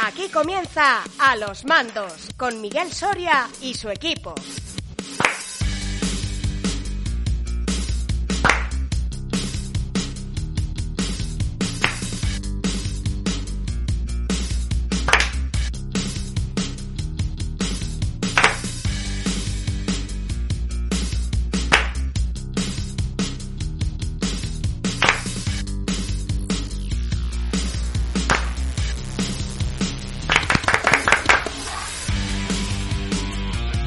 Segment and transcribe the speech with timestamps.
[0.00, 4.32] Aquí comienza A los Mandos con Miguel Soria y su equipo.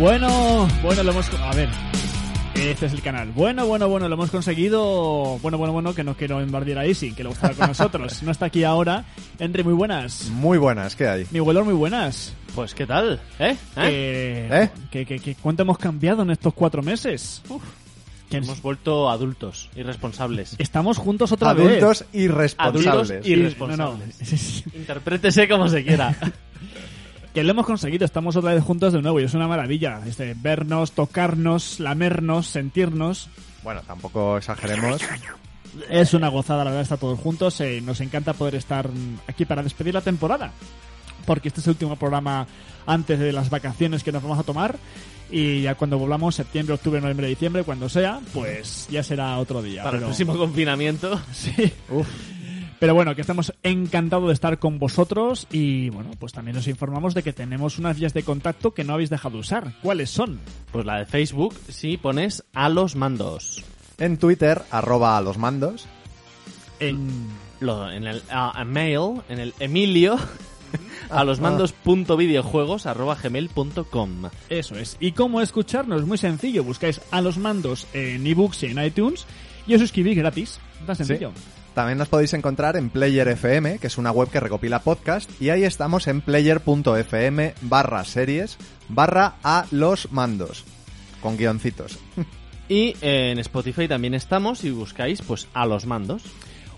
[0.02, 1.30] Bueno, bueno, lo hemos...
[1.36, 1.70] A ver,
[2.55, 3.30] este es el canal.
[3.36, 5.38] Bueno, bueno, bueno, lo hemos conseguido.
[5.44, 8.23] Bueno, bueno, bueno, que no quiero embardear a Isi, que le gusta con nosotros.
[8.23, 9.06] No está aquí ahora.
[9.38, 10.30] Henry, muy buenas.
[10.32, 11.28] Muy buenas, ¿qué hay?
[11.30, 12.34] Mi abuelo, muy buenas.
[12.56, 13.22] Pues, ¿qué tal?
[13.38, 13.56] ¿Eh?
[13.78, 14.70] Eh, ¿Eh?
[14.90, 17.44] ¿qué- qué- qué- cuánto hemos cambiado en estos cuatro meses?
[18.28, 20.56] Que Hemos vuelto adultos, irresponsables.
[20.58, 21.68] Estamos juntos otra vez.
[21.84, 22.88] Adultos irresponsables.
[22.88, 23.78] Adultos irresponsables.
[24.22, 24.80] no, no.
[24.80, 26.16] Interprétese como se quiera.
[27.34, 30.02] Que lo hemos conseguido, estamos otra vez juntos de nuevo y es una maravilla.
[30.06, 33.30] Este, vernos, tocarnos, lamernos, sentirnos.
[33.64, 35.02] Bueno, tampoco exageremos.
[35.89, 37.61] Es una gozada, la verdad, estar todos juntos.
[37.61, 38.89] eh, nos encanta poder estar
[39.28, 40.52] aquí para despedir la temporada.
[41.25, 42.47] Porque este es el último programa
[42.86, 44.75] antes de las vacaciones que nos vamos a tomar.
[45.30, 49.84] Y ya cuando volvamos, septiembre, octubre, noviembre, diciembre, cuando sea, pues ya será otro día.
[49.84, 51.22] Para el pero- próximo confinamiento.
[51.31, 51.72] Sí.
[52.82, 57.14] Pero bueno, que estamos encantados de estar con vosotros y bueno, pues también os informamos
[57.14, 59.76] de que tenemos unas vías de contacto que no habéis dejado usar.
[59.84, 60.40] ¿Cuáles son?
[60.72, 63.64] Pues la de Facebook, si pones a los mandos.
[64.00, 65.86] En Twitter, arroba a los mandos.
[66.80, 67.28] En...
[67.59, 70.18] Lo, en el a mail, en el Emilio,
[71.12, 74.24] a los mandos punto videojuegos arroba gmail punto com.
[74.50, 74.98] Eso es.
[75.00, 76.08] ¿Y cómo escucharnos?
[76.08, 76.64] Muy sencillo.
[76.64, 79.28] Buscáis a los mandos en ebooks y en iTunes
[79.68, 80.59] y os suscribís gratis.
[80.88, 81.32] Tan sencillo.
[81.73, 85.50] También nos podéis encontrar en Player FM, que es una web que recopila podcast, y
[85.52, 88.58] ahí estamos en player.fm barra series
[88.89, 90.66] barra a los mandos.
[91.22, 92.00] Con guioncitos.
[92.69, 96.23] Y en Spotify también estamos y buscáis pues a los mandos.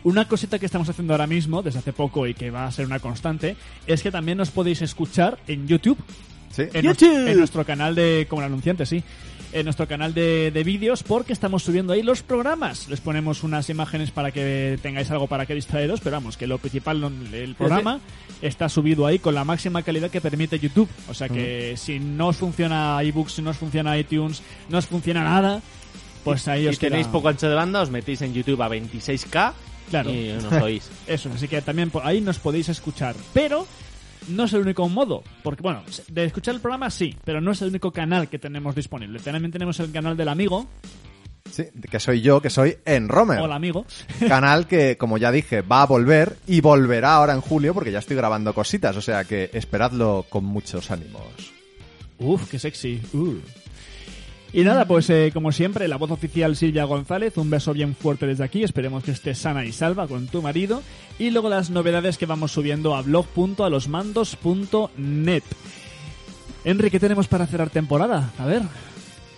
[0.03, 2.87] Una cosita que estamos haciendo ahora mismo, desde hace poco y que va a ser
[2.87, 5.99] una constante, es que también nos podéis escuchar en YouTube.
[6.49, 6.63] Sí.
[6.73, 9.03] En, nuestro, en nuestro canal de, como el anunciante, sí,
[9.53, 12.89] en nuestro canal de, de vídeos, porque estamos subiendo ahí los programas.
[12.89, 16.57] Les ponemos unas imágenes para que tengáis algo para que distraeros, pero vamos, que lo
[16.57, 17.03] principal,
[17.33, 17.99] el programa,
[18.41, 20.89] está subido ahí con la máxima calidad que permite YouTube.
[21.07, 24.85] O sea que si no os funciona iBooks, si no os funciona iTunes, no os
[24.87, 25.61] funciona nada,
[26.23, 28.69] pues ahí Y os tenéis queda- poco ancho de banda, os metéis en YouTube a
[28.69, 29.53] 26k
[29.89, 30.09] Claro.
[30.11, 30.89] y nos oís.
[31.07, 33.15] Eso, así que también por ahí nos podéis escuchar.
[33.33, 33.67] Pero
[34.29, 35.23] no es el único modo.
[35.43, 38.75] Porque, bueno, de escuchar el programa sí, pero no es el único canal que tenemos
[38.75, 39.19] disponible.
[39.19, 40.67] También tenemos el canal del amigo.
[41.51, 43.39] Sí, que soy yo, que soy en Romer.
[43.39, 43.85] Hola, amigo.
[44.27, 47.99] Canal que, como ya dije, va a volver y volverá ahora en julio porque ya
[47.99, 51.21] estoy grabando cositas, o sea que esperadlo con muchos ánimos.
[52.17, 53.01] Uf, qué sexy.
[53.13, 53.37] Uh.
[54.55, 58.27] Y nada, pues eh, como siempre, la voz oficial Silvia González, un beso bien fuerte
[58.27, 60.83] desde aquí, esperemos que estés sana y salva con tu marido.
[61.17, 65.43] Y luego las novedades que vamos subiendo a blog.alosmandos.net.
[66.63, 68.31] Henry, ¿qué tenemos para cerrar temporada?
[68.37, 68.61] A ver.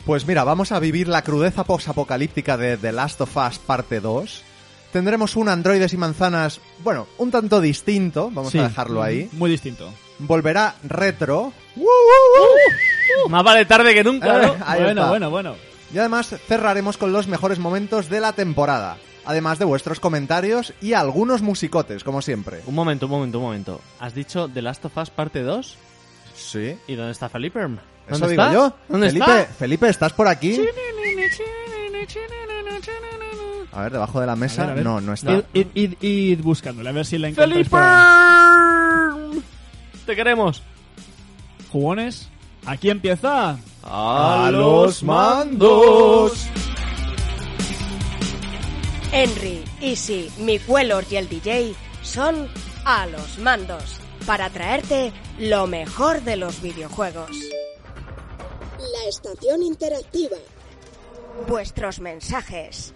[0.05, 4.43] Pues mira, vamos a vivir la crudeza posapocalíptica de The Last of Us parte 2.
[4.93, 8.59] Tendremos un androides y manzanas, bueno, un tanto distinto, vamos Sí.
[8.59, 9.27] a dejarlo ahí.
[9.31, 9.91] Muy distinto.
[10.19, 11.51] Volverá retro.
[13.29, 14.55] Más vale tarde que nunca, Eh, ¿no?
[14.65, 15.09] ahí bueno, está.
[15.09, 15.55] bueno, bueno.
[15.93, 18.97] Y además cerraremos con los mejores momentos de la temporada.
[19.25, 22.61] Además de vuestros comentarios y algunos musicotes, como siempre.
[22.67, 23.81] Un momento, un momento, un momento.
[23.99, 25.77] ¿Has dicho The Last of Us parte 2?
[26.35, 26.77] Sí.
[26.87, 27.59] ¿Y dónde está Felipe?
[27.61, 28.49] ¿Dónde Eso está?
[28.49, 28.73] digo yo.
[28.87, 29.53] ¿Dónde Felipe, está?
[29.53, 30.59] Felipe, ¿estás por aquí?
[33.71, 34.63] A ver, debajo de la mesa.
[34.63, 34.83] A ver, a ver.
[34.85, 35.33] No, no está.
[35.33, 37.69] Id, id, id, id buscándole, a ver si la encontráis ¡Felipe!
[37.71, 39.41] por ahí.
[40.05, 40.61] ¡Te queremos!
[41.71, 42.29] Jugones,
[42.65, 43.57] aquí empieza.
[43.83, 46.47] ¡A los mandos!
[49.11, 51.73] Henry, Easy, Miquelor y el DJ
[52.03, 52.47] son
[52.83, 57.31] a los mandos para traerte lo mejor de los videojuegos.
[58.77, 60.37] La estación interactiva.
[61.47, 62.93] Vuestros mensajes.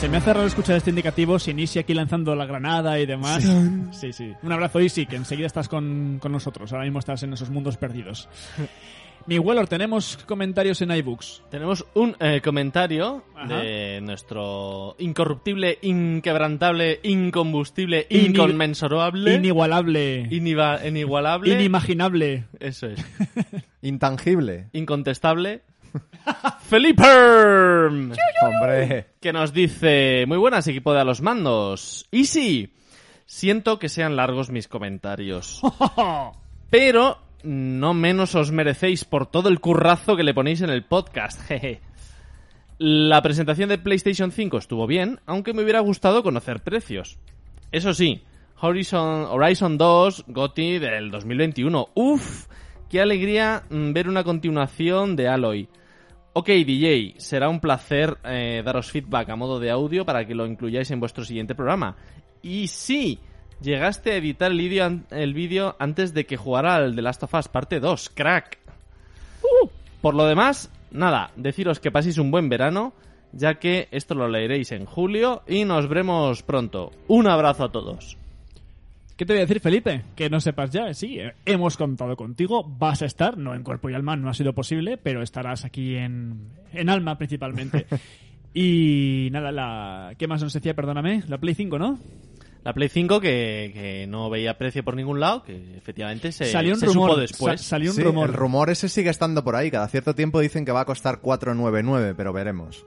[0.00, 3.42] Se me hace raro escuchar este indicativo sin Easy aquí lanzando la granada y demás.
[3.92, 4.32] Sí, sí.
[4.42, 6.70] Un abrazo, Easy, que enseguida estás con, con nosotros.
[6.72, 8.28] Ahora mismo estás en esos mundos perdidos.
[9.26, 11.44] Mi Weller, tenemos comentarios en iBooks.
[11.50, 13.56] Tenemos un eh, comentario Ajá.
[13.60, 20.28] de nuestro incorruptible, inquebrantable, incombustible, Ini- inconmensurable, Inigualable.
[20.30, 21.54] iniva- inigualable.
[21.54, 22.44] Inimaginable.
[22.60, 23.02] Eso es.
[23.80, 24.66] Intangible.
[24.74, 25.62] Incontestable.
[26.60, 27.04] Felipe.
[28.42, 29.06] Hombre.
[29.20, 32.06] que nos dice, muy buenas equipo de a los mandos.
[32.10, 32.74] Y sí,
[33.26, 35.60] siento que sean largos mis comentarios.
[36.70, 41.40] Pero no menos os merecéis por todo el currazo que le ponéis en el podcast.
[41.46, 41.80] jeje.
[42.78, 47.18] La presentación de PlayStation 5 estuvo bien, aunque me hubiera gustado conocer precios.
[47.70, 48.22] Eso sí,
[48.60, 51.90] Horizon, Horizon 2 GOTY del 2021.
[51.94, 52.46] Uf,
[52.88, 55.68] qué alegría mm, ver una continuación de Aloy.
[56.36, 60.46] Ok, DJ, será un placer eh, daros feedback a modo de audio para que lo
[60.46, 61.94] incluyáis en vuestro siguiente programa.
[62.42, 63.20] Y sí,
[63.60, 67.78] llegaste a editar el vídeo antes de que jugara al The Last of Us parte
[67.78, 68.58] 2, crack.
[70.02, 72.94] Por lo demás, nada, deciros que paséis un buen verano,
[73.30, 76.90] ya que esto lo leeréis en julio y nos veremos pronto.
[77.06, 78.18] Un abrazo a todos.
[79.16, 80.02] ¿Qué te voy a decir, Felipe?
[80.16, 80.92] Que no sepas ya.
[80.92, 82.64] Sí, eh, hemos contado contigo.
[82.64, 85.94] Vas a estar, no en cuerpo y alma, no ha sido posible, pero estarás aquí
[85.96, 87.86] en, en alma principalmente.
[88.54, 90.74] y nada, la ¿qué más nos decía?
[90.74, 91.22] Perdóname.
[91.28, 91.98] La Play 5, ¿no?
[92.64, 96.72] La Play 5 que, que no veía precio por ningún lado, que efectivamente se, salió
[96.74, 97.10] un se rumor.
[97.10, 97.60] supo después.
[97.60, 98.28] sa- salió un Sí, rumor.
[98.30, 99.70] El rumor ese sigue estando por ahí.
[99.70, 102.84] Cada cierto tiempo dicen que va a costar 499, pero veremos.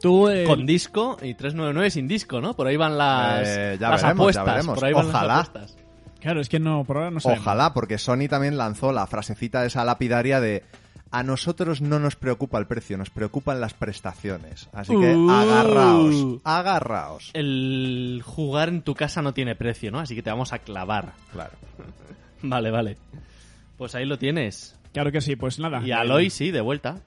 [0.00, 2.54] Tú, eh, Con disco y 399 sin disco, ¿no?
[2.54, 4.46] Por ahí van las, Eh, ya las veremos, ya apuestas.
[4.46, 4.74] veremos.
[4.78, 5.26] Por ahí van Ojalá.
[5.38, 5.76] las apuestas.
[6.20, 7.42] Claro, es que no, por ahora no sabemos.
[7.42, 10.64] Ojalá, porque Sony también lanzó la frasecita esa lapidaria de
[11.12, 14.68] a nosotros no nos preocupa el precio, nos preocupan las prestaciones.
[14.72, 15.30] Así que Uh.
[15.30, 17.30] agarraos, agarraos.
[17.32, 20.00] El jugar en tu casa no tiene precio, ¿no?
[20.00, 21.12] Así que te vamos a clavar.
[21.32, 21.52] Claro.
[22.42, 22.96] Vale, vale.
[23.78, 24.76] Pues ahí lo tienes.
[24.92, 25.80] Claro que sí, pues nada.
[25.84, 26.98] Y Aloy, sí, de vuelta.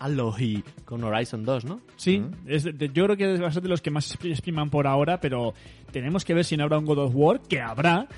[0.00, 1.80] Aloy con Horizon 2, ¿no?
[1.96, 4.30] Sí, es de- de- yo creo que va a ser de los que más expri-
[4.32, 5.54] expriman por ahora, pero
[5.92, 8.08] tenemos que ver si no habrá un God of War, que habrá,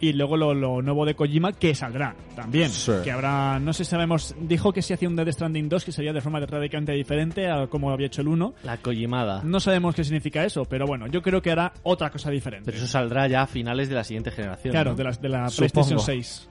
[0.00, 2.70] y luego lo, lo nuevo de Kojima, que saldrá también.
[2.70, 2.90] Sí.
[3.04, 5.92] Que habrá, no sé si sabemos, dijo que si hacía un Death Stranding 2, que
[5.92, 8.54] sería de forma radicalmente diferente a como había hecho el 1.
[8.64, 9.42] La Kojimada.
[9.44, 12.64] No sabemos qué significa eso, pero bueno, yo creo que hará otra cosa diferente.
[12.66, 14.72] Pero eso saldrá ya a finales de la siguiente generación.
[14.72, 14.96] claro, ¿no?
[14.96, 15.72] de la, de la Supongo.
[15.72, 16.48] PlayStation 6.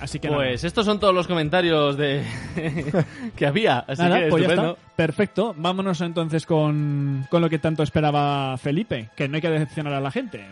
[0.00, 2.22] Así que Pues estos son todos los comentarios de
[3.36, 3.78] que había.
[3.80, 4.72] Así nada, que pues ya estupendo.
[4.74, 4.96] está.
[4.96, 5.54] Perfecto.
[5.56, 10.00] Vámonos entonces con, con lo que tanto esperaba Felipe, que no hay que decepcionar a
[10.00, 10.44] la gente.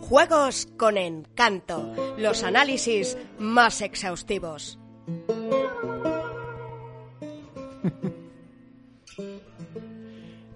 [0.00, 1.94] Juegos con encanto.
[2.18, 4.78] Los análisis más exhaustivos.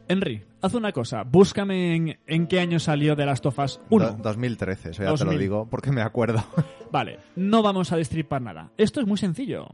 [0.08, 1.22] Henry, haz una cosa.
[1.24, 4.04] Búscame en, en qué año salió The Last of Us 1.
[4.06, 5.34] Do- 2013, eso ya te 2000.
[5.34, 6.42] lo digo porque me acuerdo.
[6.90, 8.70] Vale, no vamos a destripar nada.
[8.76, 9.66] Esto es muy sencillo.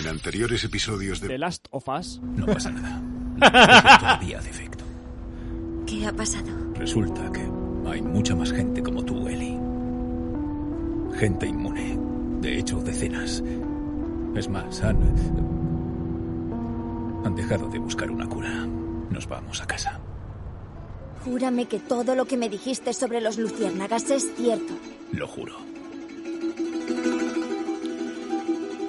[0.00, 1.38] En anteriores episodios The de...
[1.38, 2.20] Last of Us.
[2.22, 3.02] No pasa nada.
[4.00, 4.84] Todavía hace efecto.
[5.86, 6.48] ¿Qué ha pasado?
[6.74, 7.40] Resulta que
[7.90, 9.58] hay mucha más gente como tú, Ellie.
[11.18, 11.98] Gente inmune.
[12.40, 13.42] De hecho, decenas.
[14.34, 14.98] Es más, han...
[17.24, 18.50] Han dejado de buscar una cura.
[19.10, 20.00] Nos vamos a casa.
[21.26, 24.74] Júrame que todo lo que me dijiste sobre los luciérnagas es cierto.
[25.10, 25.56] Lo juro.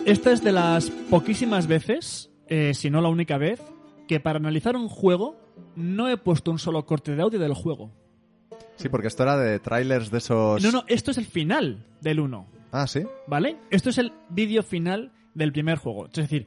[0.06, 3.60] Esta es de las poquísimas veces, eh, si no la única vez,
[4.08, 5.36] que para analizar un juego
[5.76, 7.92] no he puesto un solo corte de audio del juego.
[8.76, 10.62] Sí, porque esto era de trailers de esos...
[10.62, 12.46] No, no, esto es el final del 1.
[12.72, 13.02] Ah, sí.
[13.26, 13.58] ¿Vale?
[13.72, 16.06] Esto es el vídeo final del primer juego.
[16.06, 16.46] Es decir,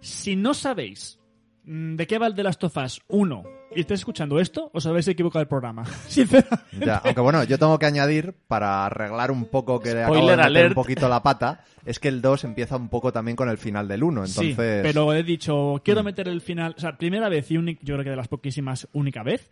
[0.00, 1.18] si no sabéis
[1.64, 4.86] mm, de qué va el de Last of Us 1 y estáis escuchando esto, os
[4.86, 5.84] habéis equivocado el programa.
[6.08, 6.84] Sinceramente.
[6.84, 10.20] Ya, aunque bueno, yo tengo que añadir, para arreglar un poco que le acabo de
[10.20, 10.68] Spoiler meter alert.
[10.70, 13.86] un poquito la pata, es que el 2 empieza un poco también con el final
[13.86, 14.46] del 1, entonces...
[14.46, 17.94] Sí, pero he dicho, quiero meter el final, o sea, primera vez y única, yo
[17.94, 19.50] creo que de las poquísimas, única vez,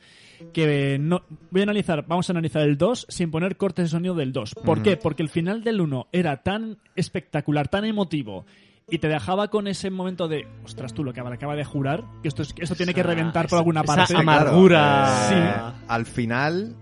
[0.53, 4.15] que no, voy a analizar, vamos a analizar el 2 sin poner cortes de sonido
[4.15, 4.55] del 2.
[4.65, 4.97] ¿Por qué?
[4.97, 8.47] Porque el final del 1 era tan espectacular, tan emotivo,
[8.89, 12.29] y te dejaba con ese momento de, ostras, tú lo que acaba de jurar, que
[12.29, 14.15] esto, es, esto tiene que Esa- reventar por esa- alguna esa parte.
[14.15, 15.29] Claro, amargura.
[15.33, 16.77] eh, Al final,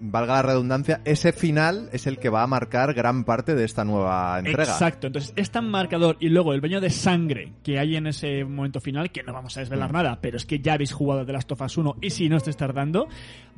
[0.00, 3.84] valga la redundancia, ese final es el que va a marcar gran parte de esta
[3.84, 4.64] nueva entrega.
[4.64, 8.44] Exacto, entonces es tan marcador y luego el baño de sangre que hay en ese
[8.44, 11.32] momento final, que no vamos a desvelar nada, pero es que ya habéis jugado de
[11.32, 13.06] Last of Us 1 y si no estáis tardando,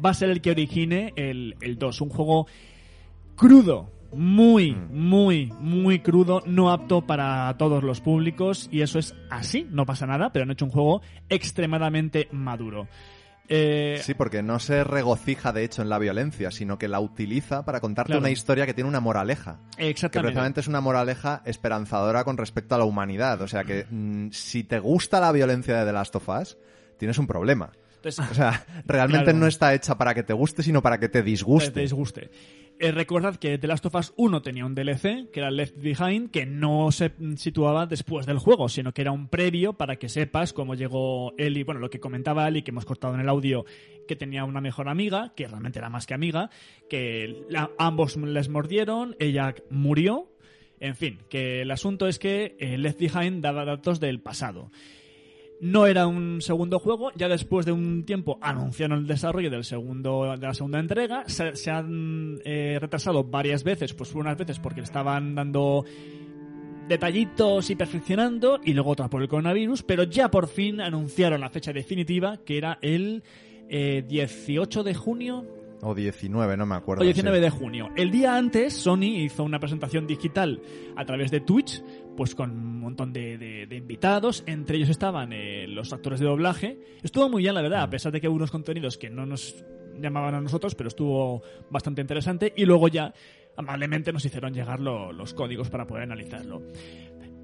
[0.04, 2.00] va a ser el que origine el, el 2.
[2.02, 2.46] Un juego
[3.36, 9.66] crudo, muy, muy, muy crudo, no apto para todos los públicos y eso es así,
[9.70, 12.88] no pasa nada, pero han hecho un juego extremadamente maduro.
[13.48, 17.64] Eh, Sí, porque no se regocija de hecho en la violencia, sino que la utiliza
[17.64, 18.20] para contarte Claro.
[18.20, 19.60] una historia que tiene una moraleja.
[19.76, 20.26] Que exactamente.
[20.32, 23.40] precisamente es una moraleja esperanzadora con respecto a la humanidad.
[23.42, 26.58] O sea que mm, si te gusta la violencia de The Last of Us,
[26.98, 27.70] tienes un problema.
[28.08, 29.38] Entonces, O sea, realmente Claro.
[29.38, 31.80] no está hecha para que te guste, sino para que te te disguste.
[31.80, 32.30] disguste.
[32.78, 36.30] Eh, recordad que The Last of Us 1 tenía un DLC, que era Left Behind,
[36.30, 40.52] que no se situaba después del juego, sino que era un previo para que sepas
[40.52, 43.64] cómo llegó Ellie, bueno, lo que comentaba Ellie, que hemos cortado en el audio,
[44.06, 46.50] que tenía una mejor amiga, que realmente era más que amiga,
[46.90, 50.28] que la- ambos les mordieron, ella murió,
[50.78, 54.70] en fin, que el asunto es que eh, Left Behind daba datos del pasado.
[55.60, 60.36] No era un segundo juego, ya después de un tiempo anunciaron el desarrollo del segundo,
[60.36, 64.80] de la segunda entrega, se, se han eh, retrasado varias veces, pues unas veces porque
[64.80, 65.84] le estaban dando
[66.88, 71.50] detallitos y perfeccionando, y luego otra por el coronavirus, pero ya por fin anunciaron la
[71.50, 73.22] fecha definitiva, que era el
[73.68, 75.44] eh, 18 de junio,
[75.82, 77.02] O 19, no me acuerdo.
[77.02, 77.42] o 19 sí.
[77.42, 77.90] de junio.
[77.96, 80.60] El día antes, Sony hizo una presentación digital
[80.96, 81.82] a través de Twitch,
[82.16, 84.42] pues con un montón de, de- de invitados.
[84.46, 86.78] Entre ellos estaban eh, los actores de doblaje.
[87.02, 89.64] Estuvo muy bien, la verdad, a pesar de que hubo unos contenidos que no nos
[90.00, 92.52] llamaban a nosotros, pero estuvo bastante interesante.
[92.56, 93.12] Y luego ya,
[93.56, 96.62] amablemente, nos hicieron llegar lo- los códigos para poder analizarlo.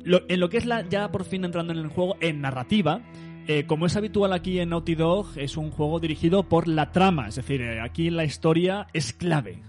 [0.05, 3.03] Lo- en lo que es la, ya por fin entrando en el juego, en narrativa,
[3.47, 7.29] eh, como es habitual aquí en Naughty Dog, es un juego dirigido por la trama,
[7.29, 9.63] es decir, eh, aquí la historia es clave.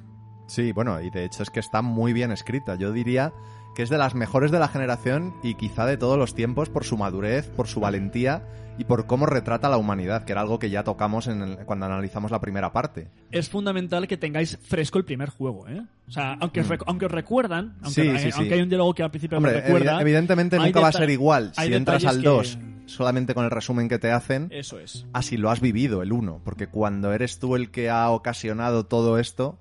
[0.48, 2.76] Sí, bueno, y de hecho es que está muy bien escrita.
[2.76, 3.32] Yo diría
[3.76, 6.84] que es de las mejores de la generación y quizá de todos los tiempos por
[6.84, 8.44] su madurez, por su valentía
[8.78, 11.86] y por cómo retrata la humanidad, que era algo que ya tocamos en el- cuando
[11.86, 13.08] analizamos la primera parte.
[13.32, 15.84] Es fundamental que tengáis fresco el primer juego, ¿eh?
[16.08, 18.18] O sea, aunque, os rec- aunque os recuerdan, aunque, Mm.
[18.18, 18.38] Sí, sí, sí.
[18.38, 20.02] aunque hay un diálogo que al principio Hombre, recuerda...
[20.02, 23.52] evidentemente nunca va a ser igual si entras al detalles 2 que- solamente con el
[23.52, 25.06] resumen que te hacen, Eso es.
[25.14, 29.20] así lo has vivido el 1, porque cuando eres tú el que ha ocasionado todo
[29.20, 29.60] esto,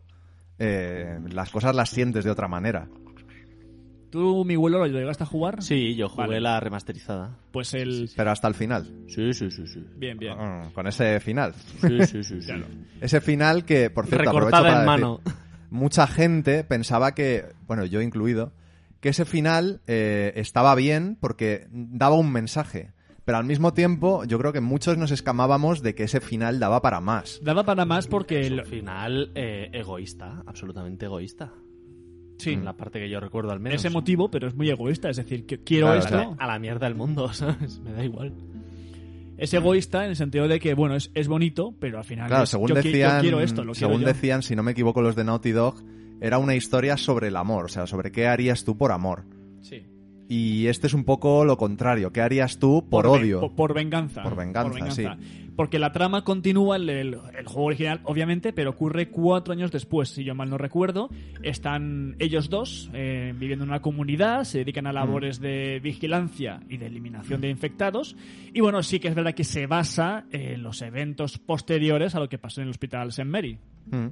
[0.58, 2.88] eh, las cosas las sientes de otra manera.
[4.12, 5.62] ¿Tú, mi vuelo, lo llegaste a jugar?
[5.62, 6.40] Sí, yo jugué Vale.
[6.42, 7.38] la remasterizada.
[7.50, 8.10] Pues el...
[8.14, 8.84] Pero hasta el final.
[9.08, 9.82] Sí, sí, sí, sí.
[9.96, 10.34] Bien, bien.
[10.38, 11.54] Ah, Con ese final.
[11.80, 12.46] Sí, sí, sí, sí.
[12.46, 12.66] Claro.
[13.00, 15.20] Ese final que, por cierto, aprovecho Recortada para en decir, mano.
[15.70, 18.52] mucha gente pensaba que, bueno, yo incluido,
[19.00, 22.92] que ese final eh, estaba bien porque daba un mensaje.
[23.24, 26.82] Pero al mismo tiempo, yo creo que muchos nos escamábamos de que ese final daba
[26.82, 27.40] para más.
[27.42, 28.40] Daba para más porque...
[28.40, 31.50] Es un lo- final eh, egoísta, absolutamente egoísta.
[32.38, 33.78] Sí, En la parte que yo recuerdo al menos.
[33.80, 35.08] es emotivo, pero es muy egoísta.
[35.10, 36.36] Es decir, que quiero Claro, esto...
[36.38, 37.78] A la mierda el mundo, ¿sabes?
[37.80, 38.32] Me da igual.
[39.38, 42.44] Es egoísta en el sentido de que, bueno, es, es bonito, pero al final Claro,
[42.44, 44.72] es- según yo, qui- yo decían, quiero esto, lo según quiero decían, si no me
[44.72, 45.76] equivoco, los de Naughty Dog,
[46.20, 49.24] era una historia sobre el amor, o sea, sobre qué harías tú por amor.
[49.60, 49.82] Sí.
[50.28, 53.40] Y este es un poco lo contrario, ¿qué harías tú por, odio?
[53.40, 54.22] Por, por venganza.
[54.22, 55.04] Por venganza, sí.
[55.56, 60.08] Porque la trama continúa, el, el- el juego original, obviamente, pero ocurre cuatro años después,
[60.08, 61.10] si yo mal no recuerdo.
[61.42, 64.88] Están ellos dos eh, viviendo en una comunidad, se dedican Mm.
[64.88, 68.16] a labores de vigilancia y de eliminación de infectados.
[68.54, 72.28] Y bueno, sí que es verdad que se basa en los eventos posteriores a lo
[72.28, 73.24] que pasó en el hospital St.
[73.24, 73.58] Mary.
[73.90, 74.06] Mm.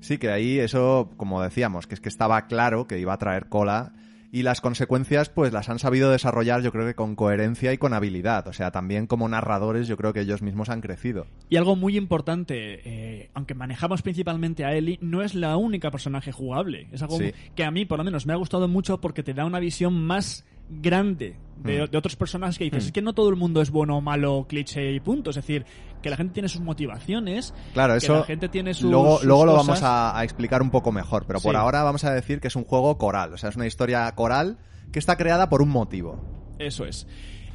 [0.00, 3.48] Sí, que ahí eso, como decíamos, que es que estaba claro que iba a traer
[3.48, 3.92] cola
[4.32, 7.92] y las consecuencias pues las han sabido desarrollar yo creo que con coherencia y con
[7.94, 8.46] habilidad.
[8.48, 11.26] O sea, también como narradores yo creo que ellos mismos han crecido.
[11.48, 16.32] Y algo muy importante, eh, aunque manejamos principalmente a Ellie, no es la única personaje
[16.32, 16.88] jugable.
[16.92, 17.32] Es algo Sí.
[17.54, 19.94] que a mí, por lo menos, me ha gustado mucho porque te da una visión
[20.04, 21.90] más grande de, Mm.
[21.90, 24.46] de otros personajes que dices, es que no todo el mundo es bueno o malo,
[24.48, 25.30] cliché y punto.
[25.30, 25.64] Es decir,
[26.02, 29.26] que la gente tiene sus motivaciones, Claro, que eso la gente tiene sus luego, sus
[29.26, 29.66] luego lo cosas.
[29.66, 31.56] vamos a, a explicar un poco mejor, pero por Sí.
[31.56, 34.58] ahora vamos a decir que es un juego coral, o sea, es una historia coral
[34.92, 36.20] que está creada por un motivo.
[36.58, 37.06] Eso es.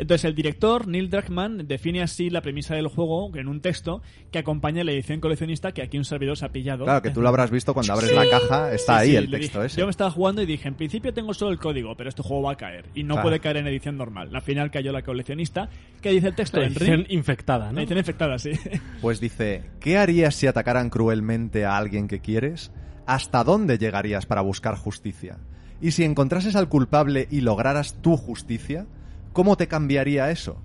[0.01, 4.39] Entonces el director, Neil Druckmann, define así la premisa del juego en un texto que
[4.39, 6.85] acompaña la edición coleccionista que aquí un servidor se ha pillado.
[6.85, 9.29] Claro, que tú lo habrás visto cuando abres la caja, está Sí, ahí sí, el
[9.29, 9.79] texto dije- ese.
[9.79, 12.41] Yo me estaba jugando y dije, en principio tengo solo el código, pero este juego
[12.41, 12.85] va a caer.
[12.95, 13.27] Y no Claro.
[13.27, 14.35] puede caer en edición normal.
[14.35, 15.69] Al final cayó la coleccionista.
[16.01, 17.79] ¿Qué dice el texto, La edición infectada, La ¿no?
[17.81, 18.51] edición infectada, sí.
[19.03, 22.71] Pues dice, ¿qué harías si atacaran cruelmente a alguien que quieres?
[23.05, 25.37] ¿Hasta dónde llegarías para buscar justicia?
[25.79, 28.87] Y si encontrases al culpable y lograras tu justicia,
[29.33, 30.61] ¿cómo te cambiaría eso?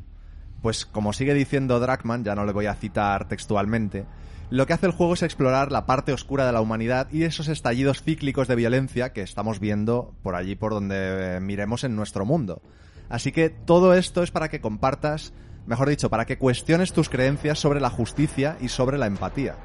[0.62, 4.04] Pues como sigue diciendo Dragman, ya no le voy a citar textualmente,
[4.49, 7.49] lo que hace el juego es explorar la parte oscura de la humanidad y esos
[7.49, 12.25] estallidos cíclicos de violencia que estamos viendo por allí por donde eh, miremos en nuestro
[12.25, 12.62] mundo.
[13.08, 15.32] Así que todo esto es para que compartas,
[15.66, 19.56] mejor dicho, para que cuestiones tus creencias sobre la justicia y sobre la empatía.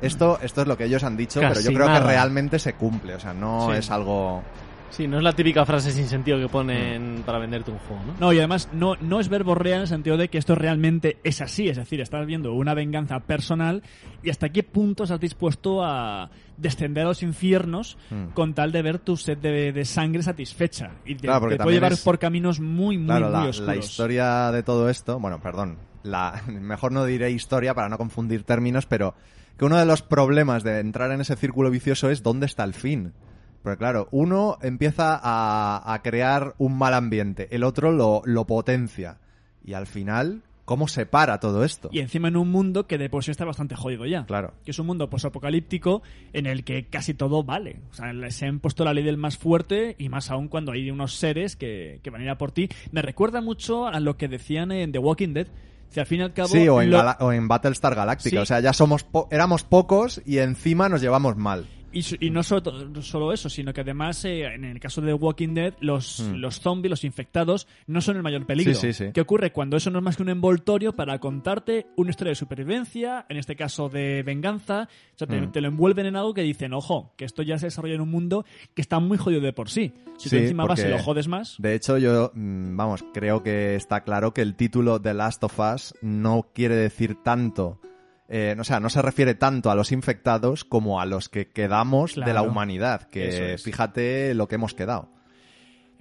[0.00, 2.00] Esto, esto es lo que ellos han dicho, pero yo creo nada.
[2.00, 3.76] que realmente se cumple, o sea, no Sí.
[3.78, 4.42] es algo
[4.90, 8.14] Sí, no es la típica frase sin sentido que ponen para venderte un juego, ¿no?
[8.18, 11.40] No, y además no, no es verborrea en el sentido de que esto realmente es
[11.40, 13.82] así, es decir, estás viendo una venganza personal
[14.22, 18.32] y hasta qué punto estás dispuesto a descender a los infiernos Mm.
[18.34, 20.90] con tal de ver tu sed de, de sangre satisfecha.
[21.04, 23.48] Y te, Claro, porque te puede llevar es- por caminos muy, muy, Claro, muy la,
[23.48, 23.66] oscuros.
[23.66, 28.42] la historia de todo esto, bueno, perdón, la, mejor no diré historia para no confundir
[28.42, 29.14] términos, pero
[29.56, 32.74] que uno de los problemas de entrar en ese círculo vicioso es dónde está el
[32.74, 33.12] fin.
[33.62, 39.18] Porque claro, uno empieza a, a crear un mal ambiente, el otro lo, lo potencia.
[39.62, 41.90] Y al final, ¿cómo se para todo esto?
[41.92, 44.24] Y encima en un mundo que de por sí está bastante jodido ya.
[44.24, 44.54] Claro.
[44.64, 46.02] Que es un mundo posapocalíptico
[46.32, 47.80] en el que casi todo vale.
[47.90, 50.90] O sea, se han puesto la ley del más fuerte y más aún cuando hay
[50.90, 52.68] unos seres que, que van a ir a por ti.
[52.92, 55.48] Me recuerda mucho a lo que decían en The Walking Dead.
[55.90, 56.48] Si al fin y al cabo.
[56.48, 58.30] Sí, o en, lo- o en Battlestar Galactica.
[58.36, 58.38] Sí.
[58.38, 61.66] O sea, ya somos po- éramos pocos y encima nos llevamos mal.
[61.92, 65.74] Y, y no solo, eso, sino que además, eh, en el caso de Walking Dead,
[65.80, 66.34] los, Mm.
[66.36, 68.74] los zombies, los infectados, no son el mayor peligro.
[68.74, 69.12] Sí, sí, sí.
[69.12, 72.34] ¿Qué ocurre cuando eso no es más que un envoltorio para contarte una historia de
[72.36, 74.88] supervivencia, en este caso de venganza?
[75.14, 75.52] O sea, te, Mm.
[75.52, 78.10] te lo envuelven en algo que dicen, ojo, que esto ya se desarrolla en un
[78.10, 78.44] mundo
[78.74, 79.92] que está muy jodido de por sí.
[80.18, 81.56] Si tú encima vas y lo jodes más.
[81.58, 85.58] De hecho, yo, mm, vamos, creo que está claro que el título The Last of
[85.58, 87.80] Us no quiere decir tanto,
[88.30, 92.14] eh, o sea, no se refiere tanto a los infectados como a los que quedamos
[92.14, 93.62] de la humanidad, que es.
[93.64, 95.10] fíjate lo que hemos quedado.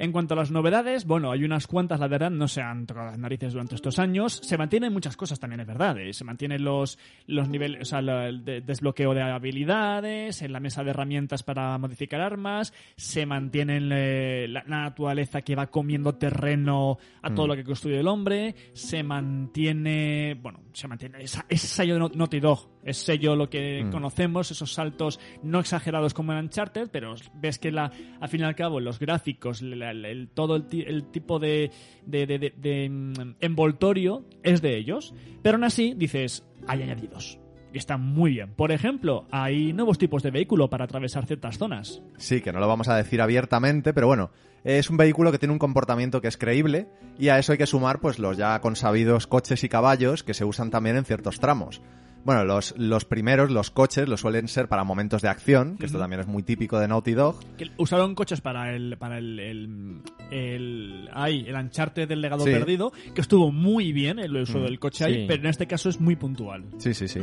[0.01, 3.08] En cuanto a las novedades, bueno, hay unas cuantas, la verdad, no se han tocado
[3.08, 4.39] las narices durante estos años.
[4.44, 5.98] Se mantienen muchas cosas también, es verdad.
[6.00, 6.13] eh.
[6.13, 10.86] Se mantienen los, los niveles, o sea, el de- desbloqueo de habilidades, en la mesa
[10.86, 16.98] de herramientas para modificar armas, se mantiene eh, la, la naturaleza que va comiendo terreno
[17.22, 17.50] a todo Mm.
[17.50, 22.15] lo que construye el hombre, se mantiene, bueno, se mantiene esa- ese sello de Nau-
[22.15, 23.92] Naughty Dog, es sello lo que Mm.
[23.92, 28.44] conocemos, esos saltos no exagerados como en Uncharted, pero ves que la, al fin y
[28.44, 31.72] al cabo los gráficos, la- la- el- todo el, ti- el tipo de,
[32.06, 37.40] de- de- de- de, mm, envoltorio es de ellos, pero aún así dices, hay añadidos.
[37.72, 38.54] Y está muy bien.
[38.56, 42.02] Por ejemplo, hay nuevos tipos de vehículo para atravesar ciertas zonas.
[42.18, 44.32] Sí, que no lo vamos a decir abiertamente, pero bueno,
[44.64, 46.88] es un vehículo que tiene un comportamiento que es creíble
[47.20, 50.46] y a eso hay que sumar pues los ya consabidos coches y caballos que se
[50.46, 51.82] usan también en ciertos tramos.
[52.26, 55.98] Bueno, los, los primeros, los coches, los suelen ser para momentos de acción, que esto
[56.00, 57.39] también es muy típico de Naughty Dog.
[57.58, 62.52] Que usaron coches para el para el el, el, ay, el Uncharted del legado Sí.
[62.52, 65.26] perdido, que estuvo muy bien el uso Mm, del coche ahí, sí.
[65.28, 66.65] pero en este caso es muy puntual.
[66.78, 67.22] Sí, sí, sí.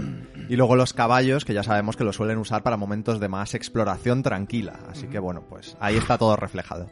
[0.49, 3.55] Y luego los caballos, que ya sabemos que los suelen usar para momentos de más
[3.55, 4.79] exploración tranquila.
[4.89, 6.91] Así que bueno, pues ahí está todo reflejado.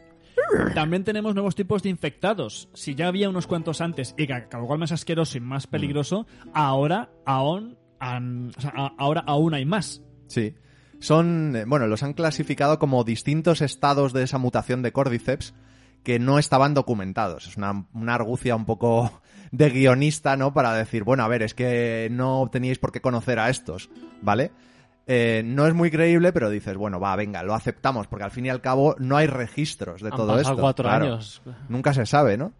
[0.73, 2.69] También tenemos nuevos tipos de infectados.
[2.73, 6.27] Si ya había unos cuantos antes y que cada cual más asqueroso y más peligroso,
[6.53, 10.01] ahora aún, an- o sea, a- ahora aún hay más.
[10.27, 10.55] Sí.
[10.99, 15.53] Son, eh, bueno, los han clasificado como distintos estados de esa mutación de Cordyceps
[16.03, 17.47] que no estaban documentados.
[17.47, 20.53] Es una, una argucia un poco de guionista, ¿no?
[20.53, 23.89] Para decir, bueno, a ver, es que no teníais por qué conocer a estos,
[24.21, 24.51] ¿vale?
[25.07, 28.47] Eh, no es muy creíble, pero dices, bueno, va, venga, lo aceptamos, porque al fin
[28.47, 30.61] y al cabo no hay registros de Han todo pasado esto.
[30.61, 31.05] cuatro claro.
[31.05, 31.43] años.
[31.69, 32.53] Nunca se sabe, ¿no?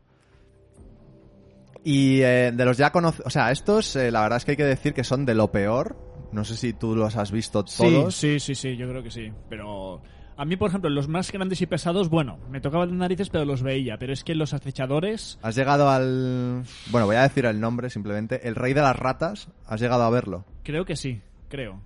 [1.88, 4.58] Y eh, de los ya conocidos, o sea, estos, eh, la verdad es que hay
[4.58, 5.95] que decir que son de lo peor.
[6.32, 8.15] No sé si tú los has visto todos.
[8.15, 9.32] Sí, sí, sí, sí, yo creo que sí.
[9.50, 10.02] Pero
[10.36, 13.45] a mí, por ejemplo, los más grandes y pesados, bueno, me tocaban las narices, pero
[13.45, 13.98] los veía.
[14.00, 16.63] Pero es que los acechadores, Has llegado al...
[16.89, 18.48] Bueno, voy a decir el nombre simplemente.
[18.48, 19.48] El rey de las ratas.
[19.67, 20.43] Has llegado a verlo.
[20.63, 21.80] creo que sí, creo.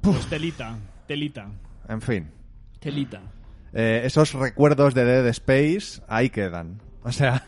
[0.00, 1.46] Pues telita, telita,
[1.88, 2.28] En fin.
[2.80, 3.22] telita.
[3.72, 6.82] Eh, esos recuerdos de Dead Space ahí quedan.
[7.04, 7.46] O sea...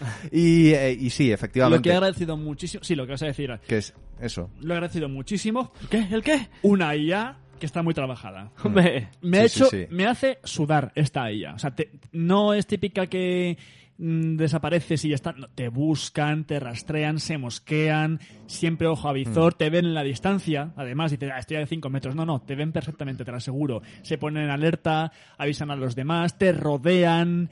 [0.32, 1.82] Y, eh, y sí, Lo efectivamente.
[1.82, 4.50] que he agradecido muchísimo, sí, lo que vas a decir, que es eso.
[4.60, 5.72] lo he agradecido muchísimo.
[5.90, 6.06] ¿Qué?
[6.10, 6.48] ¿El qué?
[6.62, 8.52] Una IA que está muy trabajada.
[8.64, 9.08] Hombre.
[9.20, 9.86] Me ha Sí, hecho, sí.
[9.90, 11.54] me hace sudar esta IA.
[11.54, 13.58] O sea, te- no es típica que
[13.98, 15.32] mm, desapareces y ya está.
[15.32, 19.14] No, te buscan, te rastrean, se mosquean, siempre ojo a Mm.
[19.16, 20.72] visor, te ven en la distancia.
[20.76, 22.14] Además, dices, ah, estoy a 5 metros.
[22.14, 23.82] No, no, te ven perfectamente, te lo aseguro.
[24.00, 27.50] Se ponen en alerta, avisan a los demás, te rodean.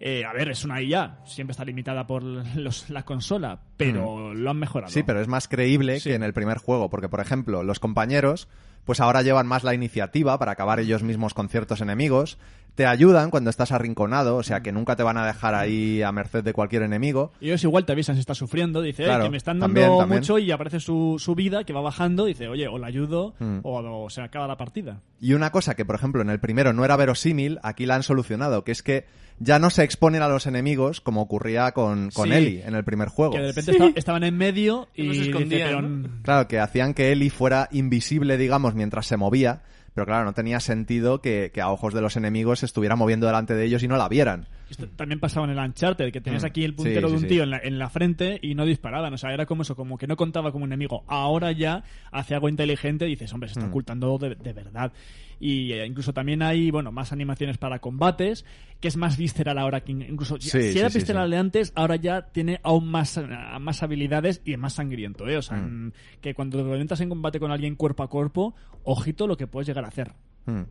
[0.00, 2.22] Eh, a ver, es una IA, siempre está limitada por
[2.56, 4.90] los- la consola, pero lo han mejorado.
[4.90, 4.94] Mm.
[4.94, 6.10] Sí, pero es más creíble Sí.
[6.10, 8.48] que en el primer juego, porque por ejemplo, los compañeros,
[8.84, 12.38] pues ahora llevan más la iniciativa para acabar ellos mismos con ciertos enemigos,
[12.74, 16.10] te ayudan cuando estás arrinconado, o sea que nunca te van a dejar ahí a
[16.10, 17.32] merced de cualquier enemigo.
[17.40, 19.74] Y ellos igual te avisan si estás sufriendo, dice, "Eh, Claro, que me están dando
[19.80, 20.20] también, también.
[20.20, 23.58] mucho y aparece su, su vida que va bajando, dice, oye, o la ayudo Mm.
[23.62, 25.00] o, o se acaba la partida.
[25.20, 28.02] Y una cosa que, por ejemplo, en el primero no era verosímil, aquí la han
[28.02, 29.06] solucionado, que es que
[29.40, 32.34] ya no se exponen a los enemigos como ocurría con, con Sí.
[32.34, 33.32] Ellie en el primer juego.
[33.34, 36.94] Que de repente esta- estaban en medio y no se dice, escondían, Claro, que hacían
[36.94, 39.62] que Ellie fuera invisible, digamos, mientras se movía,
[39.94, 43.26] pero claro, no tenía sentido que, que a ojos de los enemigos se estuviera moviendo
[43.26, 44.46] delante de ellos y no la vieran.
[44.68, 46.46] Esto también pasaba en el Uncharted, que tenías Mm.
[46.46, 47.28] aquí el puntero sí, de un sí.
[47.28, 49.12] tío en la, en la frente y no disparaban.
[49.14, 51.04] O sea, era como eso, como que no contaba como un enemigo.
[51.06, 53.70] Ahora ya hace algo inteligente y dices, hombre, se está Mm.
[53.70, 54.92] ocultando de, de verdad.
[55.40, 58.44] Y eh, incluso también hay, bueno, más animaciones para combates,
[58.80, 60.36] que es más visceral ahora que in- incluso...
[60.40, 63.26] Sí, si sí, era sí, visceral de antes, ahora ya tiene aún más, eh,
[63.60, 65.36] más habilidades y es más sangriento, ¿eh?
[65.36, 65.86] O sea, Mm.
[65.86, 69.46] mm, que cuando te entras en combate con alguien cuerpo a cuerpo, ojito lo que
[69.46, 70.12] puedes llegar a hacer.
[70.46, 70.62] Mm.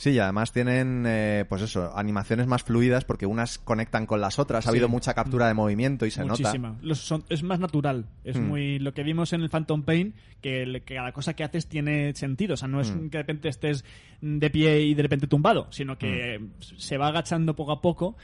[0.00, 4.38] Sí, y además tienen, eh, pues eso, animaciones más fluidas porque unas conectan con las
[4.38, 4.60] otras.
[4.64, 4.70] Ha Sí.
[4.70, 6.78] habido mucha captura de movimiento y se Muchísima.
[6.80, 8.06] Los son- es más natural.
[8.24, 8.42] Es Mm.
[8.48, 11.66] muy lo que vimos en el Phantom Pain, que, el- que cada cosa que haces
[11.66, 12.54] tiene sentido.
[12.54, 13.10] O sea, no es Mm.
[13.10, 13.84] que de repente estés
[14.22, 16.48] de pie y de repente tumbado, sino que Mm.
[16.78, 18.16] se va agachando poco a poco.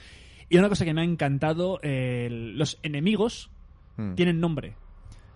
[0.49, 3.51] Y una cosa que me ha encantado, eh, los enemigos
[3.99, 4.15] Mm.
[4.15, 4.77] tienen nombre.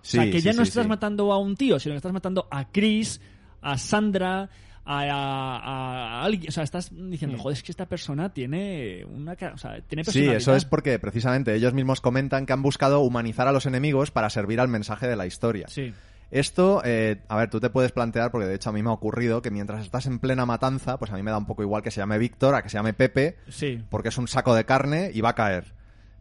[0.00, 2.48] Sí, o sea, que ya no estás matando a un tío, sino que estás matando
[2.50, 3.20] a Chris,
[3.61, 4.48] a Sandra,
[4.85, 6.49] a, a- a alguien.
[6.49, 9.37] O sea, estás diciendo, joder, es que esta persona tiene una...
[9.55, 13.47] O sea, tiene Sí, eso es porque precisamente ellos mismos comentan que han buscado humanizar
[13.49, 15.66] a los enemigos para servir al mensaje de la historia.
[15.69, 15.93] Sí.
[16.31, 18.93] Esto, eh, a ver, tú te puedes plantear, porque de hecho a mí me ha
[18.93, 21.83] ocurrido que mientras estás en plena matanza, pues a mí me da un poco igual
[21.83, 23.83] que se llame Víctor a que se llame Pepe, Sí.
[23.90, 25.75] porque es un saco de carne y va a caer.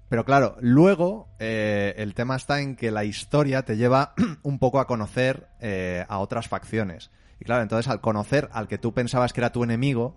[0.09, 4.79] Pero claro, luego eh, el tema está en que la historia te lleva un poco
[4.79, 7.11] a conocer eh, a otras facciones.
[7.39, 10.15] Y claro, entonces al conocer al que tú pensabas que era tu enemigo,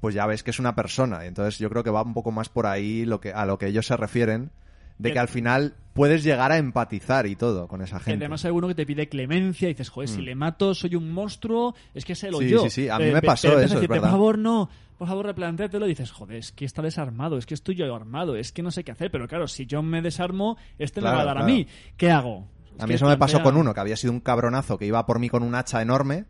[0.00, 1.24] pues ya ves que es una persona.
[1.24, 3.58] Y entonces yo creo que va un poco más por ahí lo que, a lo
[3.58, 4.50] que ellos se refieren,
[4.98, 8.24] de que al final puedes llegar a empatizar y todo con esa gente.
[8.24, 11.10] además hay uno que te pide clemencia y dices, joder, si le mato soy un
[11.12, 12.42] monstruo, es que se lo Mm.
[12.42, 12.62] Sí, yo.
[12.62, 14.02] sí, sí, a mí Eh, me pasó eso, es verdad.
[14.02, 15.84] Por favor, no, por favor, replantéatelo.
[15.86, 18.70] Y dices, joder, es que está desarmado, es que estoy yo armado, es que no
[18.70, 19.10] sé qué hacer.
[19.10, 21.50] Pero claro, si yo me desarmo, este me Claro, va a dar claro.
[21.50, 21.66] a mí.
[21.98, 22.46] ¿Qué hago?
[22.76, 25.04] Es A mí eso me pasó con uno, que había sido un cabronazo que iba
[25.06, 26.24] por mí con un hacha enorme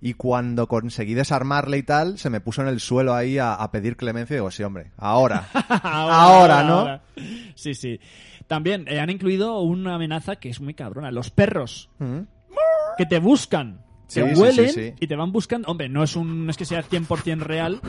[0.00, 3.70] y cuando conseguí desarmarle y tal, se me puso en el suelo ahí a, a
[3.70, 5.48] pedir clemencia y digo, sí, hombre, ahora.
[5.82, 6.78] ahora, ¿no?
[6.78, 7.02] ahora.
[7.54, 8.00] Sí, sí.
[8.46, 11.10] También eh, han incluido una amenaza que es muy cabrona.
[11.10, 12.20] Los perros Mm.
[12.98, 13.82] que te buscan.
[14.10, 14.94] Sí, te huelen sí, sí.
[15.00, 15.68] y te van buscando.
[15.68, 17.80] Hombre, no es, un, no es que sea 100% real,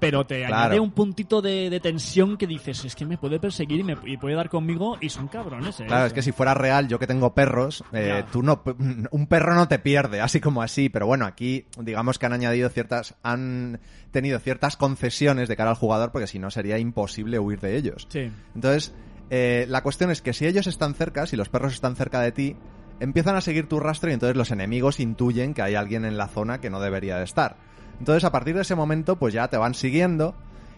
[0.00, 0.56] pero te Claro.
[0.56, 3.96] añade un puntito de, de tensión que dices, es que me puede perseguir y, me,
[4.06, 5.84] y puede dar conmigo y son cabrones, ¿eh?
[5.86, 8.62] Claro, es que si fuera real, yo que tengo perros, eh, tú no,
[9.10, 12.68] un perro no te pierde, así como así, pero bueno, aquí digamos que han añadido
[12.70, 17.60] ciertas, han tenido ciertas concesiones de cara al jugador, porque si no sería imposible huir
[17.60, 18.06] de ellos.
[18.10, 18.30] Sí.
[18.54, 18.94] Entonces,
[19.28, 22.32] eh, la cuestión es que si ellos están cerca, si los perros están cerca de
[22.32, 22.56] ti,
[23.00, 26.28] empiezan a seguir tu rastro y entonces los enemigos intuyen que hay alguien en la
[26.28, 27.56] zona que no debería de estar.
[27.98, 30.34] Entonces, a partir de ese momento, pues ya te van siguiendo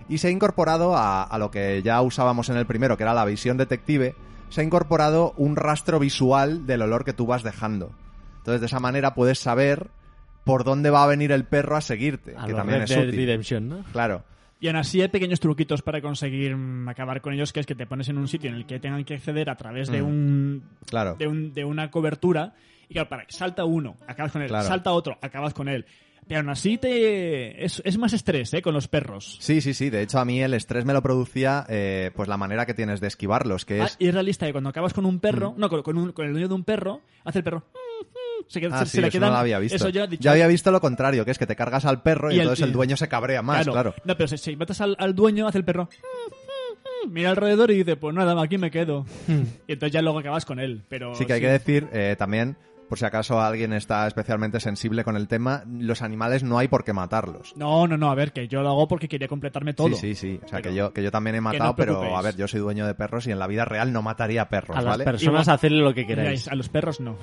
[0.09, 3.15] y se ha incorporado a, a lo que ya usábamos en el primero, que era
[3.15, 4.15] la visión detective,
[4.49, 7.91] se ha incorporado un rastro visual del olor que tú vas dejando.
[8.39, 9.89] Entonces, de esa manera puedes saber
[10.45, 13.17] por dónde va a venir el perro a seguirte, A que también Red es útil.
[13.17, 13.85] Redemption, ¿no?
[13.93, 14.23] Claro.
[14.61, 17.75] Y aún así hay pequeños truquitos para conseguir mm, acabar con ellos, que es que
[17.77, 20.07] te pones en un sitio en el que tengan que acceder a través de Mm.
[20.07, 21.15] un Claro.
[21.17, 22.55] de, un- de una cobertura.
[22.89, 24.67] Y claro, para que salta uno, acabas con él, Claro.
[24.67, 25.85] salta otro, acabas con él.
[26.27, 28.61] Pero aún así te es, es más estrés, ¿eh?
[28.61, 29.39] Con los perros.
[29.41, 29.89] Sí, sí, sí.
[29.91, 33.01] De hecho, a mí el estrés me lo producía eh, pues la manera que tienes
[33.01, 33.97] de esquivarlos, que Ah, es...
[33.99, 36.33] y es realista que cuando acabas con un perro, no, con, con un- con el
[36.33, 37.65] dueño de un perro, hace el perro.
[38.49, 39.29] Mm, Se, Ah, se- sí, se le eso quedan.
[39.31, 39.77] no lo había visto.
[39.77, 40.23] Eso dicho.
[40.23, 42.71] Yo había visto lo contrario, que es que te cargas al perro y, entonces el,
[42.71, 43.95] y- dueño se cabrea más, claro.
[44.05, 45.89] No, pero si, si metes al, al dueño, hace el perro.
[47.09, 49.07] Mira alrededor y dice, pues nada, aquí me quedo.
[49.67, 50.83] y entonces ya luego acabas con él.
[50.89, 52.57] Pero Sí que hay que decir eh, también,
[52.89, 56.85] por si acaso alguien está especialmente sensible con el tema, los animales no hay por
[56.85, 57.55] qué matarlos.
[57.57, 59.89] No, no, no, a ver, que yo lo hago porque quería completarme todo.
[59.91, 60.41] Sí, sí, sí.
[60.45, 62.61] O sea, Pero- que yo, que yo también he matado, pero a ver, yo soy
[62.61, 65.05] dueño de perros y en la vida real no mataría perros, A las ¿vale?
[65.05, 66.49] personas Igual- hacerle lo que Miráis, queráis.
[66.49, 67.17] a los perros no.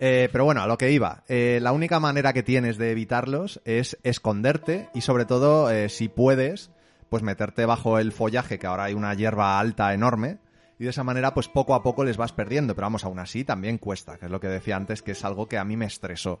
[0.00, 1.24] Eh, pero bueno, a lo que iba.
[1.28, 6.08] Eh, la única manera que tienes de evitarlos es esconderte y sobre todo, eh, si
[6.08, 6.70] puedes,
[7.08, 10.38] pues meterte bajo el follaje, que ahora hay una hierba alta enorme,
[10.78, 12.74] y de esa manera pues poco a poco les vas perdiendo.
[12.74, 15.46] Pero vamos, aún así también cuesta, que es lo que decía antes, que es algo
[15.46, 16.40] que a mí me estresó.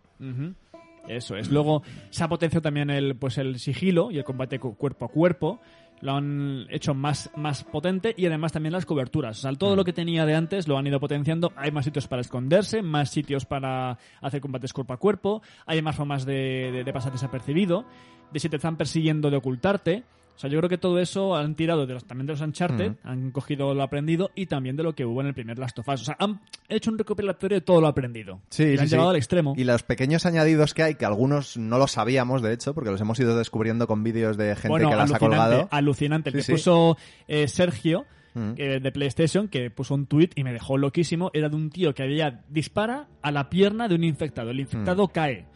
[1.08, 1.50] Eso es.
[1.50, 5.08] Luego se ha potenciado también el, pues el sigilo y el combate cu- cuerpo a
[5.08, 5.60] cuerpo.
[6.00, 9.38] Lo han hecho más, más potente y además también las coberturas.
[9.38, 11.52] O sea, todo lo que tenía de antes lo han ido potenciando.
[11.56, 15.42] Hay más sitios para esconderse, más sitios para hacer combates cuerpo a cuerpo.
[15.66, 17.84] Hay más formas de, de- de pasar desapercibido.
[18.32, 20.04] De si te están persiguiendo, de ocultarte.
[20.38, 22.92] O sea, yo creo que todo eso han tirado de los, también de los Uncharted,
[23.02, 25.88] han cogido lo aprendido y también de lo que hubo en el primer Last of
[25.88, 26.02] Us.
[26.02, 28.40] O sea, han hecho un recopilatorio de todo lo aprendido.
[28.48, 28.90] Sí, y lo sí, han sí.
[28.92, 29.54] llevado al extremo.
[29.56, 33.00] Y los pequeños añadidos que hay, que algunos no los sabíamos, de hecho, porque los
[33.00, 35.66] hemos ido descubriendo con vídeos de gente bueno, que las ha colgado.
[35.72, 36.30] alucinante.
[36.30, 36.96] El que puso
[37.26, 38.52] eh, Sergio Mm.
[38.58, 41.92] eh, de PlayStation, que puso un tweet y me dejó loquísimo, era de un tío
[41.94, 44.50] que había dispara a la pierna de un infectado.
[44.50, 45.10] El infectado Mm.
[45.12, 45.46] cae.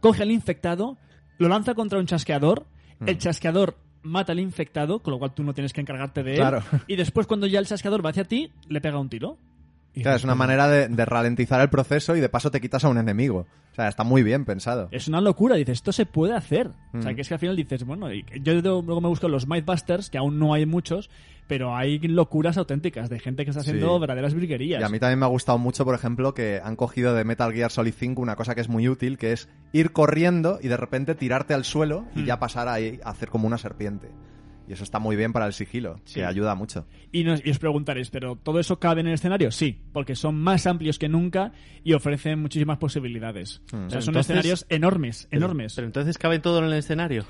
[0.00, 0.98] Coge al infectado,
[1.38, 2.66] lo lanza contra un chasqueador,
[2.98, 3.08] Mm.
[3.08, 6.38] el chasqueador mata al infectado, con lo cual tú no tienes que encargarte de él.
[6.38, 6.62] Claro.
[6.86, 9.38] Y después, cuando ya el chasqueador va hacia ti, le pega un tiro.
[10.02, 12.84] Claro, es una "Pero manera de, de ralentizar el proceso y de paso te quitas
[12.84, 13.46] a un enemigo.
[13.72, 14.88] O sea, está muy bien pensado.
[14.90, 16.68] Es una locura, dices, esto se puede hacer.
[16.94, 17.14] O sea, Mm.
[17.16, 20.38] que es que al final dices, bueno, yo luego me busco los Mythbusters, que aún
[20.38, 21.10] no hay muchos,
[21.46, 24.00] pero hay locuras auténticas de gente que está haciendo Sí.
[24.00, 24.80] verdaderas virguerías.
[24.80, 27.52] Y a mí también me ha gustado mucho, por ejemplo, que han cogido de Metal
[27.52, 30.76] Gear Solid 5 una cosa que es muy útil, que es ir corriendo y de
[30.78, 32.24] repente tirarte al suelo y Hmm.
[32.26, 34.08] ya pasar ahí a hacer como una serpiente.
[34.68, 36.14] Y eso está muy bien para el sigilo, Sí.
[36.14, 36.86] que ayuda mucho.
[37.12, 39.50] Y, nos- y os preguntaréis, ¿pero todo eso cabe en el escenario?
[39.52, 41.52] Sí, porque son más amplios que nunca
[41.84, 43.60] y ofrecen muchísimas posibilidades.
[43.72, 43.86] Mm.
[43.86, 45.74] O sea, son Entonces- escenarios enormes, Pero- enormes.
[45.74, 47.24] Pero entonces cabe todo en el escenario.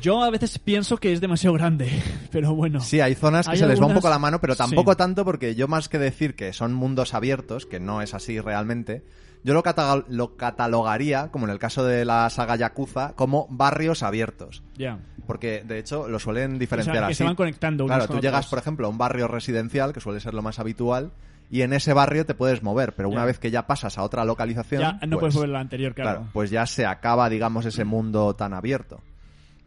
[0.00, 1.86] Yo a veces pienso que es demasiado grande,
[2.30, 2.80] pero bueno.
[2.80, 4.98] Sí, hay zonas que Hay se les va un poco la mano, pero tampoco Sí.
[4.98, 9.02] tanto porque yo más que decir que son mundos abiertos, que no es así realmente,
[9.44, 14.02] yo lo, cata- lo catalogaría, como en el caso de la saga Yakuza, como barrios
[14.02, 14.62] abiertos.
[14.76, 14.98] Ya.
[15.26, 17.18] Porque, de hecho, lo suelen diferenciar O sea, que así.
[17.18, 20.00] se van conectando unos Claro, con tú llegas, por ejemplo, a un barrio residencial, que
[20.00, 21.12] suele ser lo más habitual,
[21.50, 24.24] y en ese barrio te puedes mover, pero una vez que ya pasas a otra
[24.24, 24.80] localización...
[24.82, 26.10] Ya no pues, puedes volver a la anterior, claro.
[26.18, 29.00] Claro, pues ya se acaba, digamos, ese mundo tan abierto.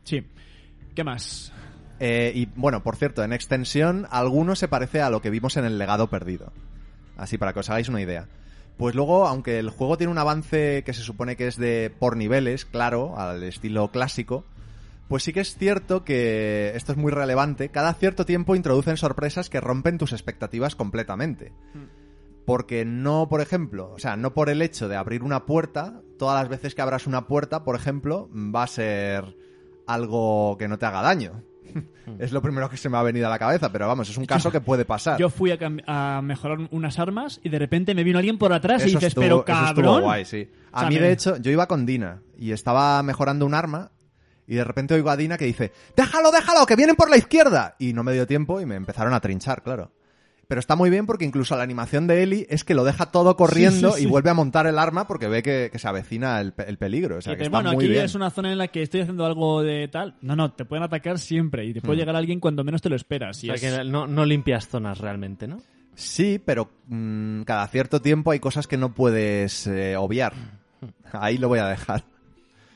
[0.03, 0.25] Sí.
[0.95, 1.51] ¿Qué más?
[1.99, 5.65] Eh, y bueno, por cierto, en extensión, alguno se parece a lo que vimos en
[5.65, 6.51] el legado perdido.
[7.17, 8.27] Así para que os hagáis una idea.
[8.77, 12.17] Pues luego, aunque el juego tiene un avance que se supone que es de por
[12.17, 14.43] niveles, claro, al estilo clásico,
[15.07, 17.69] pues sí que es cierto que esto es muy relevante.
[17.69, 21.53] Cada cierto tiempo introducen sorpresas que rompen tus expectativas completamente.
[22.45, 26.39] Porque no, por ejemplo, o sea, no por el hecho de abrir una puerta, todas
[26.39, 29.37] las veces que abras una puerta, por ejemplo, va a ser
[29.87, 31.43] algo que no te haga daño.
[32.19, 34.25] es lo primero que se me ha venido a la cabeza, pero vamos, es un
[34.25, 35.19] caso que puede pasar.
[35.19, 35.57] Yo fui a,
[35.87, 39.23] a mejorar unas armas y de repente me vino alguien por atrás y dices, estuvo-
[39.23, 40.01] pero eso cabrón.
[40.03, 40.49] guay, sí.
[40.71, 43.91] A mí, de hecho, yo iba con Dina y estaba mejorando un arma
[44.47, 47.75] y de repente oigo a Dina que dice, déjalo, déjalo, que vienen por la izquierda.
[47.79, 49.91] Y no me dio tiempo y me empezaron a trinchar, claro.
[50.47, 53.35] Pero está muy bien porque incluso la animación de Eli es que lo deja todo
[53.35, 54.07] corriendo Sí, sí, sí.
[54.07, 56.77] y vuelve a montar el arma porque ve que, que se avecina el, pe- el
[56.77, 57.17] peligro.
[57.17, 58.05] O sea, que está bueno, muy aquí bien.
[58.05, 60.15] es una zona en la que estoy haciendo algo de tal.
[60.21, 61.99] No, no, te pueden atacar siempre y te puede Hmm.
[61.99, 63.43] llegar alguien cuando menos te lo esperas.
[63.43, 65.57] Y O es- sea, que no, no limpias zonas realmente, ¿no?
[65.95, 70.33] Sí, pero mm, cada cierto tiempo hay cosas que no puedes eh, obviar.
[71.13, 72.03] Ahí lo voy a dejar.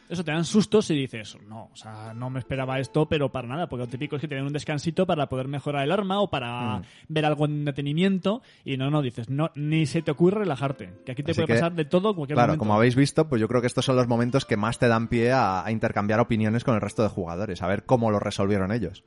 [0.10, 3.48] Eso te dan sustos y dices, no, o sea, no me esperaba esto, pero para
[3.48, 6.20] nada, porque lo típico es que te den un descansito para poder mejorar el arma
[6.20, 6.82] o para Mm.
[7.10, 11.12] ver algo en detenimiento y no, no, dices, no, ni se te ocurre relajarte, que
[11.12, 12.60] aquí te Así puede que, pasar de todo cualquier Claro, momento.
[12.60, 15.10] como habéis visto, pues yo creo que estos son los momentos que más te dan
[15.10, 18.72] pie a, a intercambiar opiniones con el resto de jugadores, a ver cómo lo resolvieron
[18.72, 19.04] ellos.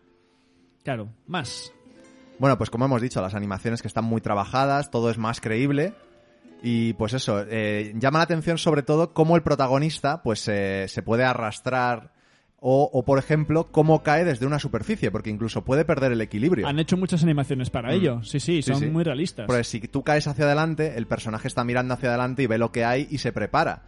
[0.85, 1.73] Claro, más.
[2.39, 5.95] Bueno, pues como hemos dicho, las animaciones que están muy trabajadas, todo es más creíble.
[6.65, 11.03] Y pues eso, eh, llama la atención sobre todo cómo el protagonista pues eh, se
[11.03, 12.13] puede arrastrar
[12.61, 16.69] o, o, por ejemplo, cómo cae desde una superficie, porque incluso puede perder el equilibrio.
[16.69, 17.93] Han hecho muchas animaciones para Mm.
[17.95, 18.87] ello, sí, sí, son sí.
[18.87, 19.47] muy realistas.
[19.49, 22.71] Pues si tú caes hacia adelante, el personaje está mirando hacia adelante y ve lo
[22.71, 23.83] que hay y se prepara.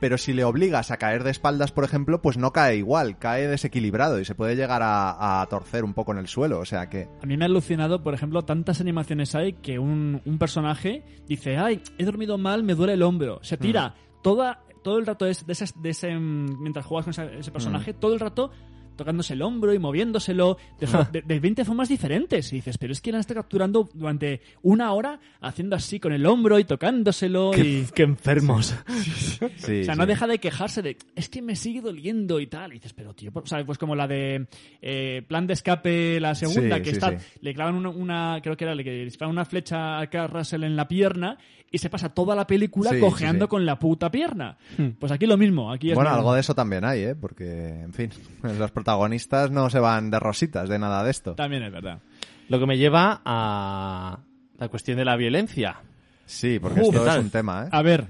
[0.00, 3.48] Pero si le obligas a caer de espaldas, por ejemplo, pues no cae igual, cae
[3.48, 6.60] desequilibrado y se puede llegar a, a torcer un poco en el suelo.
[6.60, 10.22] O sea que A mí me ha alucinado, por ejemplo, tantas animaciones hay que un,
[10.24, 13.40] un personaje dice, ay, he dormido mal, me duele el hombro.
[13.42, 15.44] Se tira toda, todo el rato de, ese-
[15.80, 18.50] de ese, mm, mientras juegas con ese, ese personaje, todo el rato
[18.98, 22.52] tocándose el hombro y moviéndoselo de, fo- de, de 20 formas diferentes.
[22.52, 26.26] Y dices, pero es que la está capturando durante una hora haciendo así con el
[26.26, 27.86] hombro y tocándoselo y...
[27.94, 28.74] Qué enfermos.
[29.04, 29.38] sí.
[29.48, 29.48] O
[29.84, 29.98] sea, sí.
[29.98, 32.72] no deja de quejarse de, es que me sigue doliendo y tal.
[32.72, 33.64] Y dices, pero tío, ¿sabes?
[33.64, 34.46] Pues como la de
[34.82, 38.74] eh, Plan de Escape, la segunda, que está, le clavan una, una- creo que era,
[38.74, 41.38] le disparan una flecha a Kurt Russell en la pierna
[41.70, 44.56] y se pasa toda la película cojeando con la puta pierna.
[44.98, 47.14] Pues aquí lo mismo, aquí es Bueno, algo de eso también hay, ¿eh?
[47.14, 48.10] Porque, en fin,
[48.58, 51.34] los protagonistas no se van de rositas de nada de esto.
[51.34, 52.00] También es verdad.
[52.48, 54.20] Lo que me lleva a
[54.58, 55.82] la cuestión de la violencia.
[56.24, 57.68] Sí, porque Uf, esto ¿qué es un tema, ¿eh?
[57.70, 58.08] A ver,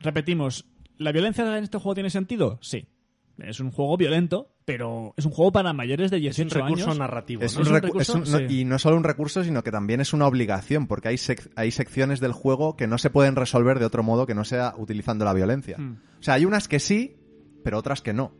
[0.00, 0.66] repetimos,
[0.98, 2.58] ¿la violencia en este juego tiene sentido?
[2.60, 2.86] Sí.
[3.38, 6.84] Es un juego violento, pero es un juego para mayores de Es un 18 recurso
[6.86, 6.98] años.
[6.98, 7.42] narrativo.
[7.42, 7.60] Es ¿no?
[7.60, 8.12] un ¿Es un recu- recurso?
[8.22, 8.60] es un- no- Sí.
[8.60, 11.70] y no solo un recurso, sino que también es una obligación, porque hay, sec- hay
[11.70, 15.24] secciones del juego que no se pueden resolver de otro modo que no sea utilizando
[15.24, 15.76] la violencia.
[15.78, 15.98] Hmm.
[16.18, 17.16] O sea, hay unas que sí,
[17.62, 18.32] pero otras que no.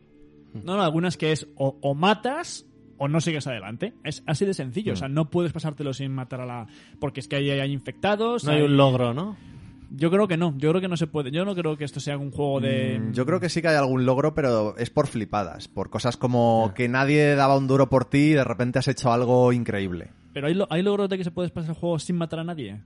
[0.65, 2.65] No, no, algunas que es o, o matas
[2.97, 3.93] o no sigues adelante.
[4.03, 4.93] Es así de sencillo.
[4.93, 4.97] O Mm.
[4.97, 6.67] sea, no puedes pasártelo sin matar a la...
[6.99, 8.43] Porque es que ahí hay infectados.
[8.43, 9.37] No hay un logro, ¿no?
[9.89, 10.53] Yo creo que no.
[10.57, 11.31] Yo creo que no se puede.
[11.31, 12.99] Yo no creo que esto sea un juego de...
[12.99, 16.17] Mm, Yo creo que sí que hay algún logro, pero es por flipadas, por cosas
[16.17, 20.09] como que nadie daba un duro por ti y de repente has hecho algo increíble.
[20.33, 22.43] Pero hay, lo- hay logros de que se puede pasar el juego sin matar a
[22.43, 22.81] nadie.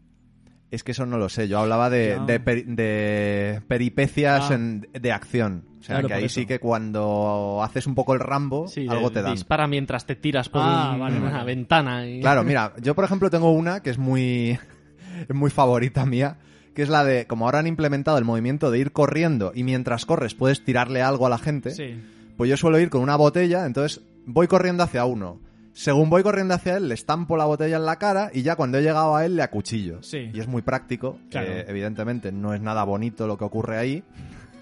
[0.72, 1.48] Es que eso no lo sé.
[1.50, 4.54] Yo hablaba de, de, peri- de peripecias Ah.
[4.56, 5.66] en- de acción.
[5.80, 6.36] O sea, Claro, que ahí eso.
[6.36, 9.34] sí que cuando haces un poco el Rambo, Sí, algo te dan.
[9.34, 11.46] dispara mientras te tiras por Ah, un- vale, una vale.
[11.46, 12.08] ventana.
[12.08, 12.22] Y...
[12.22, 14.58] Claro, mira, yo por ejemplo tengo una que es muy,
[15.30, 16.38] muy favorita mía,
[16.74, 20.06] que es la de, como ahora han implementado el movimiento de ir corriendo y mientras
[20.06, 22.00] corres puedes tirarle algo a la gente, Sí.
[22.38, 25.40] pues yo suelo ir con una botella, entonces voy corriendo hacia uno.
[25.74, 28.78] Según voy corriendo hacia él, le estampo la botella en la cara y ya cuando
[28.78, 30.04] he llegado a él le acuchillo.
[30.04, 30.30] Sí.
[30.34, 31.48] Y es muy práctico, Claro.
[31.52, 34.04] eh, evidentemente no es nada bonito lo que ocurre ahí,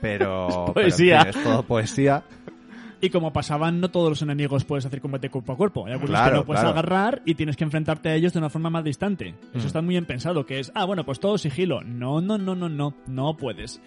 [0.02, 1.22] pero, pero, en poesía.
[1.22, 2.24] fin, es todo poesía.
[3.02, 5.86] Y como pasaban, no todos los enemigos puedes hacer combate cuerpo a cuerpo.
[5.88, 6.78] Hay algunos Claro, que no puedes claro.
[6.78, 9.30] agarrar y tienes que enfrentarte a ellos de una forma más distante.
[9.54, 9.68] Eso Mm.
[9.68, 11.82] está muy bien pensado, que es, ah, bueno, pues todo sigilo.
[11.82, 13.82] No, no, no, no, no, no puedes.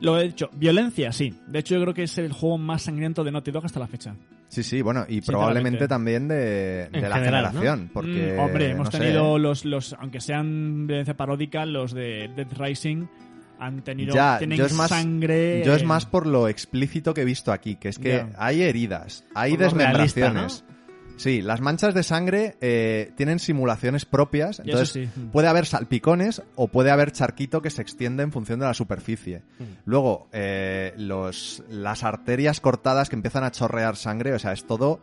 [0.00, 1.34] Lo he dicho, violencia, sí.
[1.46, 3.86] De hecho, yo creo que es el juego más sangriento de Naughty Dog hasta la
[3.86, 4.14] fecha.
[4.48, 8.34] Sí, sí, bueno, y probablemente también de, de la general, generación, porque...
[8.36, 12.46] Mm, hombre, hemos no sé, tenido los, los, aunque sean violencia paródica, los de Dead
[12.56, 13.06] Rising
[13.58, 15.62] han tenido, Ya, tienen yo es más, sangre.
[15.64, 19.24] Yo es más por lo explícito que he visto aquí, que es que hay heridas,
[19.34, 20.32] hay Por desmembraciones.
[20.34, 20.75] realista,
[21.16, 25.08] Sí, las manchas de sangre eh, tienen simulaciones propias, entonces sí.
[25.32, 29.42] puede haber salpicones o puede haber charquito que se extiende en función de la superficie.
[29.58, 29.64] Mm.
[29.86, 35.00] Luego, eh, los, las arterias cortadas que empiezan a chorrear sangre, o sea, es todo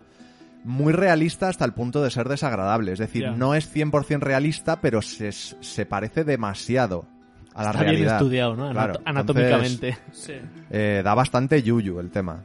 [0.63, 2.93] muy realista hasta el punto de ser desagradable.
[2.93, 7.05] Es decir, no es 100% realista, pero se, se parece demasiado
[7.53, 8.15] a la Está bien realidad.
[8.17, 8.71] estudiado, ¿no?
[8.71, 9.97] Claro, Anatómicamente.
[10.11, 10.33] Sí.
[10.69, 12.43] eh, da bastante yuyu el tema.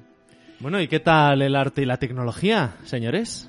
[0.60, 3.48] Bueno, ¿y qué tal el arte y la tecnología, señores?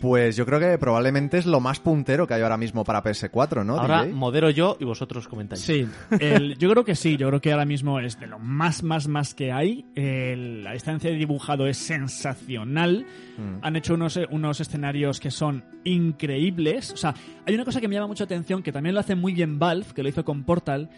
[0.00, 3.64] Pues yo creo que probablemente es lo más puntero que hay ahora mismo para PS4,
[3.64, 3.78] ¿no?
[3.80, 4.14] Ahora DJ?
[4.14, 5.60] modero yo y vosotros comentáis.
[5.62, 5.86] Sí,
[6.20, 9.08] el- yo creo que sí, yo creo que ahora mismo es de lo más, más,
[9.08, 9.84] más que hay.
[9.96, 13.06] El- la distancia de dibujado es sensacional.
[13.36, 13.58] Mm.
[13.64, 16.92] Han hecho unos, unos escenarios que son increíbles.
[16.92, 17.14] O sea,
[17.46, 19.86] hay una cosa que me llama mucha atención, que también lo hace muy bien Valve,
[19.94, 20.90] que lo hizo con Portal.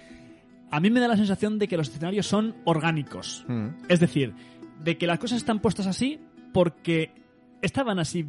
[0.70, 3.44] A mí me da la sensación de que los escenarios son orgánicos.
[3.48, 3.68] Mm.
[3.88, 4.34] Es decir,
[4.84, 6.20] de que las cosas están puestas así
[6.52, 7.12] porque
[7.62, 8.24] estaban así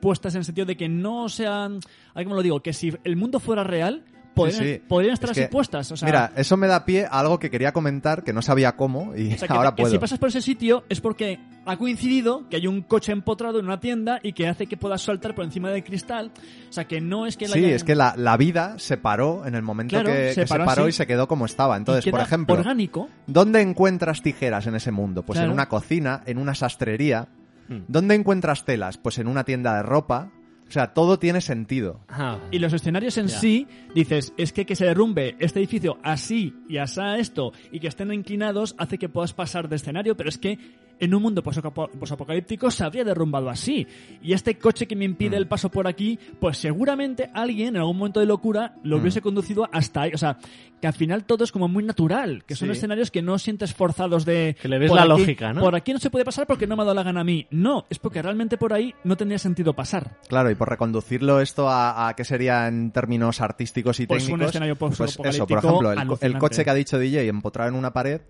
[0.00, 1.78] puestas en el sentido de que no sean...
[2.14, 4.82] A ver cómo lo digo, que si el mundo fuera real, podrían, Sí, sí.
[4.86, 5.90] podrían estar Es así que, puestas.
[5.90, 8.76] O sea, Mira, eso me da pie a algo que quería comentar, que no sabía
[8.76, 9.92] cómo, y o sea, que, ahora que puedo.
[9.92, 13.64] si pasas por ese sitio es porque ha coincidido que hay un coche empotrado en
[13.66, 16.30] una tienda y que hace que puedas saltar por encima del cristal.
[16.68, 18.96] O sea, que no es que la Sí, hayan- es que la, la vida se
[18.96, 21.76] paró en el momento Claro, que, se paró y se quedó como estaba.
[21.76, 23.08] Entonces, por ejemplo, orgánico.
[23.26, 25.24] ¿dónde encuentras tijeras en ese mundo?
[25.24, 27.26] Pues en una cocina, en una sastrería.
[27.68, 27.80] Hmm.
[27.88, 28.98] ¿Dónde encuentras telas?
[28.98, 30.30] Pues en una tienda de ropa.
[30.68, 32.00] O sea, todo tiene sentido.
[32.08, 32.40] Ajá.
[32.50, 36.76] Y los escenarios en sí, dices, es que que se derrumbe este edificio así y
[36.76, 40.58] asá esto y que estén inclinados hace que puedas pasar de escenario, pero es que
[41.00, 43.86] en un mundo posapo- posapocalíptico se habría derrumbado así.
[44.22, 45.40] Y este coche que me impide Mm.
[45.40, 49.00] el paso por aquí, pues seguramente alguien en algún momento de locura lo Mm.
[49.00, 50.12] hubiese conducido hasta ahí.
[50.14, 50.38] O sea,
[50.80, 52.72] que al final todo es como muy natural, que son Sí.
[52.72, 54.56] escenarios que no sientes forzados de...
[54.60, 55.60] Que le ves la aquí- lógica, ¿no?
[55.60, 57.46] Por aquí no se puede pasar porque no me ha dado la gana a mí.
[57.50, 60.18] No, es porque realmente por ahí no tendría sentido pasar.
[60.28, 64.28] Claro, y por reconducirlo esto a, a qué sería en términos artísticos y Pues un
[64.28, 64.50] técnicos.
[64.50, 67.92] escenario pues eso, por ejemplo, el, el coche que ha dicho DJ empotrado en una
[67.92, 68.20] pared,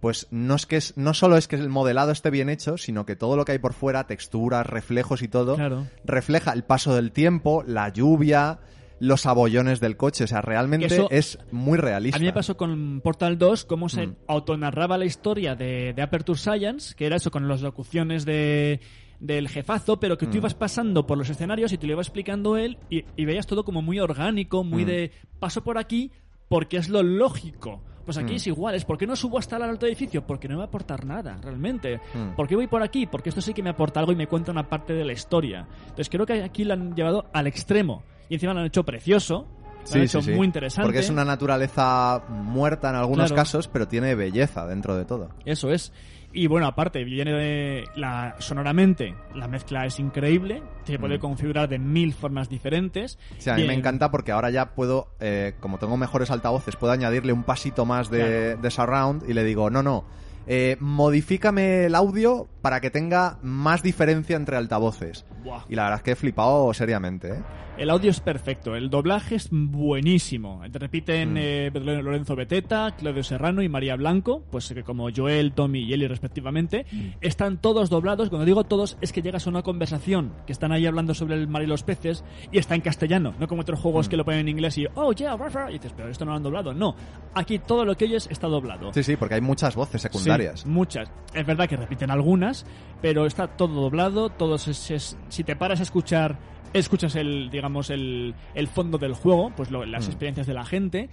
[0.00, 3.04] pues no es que es, no solo es que el modelado esté bien hecho, sino
[3.06, 5.86] que todo lo que hay por fuera, texturas, reflejos y todo, Claro.
[6.04, 8.60] refleja el paso del tiempo, la lluvia,
[9.00, 10.24] los abollones del coche.
[10.24, 12.16] O sea, realmente eso- es muy realista.
[12.16, 14.16] A mí me pasó con Portal 2 cómo se Mm.
[14.26, 18.80] autonarraba la historia de, de Aperture Science, que era eso con las locuciones de
[19.20, 20.36] del jefazo, pero que tú Mm.
[20.36, 23.64] ibas pasando por los escenarios y te lo iba explicando él y, y veías todo
[23.64, 24.86] como muy orgánico, muy Mm.
[24.86, 26.12] de paso por aquí
[26.48, 27.82] porque es lo lógico.
[28.08, 28.36] Pues aquí Mm.
[28.36, 30.26] es igual, es ¿por qué no subo hasta el alto edificio?
[30.26, 32.00] Porque no me va a aportar nada, realmente.
[32.14, 32.34] Mm.
[32.36, 33.06] ¿Por qué voy por aquí?
[33.06, 35.66] Porque esto sí que me aporta algo y me cuenta una parte de la historia.
[35.82, 38.02] Entonces creo que aquí lo han llevado al extremo.
[38.30, 39.46] Y encima lo han hecho precioso,
[39.90, 40.86] lo han hecho muy interesante.
[40.86, 43.36] Porque es una naturaleza muerta en algunos Claro.
[43.42, 45.28] casos, pero tiene belleza dentro de todo.
[45.44, 45.92] Eso es.
[46.40, 51.20] Y bueno, aparte, viene de la sonoramente, la mezcla es increíble, se puede Mm.
[51.20, 53.18] configurar de mil formas diferentes.
[53.38, 56.92] Sí, a mí me encanta porque ahora ya puedo, eh, como tengo mejores altavoces, puedo
[56.92, 60.04] añadirle un pasito más de, de surround y le digo, no, no,
[60.46, 65.24] eh, modifícame el audio para que tenga más diferencia entre altavoces.
[65.42, 65.64] Buah.
[65.68, 67.42] Y la verdad es que he flipado seriamente, ¿eh?
[67.78, 70.60] El audio es perfecto, el doblaje es buenísimo.
[70.72, 71.38] Te repiten Mm.
[71.38, 76.08] eh, Lorenzo Beteta, Claudio Serrano y María Blanco, pues que como Joel, Tommy y Eli
[76.08, 76.86] respectivamente,
[77.20, 78.30] están todos doblados.
[78.30, 81.46] Cuando digo todos, es que llegas a una conversación que están ahí hablando sobre el
[81.46, 84.10] mar y los peces y está en castellano, no como otros juegos Mm.
[84.10, 86.32] que lo ponen en inglés y oh yeah, rah, rah", y dices, pero esto no
[86.32, 86.74] lo han doblado.
[86.74, 86.96] No,
[87.34, 88.92] aquí todo lo que oyes está doblado.
[88.92, 90.60] Sí, sí, porque hay muchas voces secundarias.
[90.62, 91.08] Sí, muchas.
[91.32, 92.66] Es verdad que repiten algunas,
[93.00, 98.34] pero está todo doblado, es- es- si te paras a escuchar, escuchas el, digamos, el,
[98.54, 100.10] el fondo del juego, pues lo- las Mm.
[100.10, 101.08] experiencias de la gente.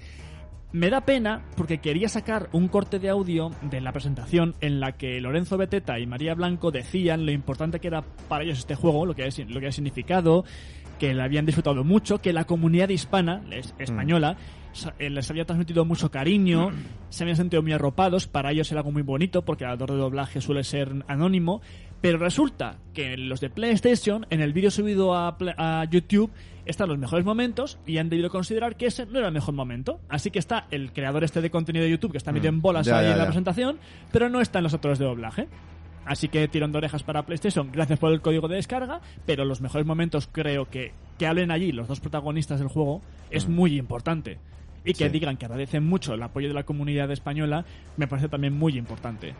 [0.71, 4.91] Me da pena porque quería sacar un corte de audio de la presentación en la
[4.93, 9.05] que Lorenzo Beteta y María Blanco decían lo importante que era para ellos este juego,
[9.05, 10.43] lo que ha, lo que ha significado,
[10.99, 14.35] que lo habían disfrutado mucho, que la comunidad hispana, es- española,
[14.73, 16.71] sa- eh, les había transmitido mucho cariño,
[17.09, 19.97] se habían sentido muy arropados, para ellos era algo muy bonito porque el autor de
[19.97, 21.61] doblaje suele ser anónimo,
[22.01, 26.31] pero resulta que los de PlayStation, en el vídeo subido a, a YouTube,
[26.65, 29.99] están los mejores momentos y han debido considerar que ese no era el mejor momento.
[30.09, 32.85] Así que está el creador este de contenido de YouTube que está metido en bolas
[32.87, 33.27] Ya, ahí ya, en la ya.
[33.29, 33.77] presentación,
[34.11, 35.47] pero no están los autores de doblaje.
[36.05, 39.61] Así que tirón de orejas para PlayStation, gracias por el código de descarga, pero los
[39.61, 44.37] mejores momentos creo que que hablen allí los dos protagonistas del juego es muy importante.
[44.83, 45.07] Y que Mm.
[45.07, 45.13] Sí.
[45.13, 47.65] digan que agradecen mucho el apoyo de la comunidad española
[47.97, 49.33] me parece también muy importante.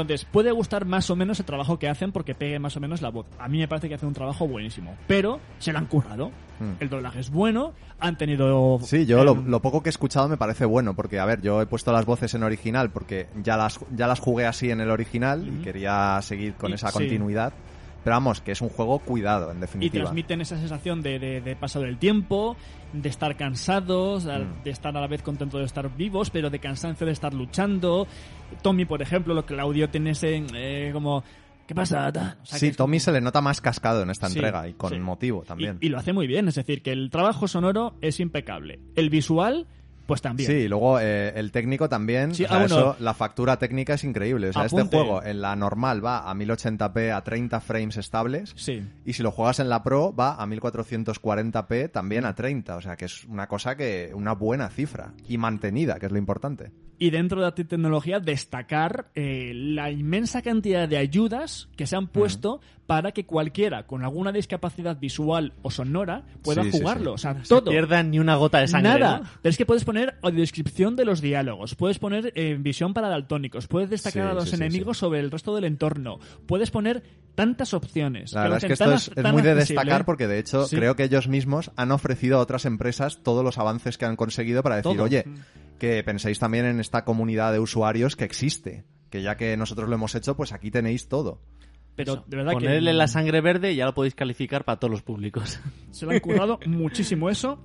[0.00, 3.02] Entonces, puede gustar más o menos el trabajo que hacen porque pegue más o menos
[3.02, 3.26] la voz.
[3.38, 4.96] A mí me parece que hacen un trabajo buenísimo.
[5.06, 6.30] Pero se lo han currado.
[6.60, 6.72] Mm.
[6.82, 8.80] El doblaje es bueno, han tenido...
[8.82, 11.40] Sí, yo lo, em, lo poco que he escuchado me parece bueno, porque, a ver,
[11.40, 14.80] yo he puesto las voces en original porque ya las, ya las jugué así en
[14.80, 16.98] el original y quería seguir con Y- esa sí.
[18.04, 20.04] Pero vamos, que es un juego cuidado, en y definitiva.
[20.04, 22.56] transmiten esa sensación de, de, de pasado del tiempo,
[22.92, 24.62] de estar cansados, Mm.
[24.64, 28.06] de estar a la vez contentos de estar vivos, pero de cansancio de estar luchando.
[28.62, 31.22] Tommy, por ejemplo, lo que el audio tiene ese eh, como...
[31.66, 32.08] ¿Qué pasa?
[32.08, 34.72] O sea, sí, Tommy como- se le nota más cascado en esta Sí, entrega y
[34.72, 34.98] con sí.
[34.98, 35.76] motivo también.
[35.82, 38.80] Y, y lo hace muy bien, es decir, que el trabajo sonoro es impecable.
[38.96, 39.66] El visual,
[40.08, 40.50] pues también.
[40.50, 42.34] Sí, y luego eh, el técnico también.
[42.34, 44.48] Sí, o sea, ah, eso, la factura técnica es increíble.
[44.48, 48.54] O sea, este juego en la normal va a 1080p a 30 frames estables.
[48.56, 48.82] Sí.
[49.04, 52.76] Y si lo juegas en la Pro va a 1440p también a 30.
[52.76, 54.10] O sea, que es una cosa que.
[54.14, 55.12] una buena cifra.
[55.28, 56.72] Y mantenida, que es lo importante.
[56.98, 62.08] Y dentro de la tecnología, destacar eh, la inmensa cantidad de ayudas que se han
[62.08, 67.16] puesto para que cualquiera con alguna discapacidad visual o sonora pueda Sí, jugarlo.
[67.18, 67.28] sí.
[67.28, 68.98] O sea, No pierdan ni una gota de sangre.
[68.98, 69.18] Nada.
[69.18, 69.28] ¿no?
[69.42, 73.66] Pero es que puedes poner audiodescripción de los diálogos, puedes poner eh, visión para daltónicos,
[73.68, 77.02] puedes destacar a los enemigos sobre el resto del entorno, puedes poner
[77.34, 78.32] tantas opciones.
[78.32, 79.54] La verdad es que esto es, muy de accesible.
[79.54, 83.58] destacar porque de hecho creo que ellos mismos han ofrecido a otras empresas todos los
[83.58, 85.04] avances que han conseguido para decir, Todo.
[85.04, 85.24] oye,
[85.78, 88.84] que penséis también en esta comunidad de usuarios que existe.
[89.10, 91.40] Que ya que nosotros lo hemos hecho, pues aquí tenéis todo.
[91.94, 94.90] Pero de verdad Ponerle que la sangre verde y ya lo podéis calificar para todos
[94.90, 95.60] los públicos.
[95.90, 97.58] se lo han currado muchísimo eso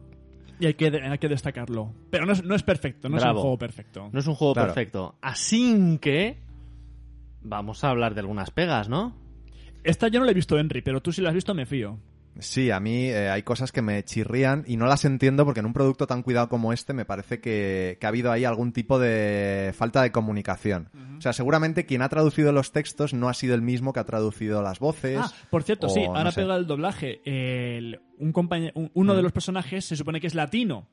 [0.60, 1.94] y hay que, hay que destacarlo.
[2.10, 4.10] Pero no es, no es perfecto, no es un juego perfecto.
[4.12, 4.68] No es un juego Claro.
[4.68, 5.16] perfecto.
[5.22, 6.42] Así que
[7.42, 9.16] vamos a hablar de algunas pegas, ¿no?
[9.84, 12.00] Esta yo no la he visto, Henry, pero tú si la has visto me fío.
[12.40, 15.68] Sí, a mí eh, hay cosas que me chirrían y no las entiendo porque en
[15.68, 18.98] un producto tan cuidado como este me parece que, que ha habido ahí algún tipo
[19.00, 20.90] de falta de comunicación.
[21.18, 24.06] O sea, seguramente quien ha traducido los textos no ha sido el mismo que ha
[24.06, 25.20] traducido las voces.
[25.22, 26.42] Ah, por cierto, o sí, no ahora sé.
[26.42, 27.22] pega el doblaje.
[27.24, 28.34] El- un
[28.76, 30.88] un- uno de los personajes se supone que es latino.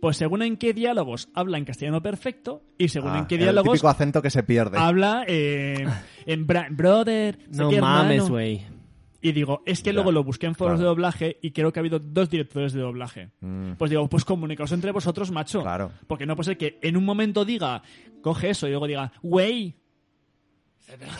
[0.00, 3.40] Pues según en qué diálogos habla en castellano perfecto y según Ah, en qué el
[3.42, 4.76] diálogos típico acento que se pierde.
[4.78, 5.86] habla eh,
[6.26, 8.62] en bra- brother, No qué, mames, güey.
[9.26, 10.78] Y digo, es que Ya, luego lo busqué en foros claro.
[10.82, 13.30] de doblaje y creo que ha habido dos directores de doblaje.
[13.40, 13.72] Mm.
[13.72, 15.62] Pues digo, pues comunicaos entre vosotros, macho.
[15.62, 15.90] Claro.
[16.06, 17.82] Porque no puede ser que en un momento diga,
[18.22, 19.74] coge eso y luego diga, wey.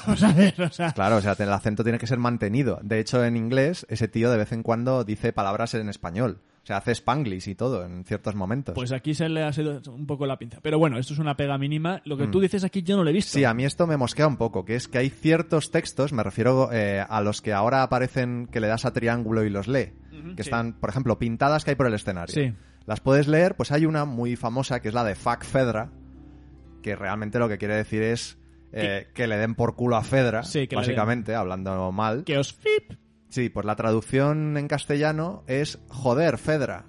[0.06, 2.78] Vamos a ver, o sea, Claro, o sea, el acento tiene que ser mantenido.
[2.84, 6.38] De hecho, en inglés, ese tío de vez en cuando dice palabras en español.
[6.66, 8.74] O sea, hace spanglish y todo en ciertos momentos.
[8.74, 10.58] Pues aquí se le ha sido un poco la pinza.
[10.60, 12.02] Pero bueno, esto es una pega mínima.
[12.04, 12.30] Lo que Mm.
[12.32, 13.30] tú dices aquí yo no lo he visto.
[13.38, 16.24] Sí, a mí esto me mosquea un poco, que es que hay ciertos textos, me
[16.24, 19.92] refiero eh, a los que ahora aparecen que le das a triángulo y los lee,
[20.34, 20.48] que sí.
[20.48, 22.34] están, por ejemplo, pintadas que hay por el escenario.
[22.34, 22.52] Sí.
[22.84, 25.92] Las puedes leer, pues hay una muy famosa que es la de Fuck Fedra,
[26.82, 28.38] que realmente lo que quiere decir es
[28.72, 32.24] eh, que le den por culo a Fedra, Sí, que básicamente, hablando mal.
[32.24, 32.98] Que os flip.
[33.28, 36.86] Sí, pues la traducción en castellano es joder, Fedra.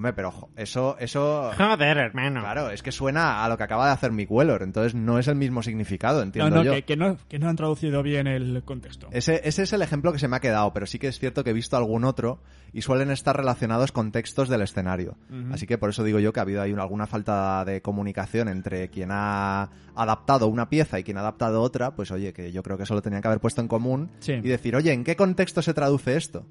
[0.00, 1.50] Hombre, pero eso, eso...
[1.58, 2.40] Joder, hermano.
[2.40, 5.28] Claro, es que suena a lo que acaba de hacer Mick Weller, entonces no es
[5.28, 6.72] el mismo significado, No, entiendo no, yo.
[6.72, 9.08] que, que no, que no han traducido bien el contexto.
[9.12, 11.44] Ese, ese es el ejemplo que se me ha quedado, pero sí que es cierto
[11.44, 12.40] que he visto algún otro
[12.72, 15.18] y suelen estar relacionados con textos del escenario.
[15.52, 18.48] Así que por eso digo yo que ha habido ahí una- alguna falta de comunicación
[18.48, 22.62] entre quien ha adaptado una pieza y quien ha adaptado otra, pues oye, que yo
[22.62, 24.32] creo que eso lo tenían que haber puesto en común Sí.
[24.32, 26.46] y decir, oye, ¿en qué contexto se traduce esto?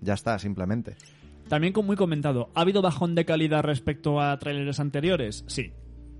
[0.00, 0.94] Ya está, simplemente.
[1.48, 5.44] También como muy comentado, ¿ha habido bajón de calidad respecto a trailers anteriores?
[5.46, 5.72] Sí.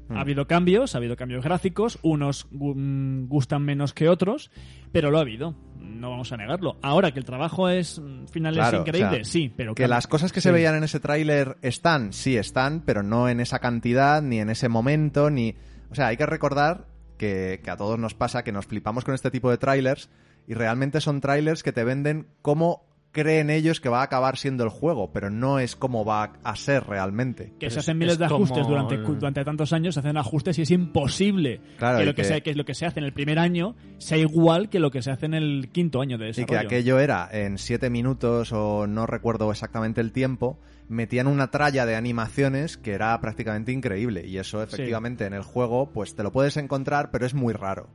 [0.08, 0.16] Hmm.
[0.16, 4.52] Ha habido cambios, ha habido cambios gráficos, unos mm, gustan menos que otros,
[4.92, 6.76] pero lo ha habido, no vamos a negarlo.
[6.80, 9.88] Ahora que el trabajo es mm, final Claro, es increíble, o sea, sí, pero Que
[9.88, 13.58] las cosas que se veían en ese tráiler están, sí están, pero no en esa
[13.58, 15.56] cantidad, ni en ese momento, ni...
[15.90, 16.86] O sea, hay que recordar
[17.18, 20.08] que, que a todos nos pasa, que nos flipamos con este tipo de trailers
[20.46, 22.85] y realmente son trailers que te venden cómo
[23.16, 26.54] creen ellos que va a acabar siendo el juego, pero no es como va a
[26.56, 27.54] ser realmente.
[27.58, 28.68] que se hacen miles es de ajustes como
[29.14, 32.28] durante, tantos años, se hacen ajustes y es imposible Claro, que, y lo que, que-
[32.28, 35.00] sea- que lo que se hace en el primer año sea igual que lo que
[35.00, 36.60] se hace en el quinto año de Y desarrollo.
[36.60, 40.58] que aquello era en siete minutos o no recuerdo exactamente el tiempo,
[40.88, 44.26] metían una tralla de animaciones que era prácticamente increíble.
[44.26, 47.88] Y eso efectivamente en el juego pues te lo puedes encontrar, pero es muy raro.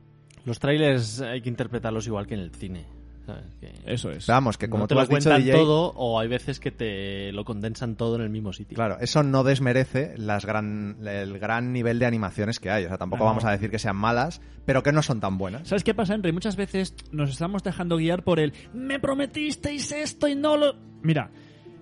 [0.44, 2.84] Los trailers hay que interpretarlos igual que en el cine.
[3.26, 3.44] ¿Sabes?
[3.60, 4.26] Que Eso es.
[4.26, 6.58] Vamos, que como no te tú lo has dicho, cuentan DJ, todo o hay veces
[6.60, 8.74] que te lo condensan todo en el mismo sitio.
[8.74, 12.84] Claro, eso no desmerece las gran, el gran nivel de animaciones que hay.
[12.84, 13.30] O sea, tampoco No.
[13.30, 15.68] vamos a decir que sean malas, pero que no son tan buenas.
[15.68, 16.32] ¿Sabes qué pasa, Henry?
[16.32, 20.74] Muchas veces nos estamos dejando guiar por el me prometisteis esto y no lo...
[21.02, 21.30] Mira,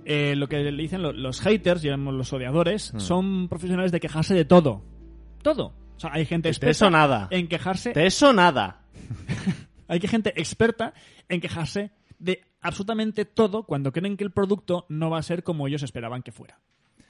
[0.05, 3.01] eh, lo que le dicen lo- los haters, digamos los odiadores, Hmm.
[3.01, 4.83] son profesionales de quejarse de todo.
[5.43, 5.75] Todo.
[5.97, 7.29] O sea, hay gente De experta eso nada.
[7.31, 7.93] en quejarse...
[7.93, 8.81] De eso nada.
[9.91, 10.95] Hay que gente experta
[11.29, 15.67] en quejarse de absolutamente todo cuando creen que el producto no va a ser como
[15.67, 16.61] ellos esperaban que fuera.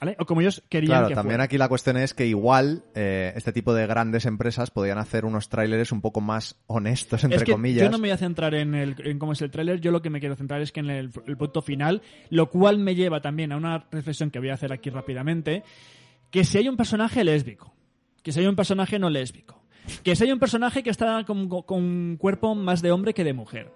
[0.00, 0.16] ¿Vale?
[0.18, 1.44] O como ellos querían Claro, que también fuera.
[1.44, 5.50] aquí la cuestión es que igual eh, este tipo de grandes empresas podían hacer unos
[5.50, 7.84] trailers un poco más honestos, entre es que comillas.
[7.84, 10.00] yo no me voy a centrar en, el, en cómo es el tráiler, yo lo
[10.00, 12.00] que me quiero centrar es que en el, el producto final,
[12.30, 15.64] lo cual me lleva también a una reflexión que voy a hacer aquí rápidamente,
[16.30, 17.74] que si hay un personaje lésbico,
[18.22, 19.59] que si hay un personaje no lésbico,
[20.02, 23.24] que si hay un personaje que está con, con un cuerpo más de hombre que
[23.24, 23.72] de mujer.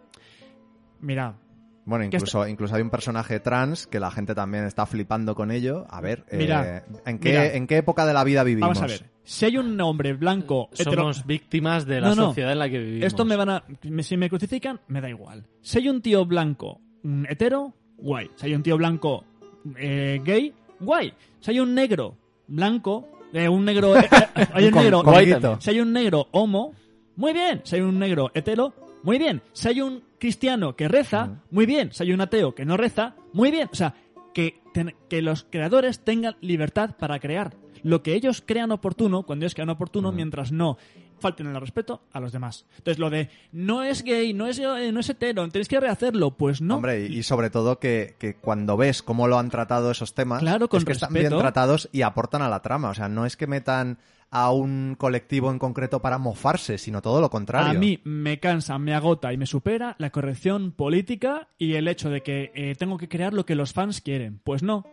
[1.00, 1.36] Mira,
[1.84, 5.86] Bueno, incluso, incluso hay un personaje trans que la gente también está flipando con ello.
[5.90, 7.46] A ver, eh, Mira, ¿en, qué, mira.
[7.54, 8.78] ¿en qué época de la vida vivimos?
[8.78, 12.24] vamos a ver, si hay un hombre blanco, hetero- Somos víctimas de la No, no.
[12.28, 13.06] sociedad en la que vivimos.
[13.06, 13.64] Esto me van a.
[14.02, 15.46] Si me crucifican, me da igual.
[15.60, 16.80] Si hay un tío blanco
[17.28, 18.30] hetero, guay.
[18.36, 19.24] Si hay un tío blanco
[19.76, 21.12] eh, gay, guay.
[21.40, 23.96] Si hay un negro blanco, eh, un negro.
[23.98, 25.02] eh, eh, hay un Con- negro.
[25.02, 25.60] con.
[25.60, 26.72] Si hay un negro homo,
[27.16, 27.60] muy bien.
[27.64, 28.72] Si hay un negro hetero,
[29.02, 29.42] muy bien.
[29.52, 31.92] Si hay un cristiano que reza, muy bien.
[31.92, 33.68] Si hay un ateo que no reza, muy bien.
[33.70, 33.94] O sea,
[34.32, 39.44] que, ten- que los creadores tengan libertad para crear lo que ellos crean oportuno cuando
[39.44, 40.78] ellos crean oportuno, mientras no
[41.18, 42.66] falten el respeto a los demás.
[42.78, 46.32] Entonces, lo de no es gay, no es, eh, no es hetero, tenéis que rehacerlo,
[46.36, 46.76] pues no.
[46.76, 50.68] Hombre, y sobre todo que, que cuando ves cómo lo han tratado esos temas, Claro,
[50.68, 51.36] con es que están respeto.
[51.36, 52.90] bien tratados y aportan a la trama.
[52.90, 53.98] O sea, no es que metan
[54.30, 57.70] a un colectivo en concreto para mofarse, sino todo lo contrario.
[57.70, 62.10] A mí me cansa, me agota y me supera la corrección política y el hecho
[62.10, 64.40] de que eh, tengo que crear lo que los fans quieren.
[64.42, 64.84] Pues no.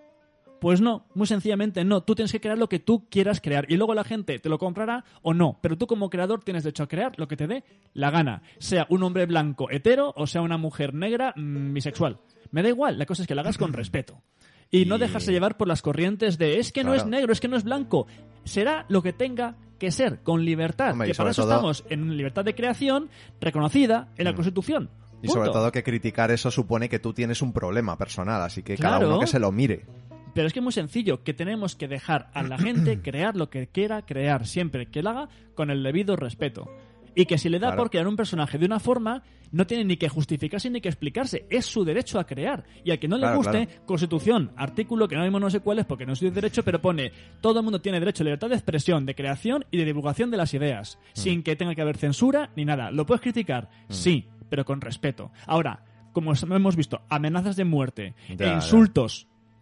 [0.62, 2.04] Pues no, muy sencillamente no.
[2.04, 4.60] Tú tienes que crear lo que tú quieras crear y luego la gente te lo
[4.60, 5.58] comprará o no.
[5.60, 7.64] Pero tú como creador tienes derecho a crear lo que te dé
[7.96, 8.44] la gana.
[8.60, 12.20] Sea un hombre blanco hetero o sea una mujer negra mm, bisexual.
[12.52, 14.22] Me da igual, la cosa es que lo hagas con respeto.
[14.70, 17.48] Y, no dejarse llevar por las corrientes de es que no es negro, es que
[17.48, 18.06] no es blanco.
[18.44, 20.92] Será lo que tenga que ser, con libertad.
[20.92, 23.10] Hombre, que para eso todo- estamos en libertad de creación
[23.42, 24.92] reconocida en la Constitución.
[25.24, 28.78] Y sobre todo que criticar eso supone que tú tienes un problema personal, así que
[28.78, 29.86] cada uno que se lo mire.
[30.34, 33.50] Pero es que es muy sencillo, que tenemos que dejar a la gente crear lo
[33.50, 36.70] que quiera crear, siempre que lo haga con el debido respeto.
[37.14, 37.82] Y que si le da Claro.
[37.84, 39.22] por crear un personaje de una forma,
[39.52, 41.46] no tiene ni que justificarse ni que explicarse.
[41.50, 42.64] Es su derecho a crear.
[42.86, 43.86] Y al que no le Claro, guste, claro.
[43.86, 46.82] Constitución, artículo que no mismo no sé cuál es porque no soy de derecho, pero
[46.82, 47.12] pone
[47.42, 50.38] todo el mundo tiene derecho a libertad de expresión, de creación y de divulgación de
[50.38, 51.20] las ideas, Mm.
[51.20, 52.92] sin que tenga que haber censura ni nada.
[52.92, 53.70] ¿Lo puedes criticar?
[53.90, 55.32] Sí, pero con respeto.
[55.48, 58.62] Ahora, como hemos visto, amenazas de muerte, Ya, e ya.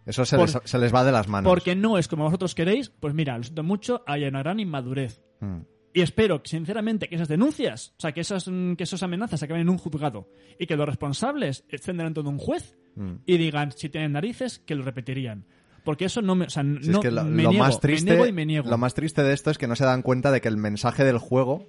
[0.06, 1.50] Eso se, Por- les, se les va de las manos.
[1.50, 5.20] porque no es como vosotros queréis, pues mira, lo siento mucho, hay una gran inmadurez.
[5.40, 5.58] Mm.
[5.92, 9.62] Y espero, sinceramente, que esas denuncias, o sea, que esas, mm, que esas amenazas acaben
[9.62, 10.28] en un juzgado
[10.58, 13.14] y que los responsables estén delante de un juez Mm.
[13.26, 15.46] y digan, si tienen narices, que lo repetirían.
[15.84, 17.80] Porque eso no me, o sea, Si es que lo, me lo niego, más me
[17.80, 18.68] triste, niego y me niego.
[18.68, 21.04] lo más triste de esto es que no se dan cuenta de que el mensaje
[21.04, 21.66] del juego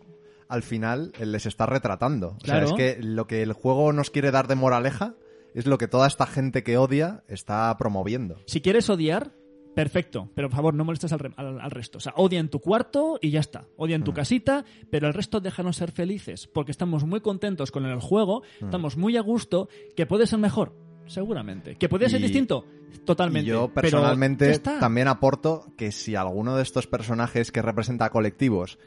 [0.50, 2.38] al final eh, les está retratando.
[2.44, 2.66] Claro.
[2.74, 5.16] O sea, es que lo que el juego nos quiere dar de moraleja
[5.54, 8.38] es lo que toda esta gente que odia está promoviendo.
[8.46, 9.34] Si quieres odiar,
[9.76, 11.98] perfecto, pero por favor no molestes al, re- al- al resto.
[11.98, 13.66] O sea, odia en tu cuarto y ya está.
[13.78, 17.86] Odia en tu casita, pero el resto déjanos ser felices, porque estamos muy contentos con
[17.86, 20.76] el juego, estamos muy a gusto, que puede ser mejor,
[21.06, 21.76] seguramente.
[21.78, 22.66] Que puede ser Y- distinto,
[23.06, 23.48] totalmente.
[23.50, 28.78] Y yo personalmente también aporto que si alguno de estos personajes que representa a colectivos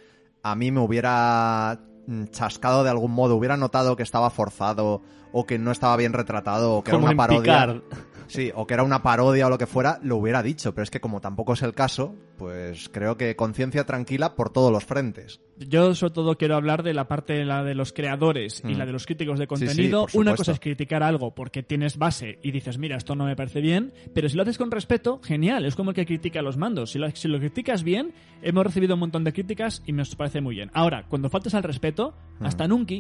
[0.43, 1.94] a mí me hubiera mm,
[2.31, 5.03] chascado de algún modo, hubiera notado que estaba forzado
[5.33, 7.83] o que no estaba bien retratado o que Como era una parodia.
[8.29, 10.91] Sí, o que era una parodia o lo que fuera, lo hubiera dicho, pero es
[10.91, 15.41] que como tampoco es el caso, pues creo que conciencia tranquila por todos los frentes.
[15.59, 18.79] Yo sobre todo quiero hablar de la parte la de los creadores y Mm.
[18.79, 20.07] la de los críticos de sí, contenido.
[20.15, 23.61] Una cosa es criticar algo porque tienes base y dices, mira, esto no me parece
[23.61, 26.91] bien, pero si lo haces con respeto, genial, es como el que critica los mandos.
[26.91, 28.13] Si lo, si lo criticas bien,
[28.43, 30.71] hemos recibido un montón de críticas y nos parece muy bien.
[30.75, 32.47] Ahora, cuando faltas al respeto, Mm.
[32.47, 32.95] hasta nunca,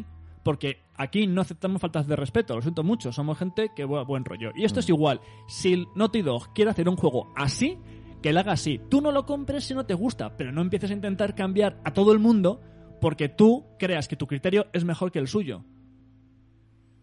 [0.45, 4.25] porque aquí no aceptamos faltas de respeto, lo siento mucho, somos gente que bu- buen
[4.25, 4.53] rollo.
[4.55, 7.77] Y esto es igual, si el Naughty Dog quiere hacer un juego así,
[8.23, 8.81] que lo haga así.
[8.91, 11.93] Tú no lo compres si no te gusta, pero no empieces a intentar cambiar a
[11.93, 12.61] todo el mundo
[13.01, 15.65] porque tú creas que tu criterio es mejor que el suyo.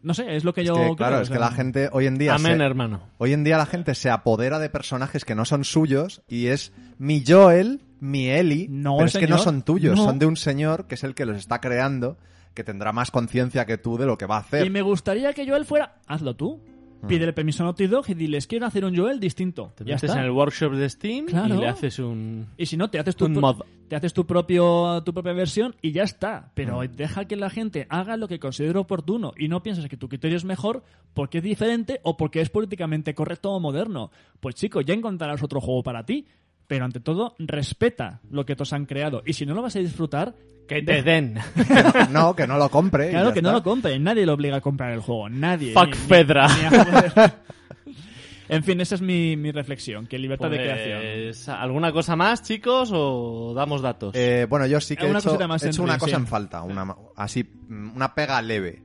[0.04, 1.52] No sé, es lo que Es yo que, creo, claro, o es sea, que la
[1.52, 2.34] gente hoy en día...
[2.34, 3.02] Amén, se- hermano.
[3.20, 6.74] Hoy en día la gente se apodera de personajes que no son suyos y es
[6.98, 10.06] mi Joel, mi Ellie, No, pero es que no son tuyos, No.
[10.06, 12.18] son de un señor que es el que los está creando,
[12.54, 14.66] que tendrá más conciencia que tú de lo que va a hacer.
[14.66, 15.96] Y me gustaría que Joel fuera...
[16.08, 16.60] Hazlo tú.
[17.08, 19.74] Pídele permiso a Naughty Dog y diles, quiero hacer un Joel distinto.
[19.76, 20.20] Te ya metes está.
[20.20, 21.56] en el workshop de Steam Claro.
[21.56, 22.46] y le haces un...
[22.58, 23.62] Y si no, te haces tu, Un mod.
[23.88, 26.52] te haces tu propio tu propia versión y ya está.
[26.54, 30.10] Pero deja que la gente haga lo que considere oportuno y no pienses que tu
[30.10, 30.84] criterio es mejor
[31.16, 34.12] porque es diferente o porque es políticamente correcto o moderno.
[34.40, 36.28] Pues chico, ya encontrarás otro juego para ti.
[36.68, 39.24] Pero ante todo, respeta lo que todos han creado.
[39.26, 40.36] Y si no lo vas a disfrutar,
[40.76, 41.36] Que te den.
[42.12, 43.08] No, que no lo compre.
[43.08, 43.58] y claro ya que no está.
[43.60, 44.00] lo compre.
[44.00, 45.28] Nadie lo obliga a comprar el juego.
[45.30, 45.74] Nadie.
[45.74, 46.48] Fuck Fedra.
[46.48, 47.36] ni a-
[48.50, 50.08] en fin, esa es mi, mi reflexión.
[50.08, 51.00] Que libertad de creación.
[51.02, 54.16] Pues, ¿Alguna cosa más, chicos, o damos datos?
[54.16, 56.00] Eh, bueno, yo sí que he Una hecho, cosita más he hecho en una Dream,
[56.00, 56.22] cosa sí.
[56.22, 58.82] en falta, una, así, mm, una pega leve,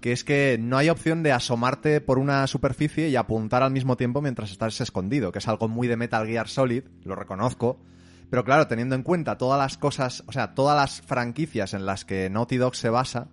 [0.00, 3.96] que es que no hay opción de asomarte por una superficie y apuntar al mismo
[3.96, 7.78] tiempo mientras estás escondido, que es algo muy de Metal Gear Solid, lo reconozco,
[8.30, 12.04] pero claro, teniendo en cuenta todas las cosas, o sea, todas las franquicias en las
[12.04, 13.28] que Naughty Dog se basa,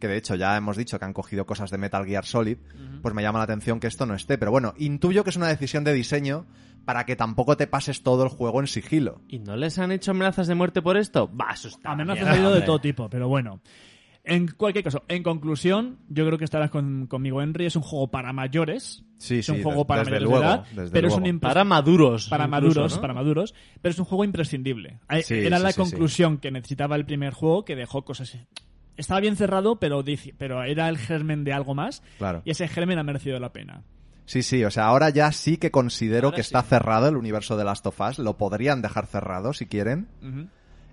[0.00, 2.58] que de hecho ya hemos dicho que han cogido cosas de Metal Gear Solid,
[3.00, 5.48] pues me llama la atención que esto no esté, pero bueno, intuyo que es una
[5.48, 6.46] decisión de diseño
[6.84, 9.22] para que tampoco te pases todo el juego en sigilo.
[9.28, 11.30] ¿Y no les han hecho amenazas de muerte por esto?
[11.34, 13.60] Va, eso está Amenazas ha habido de todo tipo, pero bueno.
[14.26, 17.66] En cualquier caso, en conclusión, yo creo que estarás con- conmigo, Henry.
[17.66, 19.04] Es un juego para mayores.
[19.18, 20.64] Sí, es un sí, juego des- para desde mayores luego, de edad.
[20.74, 21.40] desde pero es un luego.
[21.40, 22.28] Para maduros.
[22.30, 23.00] para incluso, maduros, ¿no?
[23.02, 23.54] para maduros.
[23.82, 25.00] Pero es un juego imprescindible.
[25.10, 28.38] Eh, Sí, Era sí, la sí, conclusión que necesitaba el primer juego, que dejó cosas.
[28.96, 32.02] Estaba bien cerrado, pero, dice- pero era el germen de algo más.
[32.16, 32.40] Claro.
[32.46, 33.82] Y ese germen ha merecido la pena.
[34.24, 36.46] Sí, sí, o sea, ahora ya sí que considero Ahora que sí.
[36.46, 38.18] está cerrado el universo de Last of Us.
[38.18, 40.08] Lo podrían dejar cerrado si quieren.
[40.22, 40.46] Ujú.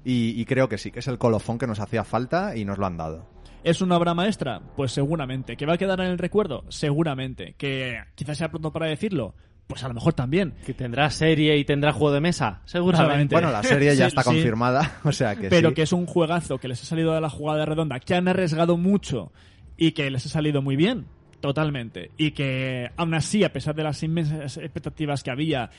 [0.04, 2.78] Y, y creo que sí, que es el colofón que nos hacía falta y nos
[2.78, 3.28] lo han dado.
[3.64, 4.60] ¿Es una obra maestra?
[4.76, 5.56] Pues seguramente.
[5.56, 6.64] ¿Que va a quedar en el recuerdo?
[6.70, 7.54] Seguramente.
[7.58, 9.36] ¿Que quizás sea pronto para decirlo?
[9.68, 10.56] Pues a lo mejor también.
[10.66, 12.62] Que tendrá serie y tendrá juego de mesa.
[12.66, 13.36] Seguramente.
[13.36, 14.30] Bueno, la serie ya Sí, está sí.
[14.30, 15.76] confirmada, o sea que pero sí.
[15.76, 18.76] que es un juegazo que les ha salido de la jugada redonda, que han arriesgado
[18.78, 19.32] mucho
[19.78, 21.06] y que les ha salido muy bien,
[21.40, 22.10] totalmente.
[22.18, 25.70] Y que aún así, a pesar de las inmensas expectativas que había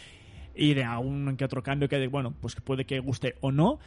[0.54, 3.78] y de algún que otro cambio que, bueno, pues que puede que guste o no,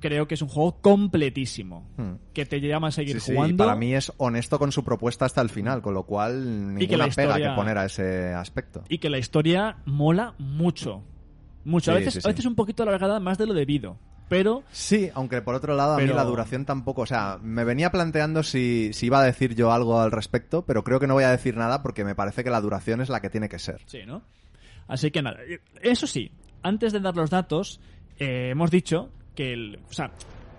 [0.00, 1.88] creo que es un juego completísimo.
[1.96, 2.14] Hmm.
[2.32, 3.64] Que te llama a seguir Sí, sí, jugando.
[3.64, 6.96] para mí es honesto con su propuesta hasta el final, con lo cual Y que
[6.96, 8.84] la ninguna pega que poner a ese aspecto.
[8.88, 11.02] Y que la historia mola mucho.
[11.64, 11.92] Mucho.
[11.92, 13.98] a, veces, a veces un poquito alargada más de lo debido.
[14.28, 17.90] Pero Sí, aunque por otro lado a mí la duración tampoco, o sea, me venía
[17.90, 21.24] planteando si, si iba a decir yo algo al respecto, pero creo que no voy
[21.24, 23.82] a decir nada porque me parece que la duración es la que tiene que ser.
[23.86, 24.22] Sí, ¿no?
[24.88, 25.38] Así que nada,
[25.82, 26.30] eso sí,
[26.62, 27.80] antes de dar los datos,
[28.18, 30.10] eh, hemos dicho que, el, o sea,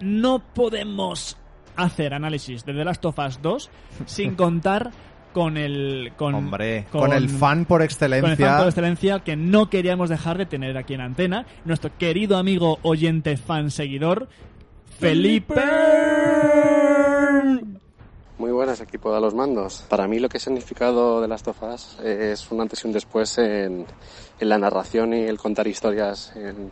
[0.01, 1.37] no podemos
[1.75, 3.69] hacer análisis de The Last of Us 2
[4.05, 4.91] sin contar
[5.33, 6.13] con el...
[6.15, 8.31] Con, Hombre, con, el fan por con excelencia.
[8.31, 12.37] el fan por excelencia que no queríamos dejar de tener aquí en antena, nuestro querido
[12.37, 14.29] amigo oyente fan seguidor,
[14.97, 15.61] Felipe.
[18.37, 19.85] Muy buenas, equipo de los mandos.
[19.89, 22.93] Para mí lo que ha significado de Last of Us es un antes y un
[22.93, 23.85] después en,
[24.39, 26.71] en la narración y el contar historias en,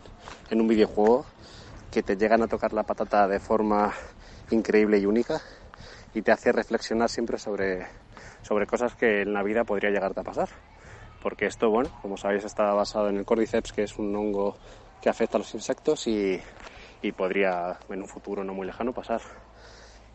[0.50, 1.26] en un videojuego
[1.94, 3.94] que te llegan a tocar la patata de forma
[4.50, 5.40] increíble y única
[6.12, 7.86] y te hace reflexionar siempre sobre,
[8.42, 10.48] sobre cosas que en la vida podría llegarte a pasar.
[11.22, 14.56] Porque esto, bueno, como sabéis, está basado en el Cordyceps, que es un hongo
[15.00, 16.42] que afecta a los insectos y,
[17.00, 19.20] y podría en un futuro no muy lejano pasar.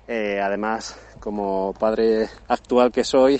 [0.05, 3.39] Eh, además, como padre actual que soy,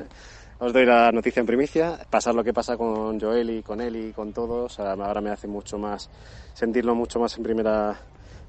[0.60, 1.98] os doy la noticia en primicia.
[2.10, 5.46] Pasar lo que pasa con Joel y con él y con todos, ahora me hace
[5.46, 6.10] mucho más
[6.54, 7.96] sentirlo mucho más en primera,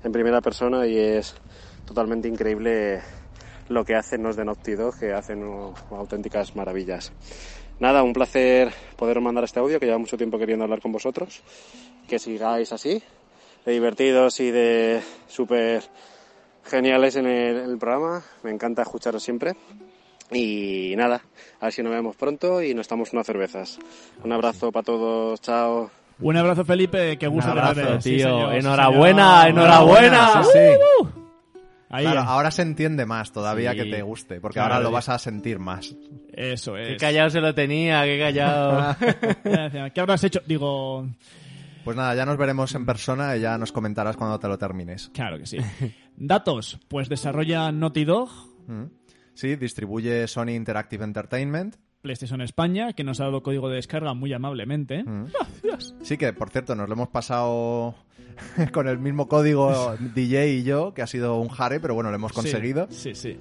[0.03, 1.35] en primera persona y es
[1.85, 3.01] totalmente increíble
[3.67, 5.43] lo que hacen los de Naughty Dog, que hacen
[5.91, 7.11] auténticas maravillas.
[7.79, 11.43] Nada, un placer poderos mandar este audio, que lleva mucho tiempo queriendo hablar con vosotros.
[12.07, 13.01] Que sigáis así,
[13.65, 15.83] de divertidos y de súper
[16.65, 18.23] geniales en el, el programa.
[18.43, 19.55] Me encanta escucharos siempre.
[20.31, 21.21] Y nada,
[21.59, 23.79] a ver si nos vemos pronto y nos estamos unas cervezas.
[24.23, 25.89] Un abrazo para todos, chao.
[26.21, 28.01] Un abrazo, Felipe, que gusto Un abrazo.
[28.01, 28.49] Sí, tío.
[28.51, 29.57] sí, Enhorabuena, señor.
[29.57, 30.43] enhorabuena.
[30.43, 30.59] Sí, sí.
[31.03, 31.07] Uh,
[31.91, 33.77] Ahí, Claro, ahora se entiende más todavía Sí.
[33.77, 35.95] que te guste, porque Claro, ahora lo vas a sentir más.
[36.33, 37.01] eso Qué es.
[37.01, 38.95] callado se lo tenía, qué callado.
[39.93, 40.41] ¿Qué habrás hecho?
[40.45, 41.07] Digo,
[41.83, 45.09] Pues nada, ya nos veremos en persona y ya nos comentarás cuando te lo termines.
[45.15, 45.57] claro que sí.
[46.15, 48.29] Datos, pues desarrolla Naughty Dog,
[48.67, 48.83] Mm.
[49.39, 51.77] Sí, distribuye Sony Interactive Entertainment.
[52.01, 55.03] PlayStation España, que nos ha dado código de descarga muy amablemente.
[55.03, 55.27] Mm.
[56.01, 57.95] Sí, que por cierto, nos lo hemos pasado
[58.73, 62.15] con el mismo código DJ y yo, que ha sido un jare, pero bueno, lo
[62.17, 62.87] hemos conseguido.
[62.89, 63.35] Sí, sí.
[63.35, 63.39] sí.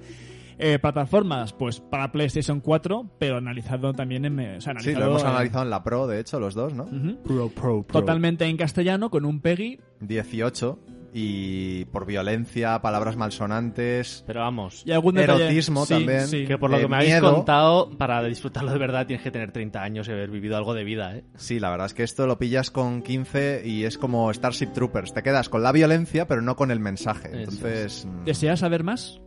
[0.57, 4.39] Eh, plataformas, pues para PlayStation 4, pero analizado también en...
[4.39, 6.83] o sea, Sí, lo hemos en- analizado en la Pro, de hecho, los dos, ¿no?
[6.83, 7.83] Ujú.
[7.91, 10.79] Totalmente en castellano, con un PEGI 18
[11.13, 16.27] y por violencia, palabras malsonantes, Pero vamos, y algún detalle- erotismo sí, también.
[16.27, 16.45] sí.
[16.45, 19.51] que por lo eh, que me habéis contado, para disfrutarlo de verdad tienes que tener
[19.51, 21.23] 30 años y haber vivido algo de vida, ¿eh?
[21.35, 25.13] Sí, la verdad es que esto lo pillas con 15 y es como Starship Troopers.
[25.13, 27.29] Te quedas con la violencia, pero no con el mensaje.
[27.33, 29.19] Entonces, mm, ¿Deseas saber más?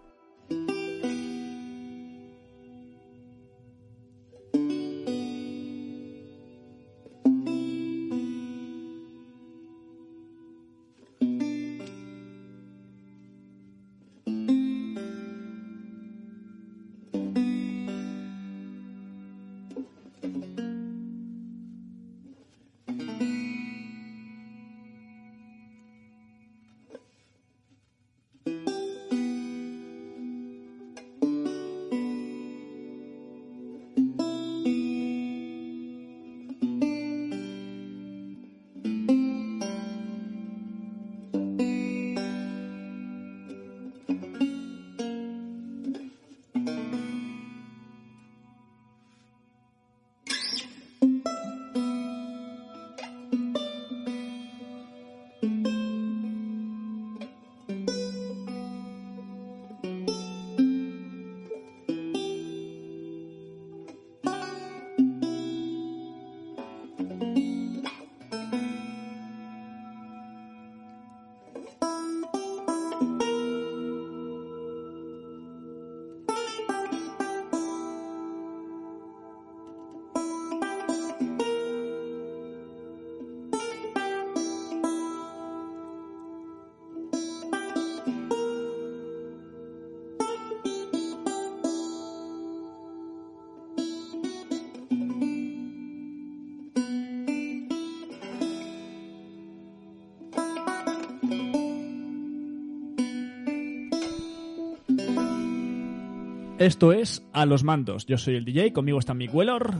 [106.58, 108.04] Esto es A los Mandos.
[108.06, 109.76] Yo soy el DJ, conmigo está Mick Wellor.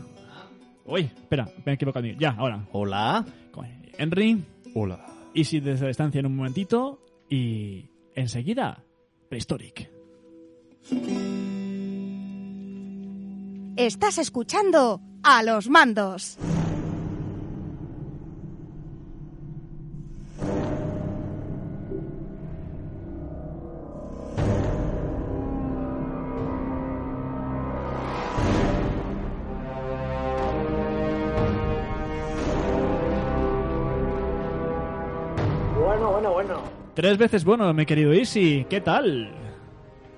[0.84, 2.06] Uy, espera, me he equivocado.
[2.06, 2.68] Ya, ahora.
[2.70, 3.26] Hola.
[3.98, 4.44] Henry.
[4.74, 5.04] Hola.
[5.34, 7.00] Easy desde la distancia en un momentito.
[7.28, 8.84] Y enseguida,
[9.28, 9.90] Prehistoric.
[13.76, 16.38] Estás escuchando a los mandos.
[36.98, 38.66] Tres veces bueno, mi querido Easy.
[38.68, 39.30] ¿Qué tal?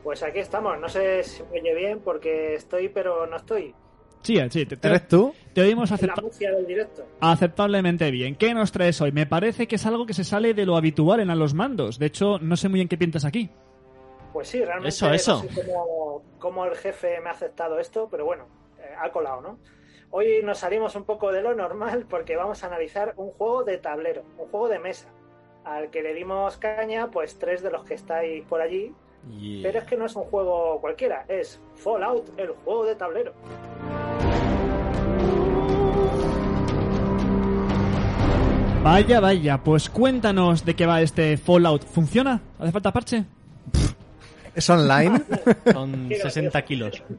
[0.03, 0.81] Pues aquí estamos.
[0.81, 3.74] No sé si me oye bien porque estoy, pero no estoy.
[4.22, 4.64] Sí, sí.
[4.64, 5.35] Te, te- ¿Eres tú?
[5.53, 7.07] te oímos acepta- del directo.
[7.20, 8.35] aceptablemente bien.
[8.35, 9.12] ¿Qué nos traes hoy?
[9.12, 11.99] Me parece que es algo que se sale de lo habitual en A los Mandos.
[11.99, 13.51] De hecho, no sé muy bien qué pintas aquí.
[14.33, 15.43] Pues sí, realmente Eso, no eso.
[15.43, 18.47] sé cómo, cómo el jefe me ha aceptado esto, pero bueno,
[18.78, 19.59] eh, ha colado, ¿no?
[20.12, 23.76] Hoy nos salimos un poco de lo normal porque vamos a analizar un juego de
[23.76, 25.09] tablero, un juego de mesa.
[25.64, 28.92] Al que le dimos caña, pues tres de los que estáis por allí.
[29.38, 29.62] Yeah.
[29.62, 33.34] Pero es que no es un juego cualquiera, es Fallout, el juego de tablero.
[38.82, 41.84] Vaya, vaya, pues cuéntanos de qué va este Fallout.
[41.84, 42.40] ¿Funciona?
[42.58, 43.24] ¿Hace falta parche?
[44.54, 45.20] ¿Es online?
[45.72, 47.02] Son 60 kilos.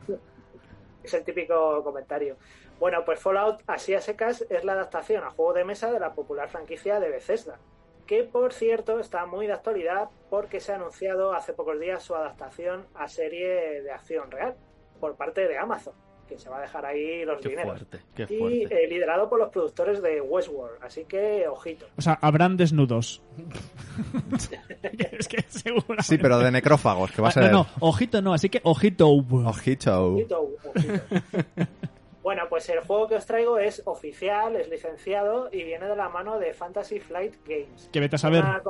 [1.03, 2.37] Es el típico comentario.
[2.79, 6.13] Bueno, pues Fallout, así a secas, es la adaptación a juego de mesa de la
[6.13, 7.57] popular franquicia de Bethesda,
[8.05, 12.15] que por cierto está muy de actualidad porque se ha anunciado hace pocos días su
[12.15, 14.55] adaptación a serie de acción real
[14.99, 15.93] por parte de Amazon,
[16.27, 17.79] que se va a dejar ahí los Qué dineros.
[17.79, 21.87] fuerte, qué Y eh, liderado por los productores de Westworld, así que ojito.
[21.97, 23.21] O sea, habrán desnudos.
[25.17, 26.01] es que seguro.
[26.03, 27.43] Sí, pero de necrófagos, que va a Ah, ser...
[27.51, 29.09] No, no, ojito no, así que ojito.
[29.09, 30.13] Ojito.
[30.13, 31.03] Ojito, ojito.
[32.21, 36.09] Bueno, pues el juego que os traigo es oficial, es licenciado y viene de la
[36.09, 37.89] mano de Fantasy Flight Games.
[37.91, 38.43] Que vete a saber.
[38.43, 38.61] Una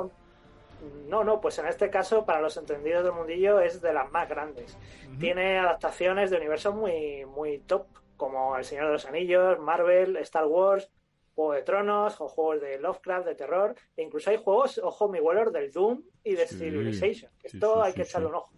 [1.08, 4.28] No, no, pues en este caso, para los entendidos del mundillo, es de las más
[4.28, 4.76] grandes.
[5.20, 7.86] Tiene adaptaciones de universos muy, muy top,
[8.16, 10.90] como El Señor de los Anillos, Marvel, Star Wars,
[11.34, 15.20] Juego de Tronos, o juegos de Lovecraft, de terror, e incluso hay juegos, ojo, mi
[15.20, 17.30] Weller, del Doom y de Sí, Civilization.
[17.46, 18.52] sí, Esto sí, hay sí, que echarle un ojo.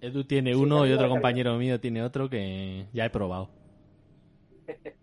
[0.00, 3.48] Edu tiene Sí, uno y otro compañero mío tiene otro que ya he probado.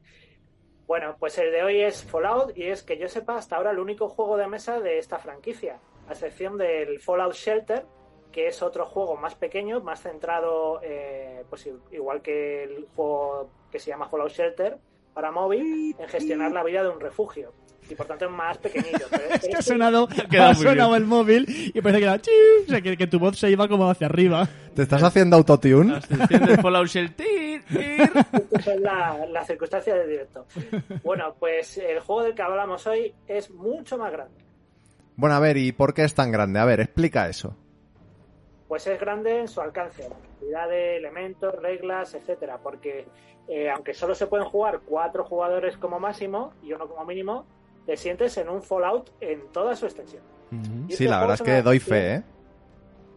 [0.89, 3.77] Bueno, pues el de hoy es Fallout y es que yo sepa hasta ahora el
[3.77, 7.85] único juego de mesa de esta franquicia, a excepción del Fallout Shelter,
[8.31, 13.77] que es otro juego más pequeño, más centrado, eh, pues igual que el juego que
[13.77, 14.79] se llama Fallout Shelter
[15.13, 17.53] para móvil, en gestionar la vida de un refugio.
[17.89, 19.05] Y por tanto es más pequeñito.
[19.09, 22.19] pero Es que ha este- sonado, quedado ha sonado el móvil y parece que era
[22.21, 22.33] chiu,
[22.65, 24.47] o sea, que, que tu voz se iba como hacia arriba.
[24.75, 25.99] ¿Te estás haciendo autotune?
[26.29, 27.61] Del Fallout Shelter.
[27.71, 30.45] Esa es la, la circunstancia del directo.
[31.03, 34.33] Bueno, pues el juego del que hablamos hoy es mucho más grande.
[35.15, 36.59] Bueno, a ver, ¿y por qué es tan grande?
[36.59, 37.55] A ver, explica eso.
[38.67, 43.05] pues es grande en su alcance, la cantidad de elementos, reglas, etcétera, porque
[43.49, 47.45] eh, aunque solo se pueden jugar cuatro jugadores como máximo y uno como mínimo,
[47.89, 50.21] te sientes en un Fallout en toda su extensión.
[50.89, 52.23] Sí, la verdad es que doy fe, ¿eh?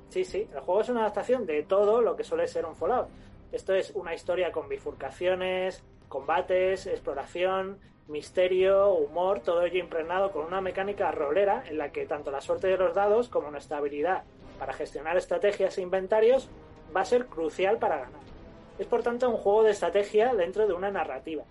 [0.09, 3.09] Sí, sí, el juego es una adaptación de todo lo que suele ser un Fallout.
[3.53, 10.63] Esto es una historia con bifurcaciones, combates, exploración, misterio, humor, todo ello impregnado con una
[10.63, 14.23] mecánica rolera en la que tanto la suerte de los dados como nuestra habilidad
[14.59, 16.49] para gestionar estrategias e inventarios
[16.97, 18.23] va a ser crucial para ganar.
[18.79, 21.45] Es por tanto un juego de estrategia dentro de una narrativa.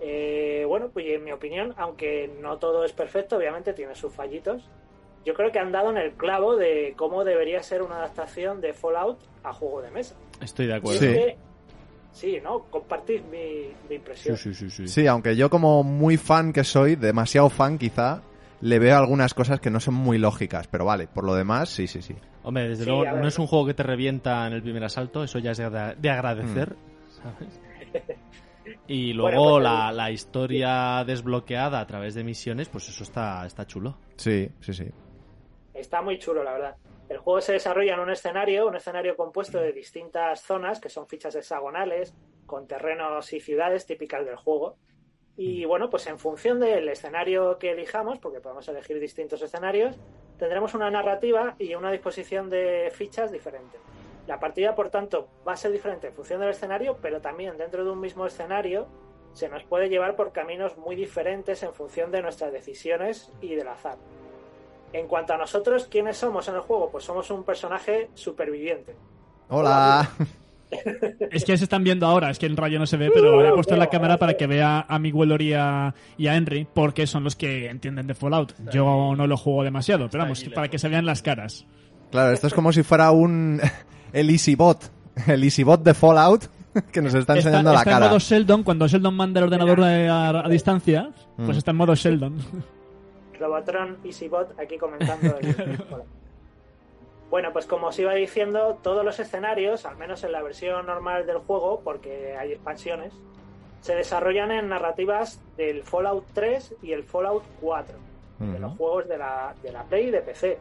[0.00, 4.68] Eh, bueno, pues en mi opinión, aunque no todo es perfecto, obviamente tiene sus fallitos,
[5.24, 8.72] yo creo que han dado en el clavo de cómo debería ser una adaptación de
[8.72, 10.14] Fallout a juego de mesa.
[10.40, 11.00] Estoy de acuerdo.
[11.00, 11.36] que-
[12.12, 12.60] sí, ¿no?
[12.70, 14.36] Compartís mi, mi impresión.
[14.36, 14.88] Sí, sí, sí, sí.
[14.88, 18.22] Sí, aunque yo como muy fan que soy, demasiado fan quizá,
[18.60, 21.86] le veo algunas cosas que no son muy lógicas, pero vale, por lo demás, sí,
[21.86, 22.14] sí, sí.
[22.42, 25.24] Hombre, desde Sí, luego no es un juego que te revienta en el primer asalto,
[25.24, 27.22] eso ya es de, de agradecer, Mm.
[27.22, 27.60] ¿sabes?
[28.86, 33.44] Y Bueno, luego pues la, la historia desbloqueada a través de misiones, pues eso está,
[33.46, 33.98] está chulo.
[34.16, 34.90] Sí, sí, sí.
[35.74, 36.76] Está muy chulo, la verdad.
[37.08, 41.06] El juego se desarrolla en un escenario, un escenario compuesto de distintas zonas, que son
[41.06, 42.14] fichas hexagonales,
[42.46, 44.76] con terrenos y ciudades típicas del juego.
[45.36, 49.96] Y bueno, pues en función del escenario que elijamos, porque podemos elegir distintos escenarios,
[50.38, 53.76] tendremos una narrativa y una disposición de fichas diferente.
[54.26, 57.84] La partida, por tanto, va a ser diferente en función del escenario, pero también dentro
[57.84, 58.88] de un mismo escenario
[59.32, 63.68] se nos puede llevar por caminos muy diferentes en función de nuestras decisiones y del
[63.68, 63.98] azar.
[64.92, 66.90] En cuanto a nosotros, ¿quiénes somos en el juego?
[66.90, 68.96] Pues somos un personaje superviviente.
[69.48, 70.08] Hola.
[71.30, 73.52] Es que se están viendo ahora, es que en rayo no se ve, pero he
[73.52, 76.66] puesto en la cámara para que vea a mi Weller y a, y a Henry,
[76.74, 78.52] porque son los que entienden de Fallout.
[78.72, 81.66] Yo no lo juego demasiado, pero vamos, para que se vean las caras.
[82.10, 83.60] Claro, esto es como si fuera un...
[84.12, 84.78] El EasyBot.
[85.26, 86.44] El EasyBot de Fallout
[86.92, 88.06] que nos está enseñando está, la está cara.
[88.06, 91.58] en modo Sheldon, cuando Sheldon manda el ordenador a, a- a distancia, pues Mm.
[91.58, 92.38] está en modo Sheldon.
[93.38, 95.36] Robotron EasyBot aquí comentando.
[95.38, 95.82] el-.
[97.28, 101.26] Bueno, pues como os iba diciendo, todos los escenarios, al menos en la versión normal
[101.26, 103.12] del juego, porque hay expansiones,
[103.80, 107.96] se desarrollan en narrativas del Fallout 3 y el Fallout 4,
[108.38, 110.58] de los juegos de la, de la Play y de PC,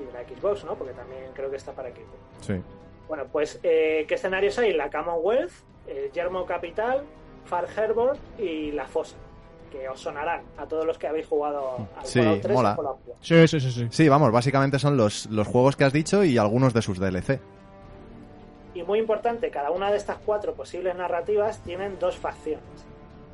[0.00, 0.74] y de la Xbox, ¿no?
[0.74, 2.12] Porque también creo que está para equipo.
[2.40, 2.54] Sí.
[3.08, 4.72] Bueno, pues, eh, ¿qué escenarios hay?
[4.72, 5.52] La Commonwealth,
[5.86, 7.04] el Yermo Capital,
[7.44, 9.16] Far Harbor y La Fosa,
[9.70, 12.72] que os sonarán a todos los que habéis jugado al Sí, Fallout 3 mola.
[12.72, 13.14] y Fallout 4.
[13.20, 13.86] Sí, sí, sí, sí.
[13.90, 17.40] Sí, vamos, básicamente son los, los juegos que has dicho y algunos de sus DLC.
[18.74, 22.64] Y muy importante, cada una de estas cuatro posibles narrativas tienen dos facciones.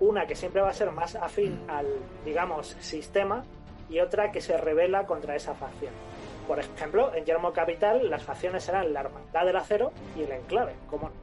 [0.01, 1.87] Una que siempre va a ser más afín al,
[2.25, 3.45] digamos, sistema
[3.89, 5.93] y otra que se revela contra esa facción.
[6.51, 10.75] Por ejemplo, en Yermo Capital las facciones serán la Hermandad del Acero y el Enclave,
[10.89, 11.15] como no.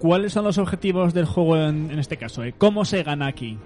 [0.00, 2.42] ¿Cuáles son los objetivos del juego en, en este caso?
[2.42, 2.52] eh?
[2.58, 3.56] ¿Cómo se gana aquí?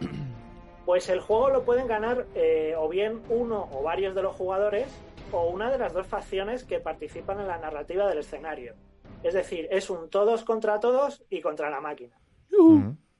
[0.84, 4.88] Pues el juego lo pueden ganar eh, o bien uno o varios de los jugadores
[5.30, 8.74] o una de las dos facciones que participan en la narrativa del escenario.
[9.22, 12.18] Es decir, es un todos contra todos y contra la máquina.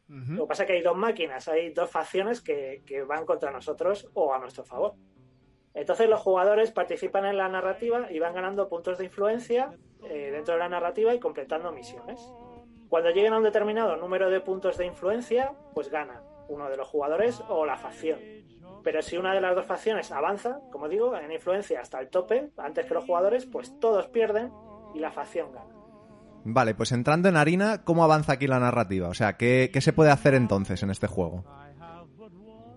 [0.08, 3.52] Lo que pasa es que hay dos máquinas, hay dos facciones que, que van contra
[3.52, 4.94] nosotros o a nuestro favor.
[5.74, 9.72] Entonces los jugadores participan en la narrativa y van ganando puntos de influencia
[10.04, 12.20] eh, dentro de la narrativa y completando misiones.
[12.88, 16.88] Cuando lleguen a un determinado número de puntos de influencia, pues gana uno de los
[16.88, 18.18] jugadores o la facción.
[18.82, 22.50] Pero si una de las dos facciones avanza, como digo, en influencia hasta el tope,
[22.56, 24.50] antes que los jugadores, pues todos pierden
[24.94, 25.70] y la facción gana.
[26.44, 29.08] Vale, pues entrando en harina, ¿cómo avanza aquí la narrativa?
[29.08, 31.44] O sea, ¿qué, qué se puede hacer entonces en este juego?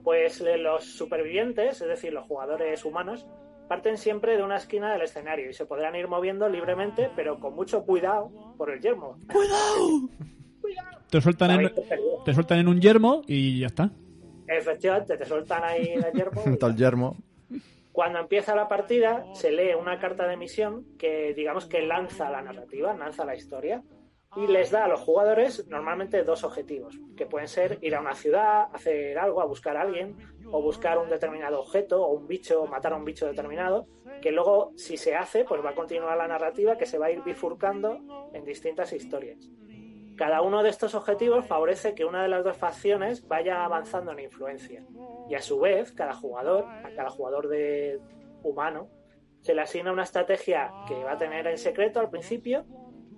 [0.04, 3.26] Pues los supervivientes, es decir, los jugadores humanos,
[3.68, 7.56] parten siempre de una esquina del escenario y se podrán ir moviendo libremente, pero con
[7.56, 9.18] mucho cuidado por el yermo.
[11.10, 11.72] Te sueltan, en,
[12.26, 13.92] te sueltan en un yermo y ya está.
[14.48, 16.42] Efectivamente, te sueltan ahí en el yermo.
[16.60, 17.18] Todo el yermo.
[17.92, 22.42] Cuando empieza la partida, se lee una carta de misión que, digamos, que lanza la
[22.42, 23.84] narrativa, lanza la historia,
[24.36, 28.16] y les da a los jugadores normalmente dos objetivos, que pueden ser ir a una
[28.16, 30.18] ciudad, hacer algo, a buscar a alguien,
[30.52, 33.88] o buscar un determinado objeto, o un bicho, o matar a un bicho determinado,
[34.22, 37.12] que luego, si se hace, pues va a continuar la narrativa que se va a
[37.12, 38.00] ir bifurcando
[38.34, 39.50] en distintas historias.
[40.16, 44.20] Cada uno de estos objetivos favorece que una de las dos facciones vaya avanzando en
[44.20, 44.86] influencia.
[45.28, 48.00] Y a su vez, cada jugador, a cada jugador de
[48.44, 48.90] humano,
[49.42, 52.66] se le asigna una estrategia que va a tener en secreto al principio,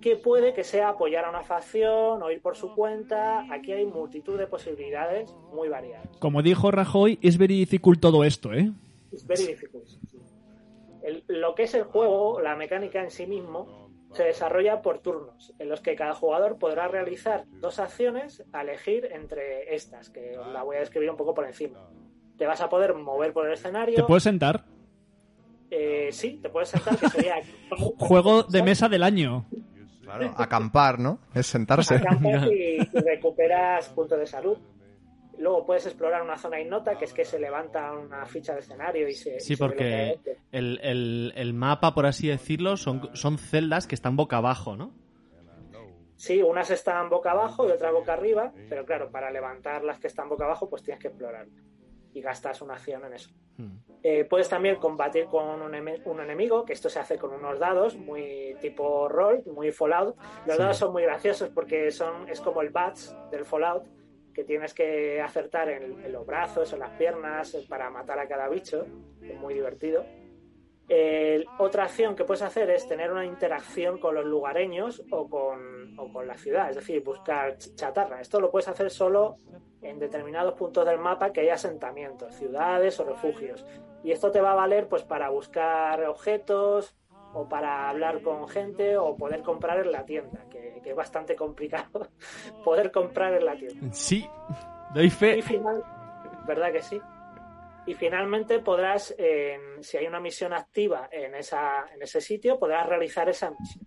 [0.00, 3.46] que puede que sea apoyar a una facción o ir por su cuenta.
[3.52, 6.08] Aquí hay multitud de posibilidades muy variadas.
[6.18, 8.70] Como dijo Rajoy, es very difficult todo esto, ¿eh?
[9.12, 9.84] Es very difficult.
[11.02, 15.52] El- lo que es el juego, la mecánica en sí mismo, se desarrolla por turnos,
[15.58, 20.62] en los que cada jugador podrá realizar dos acciones a elegir entre estas, que la
[20.62, 21.80] voy a describir un poco por encima.
[22.38, 23.94] Te vas a poder mover por el escenario.
[23.96, 24.64] ¿Te puedes sentar?
[25.70, 27.36] Eh, sí, te puedes sentar, que sería
[27.98, 29.44] Juego de mesa del año.
[30.06, 31.18] Claro, acampar, ¿no?
[31.34, 31.96] Es sentarse.
[31.96, 34.56] Acampas y, y recuperas puntos de salud.
[35.38, 39.06] Luego puedes explorar una zona ignota, que es que se levanta una ficha de escenario
[39.08, 39.38] y se.
[39.38, 40.18] Sí, y se porque
[40.52, 44.92] el, el- el mapa, por así decirlo, son, son celdas que están boca abajo, ¿no?
[46.16, 50.06] Sí, unas están boca abajo y otras boca arriba, pero claro, para levantar las que
[50.06, 51.46] están boca abajo, pues tienes que explorar.
[52.14, 53.28] Y gastas una acción en eso.
[54.02, 55.74] Eh, puedes también combatir con un,
[56.04, 60.16] un enemigo, que esto se hace con unos dados, muy tipo rol, muy Fallout.
[60.46, 60.62] Los Sí.
[60.62, 63.84] dados son muy graciosos porque son es como el bats del Fallout,
[64.32, 68.48] que tienes que acertar en, en los brazos, en las piernas, para matar a cada
[68.48, 68.86] bicho.
[69.22, 70.04] Es muy divertido.
[70.88, 75.98] Eh, otra acción que puedes hacer es tener una interacción con los lugareños o con,
[75.98, 78.20] o con la ciudad, es decir, buscar ch- chatarra.
[78.20, 79.38] Esto lo puedes hacer solo
[79.82, 83.66] en determinados puntos del mapa que hay asentamientos, ciudades o refugios.
[84.04, 86.94] Y esto te va a valer pues para buscar objetos
[87.34, 91.34] o para hablar con gente o poder comprar en la tienda, que, que es bastante
[91.34, 92.08] complicado
[92.64, 93.88] poder comprar en la tienda.
[93.92, 94.24] Sí,
[94.94, 95.38] doy fe.
[95.38, 95.82] Y final,
[96.46, 97.00] ¿verdad que sí?
[97.86, 103.52] Y finalmente podrás, eh, si hay una misión activa en, ese sitio, podrás realizar esa
[103.52, 103.86] misión.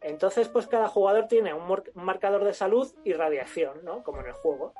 [0.00, 4.02] Entonces, pues cada jugador tiene un, marcador de salud y radiación, ¿no?
[4.02, 4.74] Como en el juego.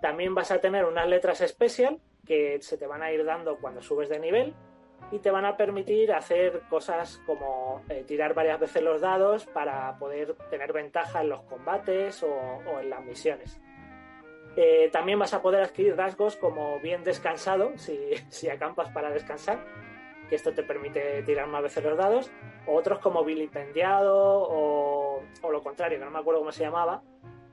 [0.00, 3.80] También vas a tener unas letras especial que se te van a ir dando cuando
[3.80, 4.54] subes de nivel
[5.12, 9.96] y te van a permitir hacer cosas como eh, tirar varias veces los dados para
[9.98, 13.60] poder tener ventaja en los combates o en las misiones.
[14.56, 17.98] Eh, también vas a poder adquirir rasgos como bien descansado, si,
[18.28, 19.64] si acampas para descansar,
[20.28, 22.30] que esto te permite tirar más veces los dados,
[22.66, 27.02] o otros como vilipendiado o, o lo contrario, que no me acuerdo cómo se llamaba,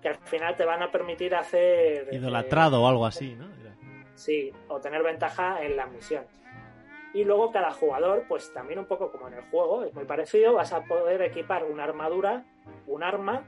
[0.02, 2.08] que al final te van a permitir hacer...
[2.10, 3.47] eh, Idolatrado o algo así, ¿no?
[4.16, 6.30] Sí, o tener ventaja en las misiones.
[7.14, 10.54] Y luego cada jugador, pues también un poco como en el juego, es muy parecido,
[10.54, 12.43] vas a poder equipar una armadura,
[12.86, 13.43] un arma,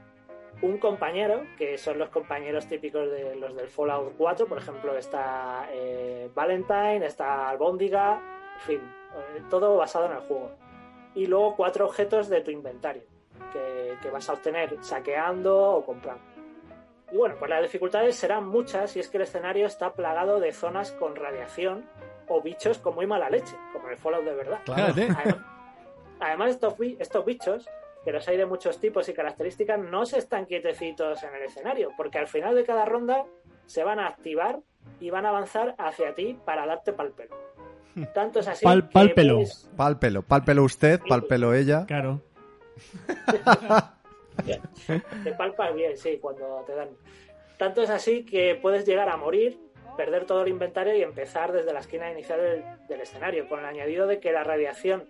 [0.62, 5.68] un compañero, que son los compañeros típicos de los del Fallout 4, por ejemplo, está
[5.72, 8.20] eh, Valentine, está Albóndiga,
[8.54, 10.52] en fin, eh, todo basado en el juego.
[11.14, 13.02] Y luego cuatro objetos de tu inventario,
[13.52, 16.22] que, que vas a obtener saqueando o comprando.
[17.10, 20.52] Y bueno, pues las dificultades serán muchas y es que el escenario está plagado de
[20.52, 21.84] zonas con radiación
[22.28, 24.60] o bichos con muy mala leche, como en el Fallout de verdad.
[24.64, 24.94] Claro.
[24.94, 25.36] Además,
[26.20, 26.58] además
[26.98, 27.68] estos bichos,
[28.04, 31.90] que los hay de muchos tipos y características, no se están quietecitos en el escenario,
[31.96, 33.24] porque al final de cada ronda
[33.66, 34.58] se van a activar
[35.00, 37.36] y van a avanzar hacia ti para darte pal pelo.
[38.14, 38.64] Tanto es así.
[38.64, 39.34] Pal- que pálpelo.
[39.36, 41.84] puedes- Pálpelo, pálpelo usted, pálpelo ella.
[41.86, 42.20] Claro.
[45.24, 46.88] Te palpas bien, sí, cuando te dan.
[47.58, 49.58] Tanto es así que puedes llegar a morir,
[49.96, 53.66] perder todo el inventario y empezar desde la esquina inicial del, del escenario, con el
[53.66, 55.04] añadido de que la radiación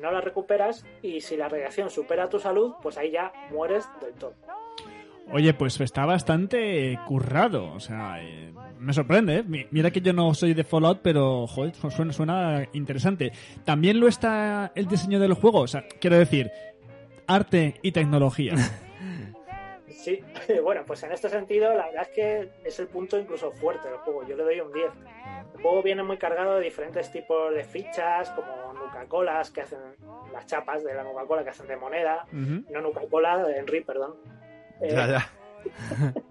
[0.00, 4.14] no la recuperas y si la radiación supera tu salud, pues ahí ya mueres del
[4.14, 4.34] todo.
[5.32, 7.72] Oye, pues está bastante currado.
[7.72, 9.42] O sea, eh, me sorprende, ¿eh?
[9.42, 13.32] Mi- Mira que yo no soy de Fallout, pero joder, su- suena, suena interesante.
[13.64, 15.60] También lo está el diseño del juego.
[15.62, 16.50] O sea, quiero decir,
[17.26, 18.54] arte y tecnología.
[20.06, 20.22] Sí,
[20.62, 23.98] bueno, pues en este sentido, la verdad es que es el punto incluso fuerte del
[23.98, 24.24] juego.
[24.24, 24.88] Yo le doy un 10.
[25.56, 29.80] El juego viene muy cargado de diferentes tipos de fichas, como Nuca-Colas, que hacen
[30.32, 34.14] las chapas de la Nuca-Cola que hacen de moneda, no Nuca-Cola, de Henry, perdón.
[34.80, 35.30] Eh, Ya, ya.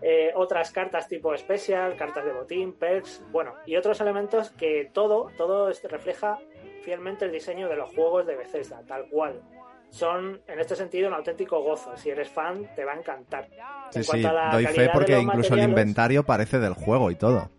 [0.00, 5.30] eh, otras cartas tipo especial, cartas de botín, perks, bueno, y otros elementos que todo,
[5.36, 6.38] todo refleja
[6.82, 9.42] fielmente el diseño de los juegos de Bethesda, tal cual.
[9.90, 11.96] Son, en este sentido, un auténtico gozo.
[11.96, 13.48] Si eres fan, te va a encantar.
[13.90, 17.10] Sí, En sí, cuanto a la doy fe porque incluso el inventario parece del juego
[17.10, 17.50] y todo.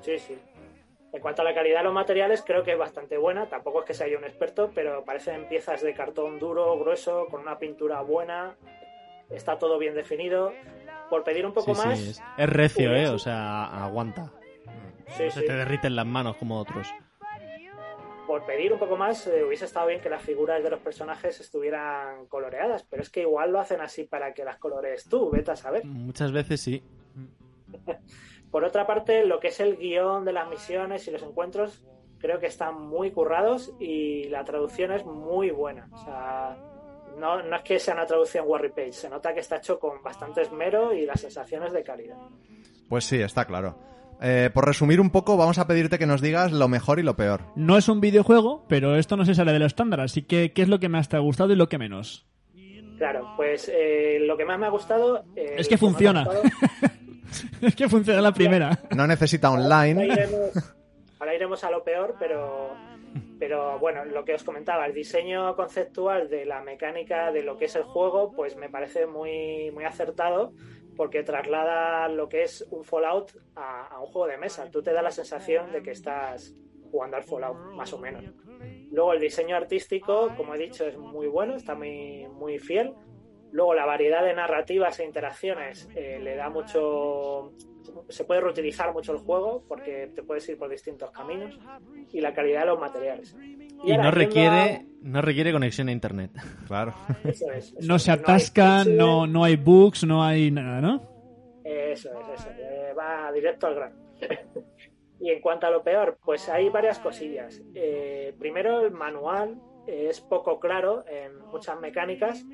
[0.00, 0.38] Sí, sí.
[1.12, 3.46] En cuanto a la calidad de los materiales, creo que es bastante buena.
[3.48, 7.40] Tampoco es que sea yo un experto, pero parecen piezas de cartón duro, grueso, con
[7.40, 8.54] una pintura buena.
[9.30, 10.52] Está todo bien definido.
[11.10, 11.98] Por pedir un poco Sí, más.
[11.98, 13.14] es, es recio, hubiera ¿eh?
[13.14, 14.30] O sea, aguanta.
[15.16, 15.46] Sí, no se sí.
[15.46, 16.86] te derriten las manos como otros.
[18.28, 21.40] Por pedir un poco más, eh, hubiese estado bien que las figuras de los personajes
[21.40, 25.52] estuvieran coloreadas, pero es que igual lo hacen así para que las colorees tú, vete
[25.52, 25.86] a saber.
[25.86, 26.82] Muchas veces sí.
[28.50, 31.82] Por otra parte, lo que es el guion de las misiones y los encuentros,
[32.18, 35.88] creo que están muy currados y la traducción es muy buena.
[35.90, 36.58] O sea,
[37.16, 40.02] no, no es que sea una traducción Warry Page, se nota que está hecho con
[40.02, 42.18] bastante esmero y las sensaciones de calidad.
[42.90, 43.74] Pues sí, está claro.
[44.20, 47.14] Eh, por resumir un poco, vamos a pedirte que nos digas lo mejor y lo
[47.16, 47.42] peor.
[47.54, 50.00] No es un videojuego, pero esto no se sale de lo estándar.
[50.00, 52.26] Así que, ¿qué es lo que más te ha gustado y lo que menos?
[52.98, 55.24] Claro, pues eh, lo que más me ha gustado...
[55.36, 56.24] eh, Es que funciona.
[56.24, 56.42] gustado-
[57.62, 58.76] es que funciona la primera.
[58.96, 60.06] No necesita Ahora online.
[60.06, 60.74] iremos,
[61.20, 62.70] ahora iremos a lo peor, pero,
[63.38, 67.66] pero bueno, lo que os comentaba, el diseño conceptual de la mecánica de lo que
[67.66, 70.52] es el juego, pues me parece muy, muy acertado
[70.98, 74.68] porque traslada lo que es un Fallout a, un juego de mesa.
[74.68, 76.52] Tú te da la sensación de que estás
[76.90, 78.24] jugando al Fallout, más o menos.
[78.90, 82.94] Luego el diseño artístico, como he dicho, es muy bueno, está muy, muy fiel.
[83.52, 87.52] Luego la variedad de narrativas e interacciones eh, le da mucho...
[88.08, 91.58] Se puede reutilizar mucho el juego porque te puedes ir por distintos caminos
[92.12, 93.36] y la calidad de los materiales.
[93.84, 96.30] Y no requiere, no requiere conexión a internet.
[96.66, 96.94] Claro.
[97.24, 97.72] Eso es.
[97.72, 98.02] eso No es.
[98.02, 101.02] se hay atasca, pixel, no, no hay bugs, no hay nada, ¿no?
[101.64, 102.48] Eso es, eso.
[102.58, 103.96] eh, va directo al grano.
[105.20, 107.60] y en cuanto a lo peor, pues hay varias cosillas.
[107.74, 112.44] Eh, primero, el manual es poco claro en muchas mecánicas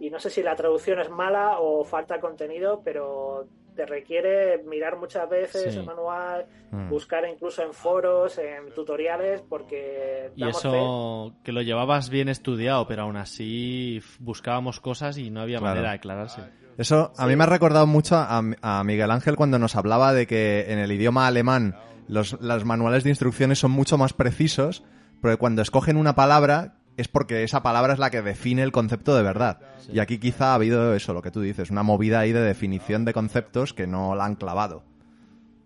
[0.00, 3.46] y no sé si la traducción es mala o falta contenido, pero
[3.78, 5.78] te requiere mirar muchas veces Sí.
[5.78, 6.88] el manual, Mm.
[6.90, 12.28] buscar incluso en foros, en tutoriales, porque Y damos fe- eso que lo llevabas bien
[12.28, 15.74] estudiado, pero aún así buscábamos cosas y no había Claro.
[15.76, 16.42] manera de aclararse.
[16.76, 20.26] Eso a mí me ha recordado mucho a, a Miguel Ángel cuando nos hablaba de
[20.26, 21.76] que en el idioma alemán
[22.08, 24.82] los, los manuales de instrucciones son mucho más precisos,
[25.20, 29.16] porque cuando escogen una palabra es porque esa palabra es la que define el concepto
[29.16, 29.60] de verdad.
[29.90, 33.06] Y aquí quizá ha habido eso, lo que tú dices, una movida ahí de definición
[33.06, 34.82] de conceptos que no la han clavado.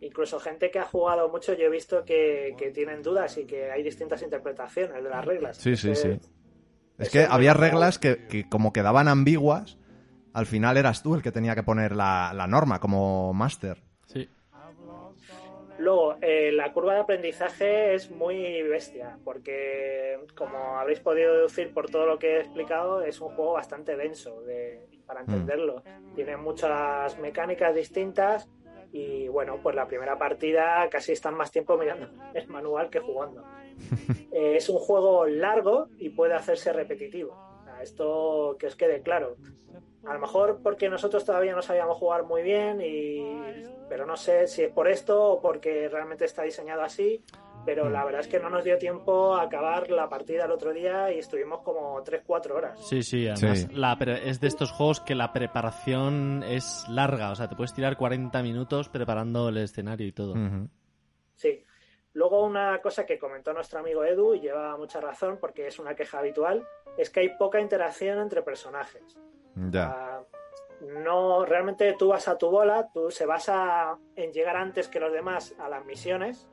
[0.00, 3.70] incluso gente que ha jugado mucho, yo he visto que, que tienen dudas y que
[3.70, 5.56] hay distintas interpretaciones de las reglas.
[5.56, 6.18] Sí, sí, sí.
[6.98, 9.78] Es que había reglas que, que como quedaban ambiguas,
[10.34, 13.82] al final eras tú el que tenía que poner la, la norma como máster.
[15.82, 21.90] Luego, eh, la curva de aprendizaje es muy bestia, porque como habréis podido deducir por
[21.90, 25.82] todo lo que he explicado, es un juego bastante denso de- para entenderlo.
[26.14, 28.48] Tiene muchas mecánicas distintas
[28.92, 33.44] y bueno, pues la primera partida casi están más tiempo mirando el manual que jugando.
[34.34, 37.32] Eh, es un juego largo y puede hacerse repetitivo.
[37.60, 39.36] O sea, esto que os quede claro.
[40.06, 43.64] A lo mejor porque nosotros todavía no sabíamos jugar muy bien, y...
[43.88, 47.22] pero no sé si es por esto o porque realmente está diseñado así.
[47.64, 50.72] Pero la verdad es que no nos dio tiempo a acabar la partida el otro
[50.72, 52.88] día y estuvimos como 3-4 horas.
[52.88, 53.68] Sí, sí, además Sí.
[53.76, 57.72] La pre- es de estos juegos que la preparación es larga, o sea, te puedes
[57.72, 60.34] tirar 40 minutos preparando el escenario y todo.
[61.36, 61.64] Sí.
[62.14, 65.94] Luego una cosa que comentó nuestro amigo Edu y lleva mucha razón porque es una
[65.94, 66.66] queja habitual,
[66.98, 69.16] es que hay poca interacción entre personajes.
[69.54, 69.86] Ya.
[69.86, 70.22] Ah,
[70.80, 75.12] no realmente tú vas a tu bola, tú se basa en llegar antes que los
[75.12, 76.48] demás a las misiones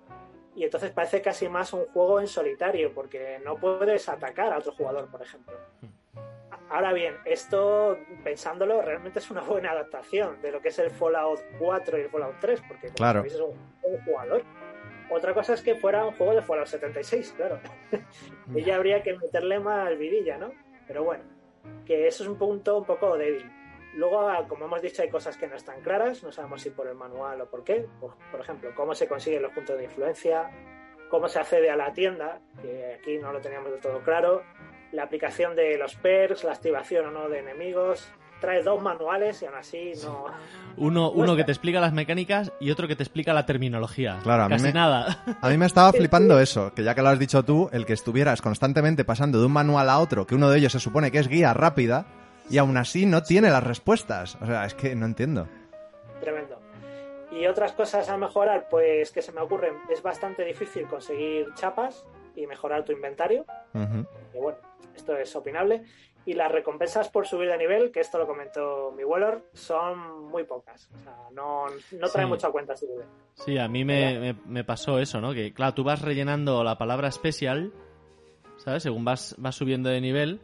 [0.56, 4.74] y entonces parece casi más un juego en solitario porque no puedes atacar a otro
[4.74, 5.56] jugador, por ejemplo.
[6.70, 11.40] Ahora bien, esto pensándolo realmente es una buena adaptación de lo que es el Fallout
[11.58, 13.20] 4 y el Fallout 3 porque como Claro.
[13.20, 14.44] sabéis, es un juego jugador.
[15.12, 17.60] Otra cosa es que fuera un juego de Fallout 76, claro.
[18.54, 20.52] y ya habría que meterle más vidilla, ¿no?
[20.86, 21.24] Pero bueno,
[21.86, 23.50] que eso es un punto un poco débil.
[23.96, 26.96] Luego, como hemos dicho, hay cosas que no están claras, no sabemos si por el
[26.96, 27.88] manual o por qué.
[28.00, 30.50] Por, por ejemplo, cómo se consiguen los puntos de influencia,
[31.10, 34.44] cómo se accede a la tienda, que aquí no lo teníamos del todo claro,
[34.92, 38.12] la aplicación de los perks, la activación o no de enemigos.
[38.42, 40.26] Trae dos manuales y aún así no.
[40.78, 44.18] Uno, uno que te explica las mecánicas y otro que te explica la terminología.
[44.24, 45.24] Claro, a mí me- nada.
[45.42, 47.92] A mí me estaba flipando eso, que ya que lo has dicho tú, el que
[47.92, 51.20] estuvieras constantemente pasando de un manual a otro, que uno de ellos se supone que
[51.20, 52.06] es guía rápida,
[52.50, 54.38] y aún así no tiene las respuestas.
[54.42, 55.50] O sea, es que no entiendo.
[56.22, 56.58] Tremendo.
[57.32, 62.06] Y otras cosas a mejorar, pues que se me ocurren, es bastante difícil conseguir chapas
[62.38, 63.46] y mejorar tu inventario.
[63.74, 64.58] Que bueno,
[64.96, 65.84] esto es opinable.
[66.26, 70.44] Y las recompensas por subir de nivel, que esto lo comentó mi Weller, son muy
[70.44, 70.90] pocas.
[70.94, 72.30] O sea, no, no trae Sí.
[72.30, 73.06] mucha cuenta si duda.
[73.34, 75.34] Sí, a mí me, me- me pasó eso, ¿no?
[75.34, 77.74] Que, claro, tú vas rellenando la palabra especial,
[78.58, 78.84] ¿sabes?
[78.84, 80.40] Según vas, vas subiendo de nivel.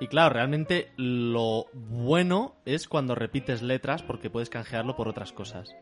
[0.00, 5.76] Y claro, realmente lo bueno es cuando repites letras porque puedes canjearlo por otras cosas.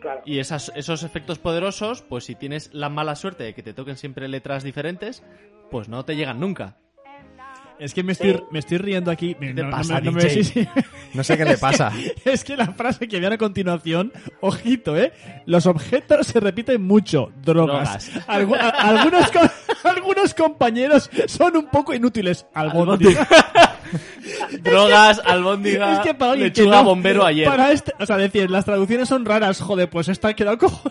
[0.00, 0.22] Claro.
[0.24, 3.96] Y esas, esos efectos poderosos, pues si tienes la mala suerte de que te toquen
[3.96, 5.22] siempre letras diferentes,
[5.70, 6.76] pues no te llegan nunca.
[7.78, 9.34] Es que me estoy, me estoy riendo aquí.
[9.34, 10.44] te No- no pasa, no me- DJ?
[10.44, 10.68] sí, sí.
[11.14, 11.92] No sé qué le pasa.
[12.24, 15.12] Es que la frase que viene a continuación, ojito, ¿eh?
[15.46, 17.32] Los objetos se repiten mucho.
[17.42, 18.10] Drogas.
[18.10, 18.26] Drogas.
[18.28, 19.50] Algu- a- algunos, co-
[19.88, 22.46] algunos compañeros son un poco inútiles.
[22.54, 23.26] Albóndiga.
[24.60, 27.46] Drogas, albóndiga, Es que para alguien que lechuga, no- bombero ayer.
[27.46, 29.60] Para este, o sea, decir, las traducciones son raras.
[29.60, 30.90] Joder, pues esta ha quedado cojo.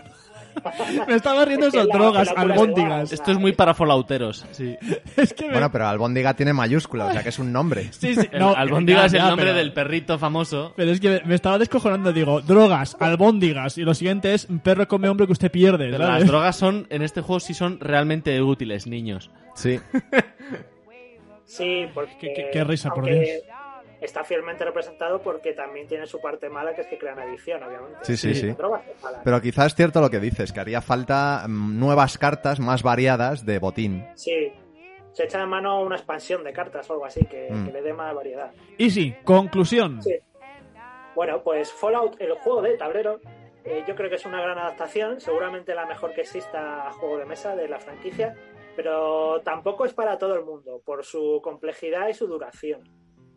[1.07, 3.11] Me estaba riendo Es que eso, la- drogas, albóndigas.
[3.11, 4.76] Esto es muy para falauteros, sí.
[5.18, 7.90] Es que me- Bueno, pero Albóndiga tiene mayúscula, o sea que es un nombre.
[7.91, 10.73] Sí, sí, El no, albóndiga ya, es el ya, nombre pero- del perrito famoso.
[10.76, 14.60] Pero es que me- me estaba descojonando, digo, drogas, albóndigas, y lo siguiente es un
[14.60, 15.90] perro come hombre que usted pierde.
[15.91, 16.19] Pero ¿sabes?
[16.22, 19.32] las drogas son, en este juego sí son realmente útiles, niños.
[19.56, 19.80] Sí.
[21.45, 22.15] Sí, porque.
[22.19, 23.30] Qué- qué- qué risa, por aunque Dios.
[24.02, 28.00] Está fielmente representado porque también tiene su parte mala, que es que crean adicción, obviamente.
[28.04, 28.56] Sí, sí, sí.
[29.24, 33.46] Pero quizás es cierto lo que dices, que haría falta mm, nuevas cartas más variadas
[33.46, 34.06] de botín.
[34.16, 34.52] Sí.
[35.14, 37.66] Se echa de mano una expansión de cartas o algo así que, Mm.
[37.68, 38.52] que le dé más variedad.
[38.78, 40.02] Y sí, conclusión.
[40.04, 40.16] Sí.
[41.16, 43.22] Bueno, pues Fallout, el juego de tablero,
[43.64, 47.18] eh, yo creo que es una gran adaptación, seguramente la mejor que exista a juego
[47.18, 48.36] de mesa de la franquicia,
[48.76, 52.82] pero tampoco es para todo el mundo, por su complejidad y su duración.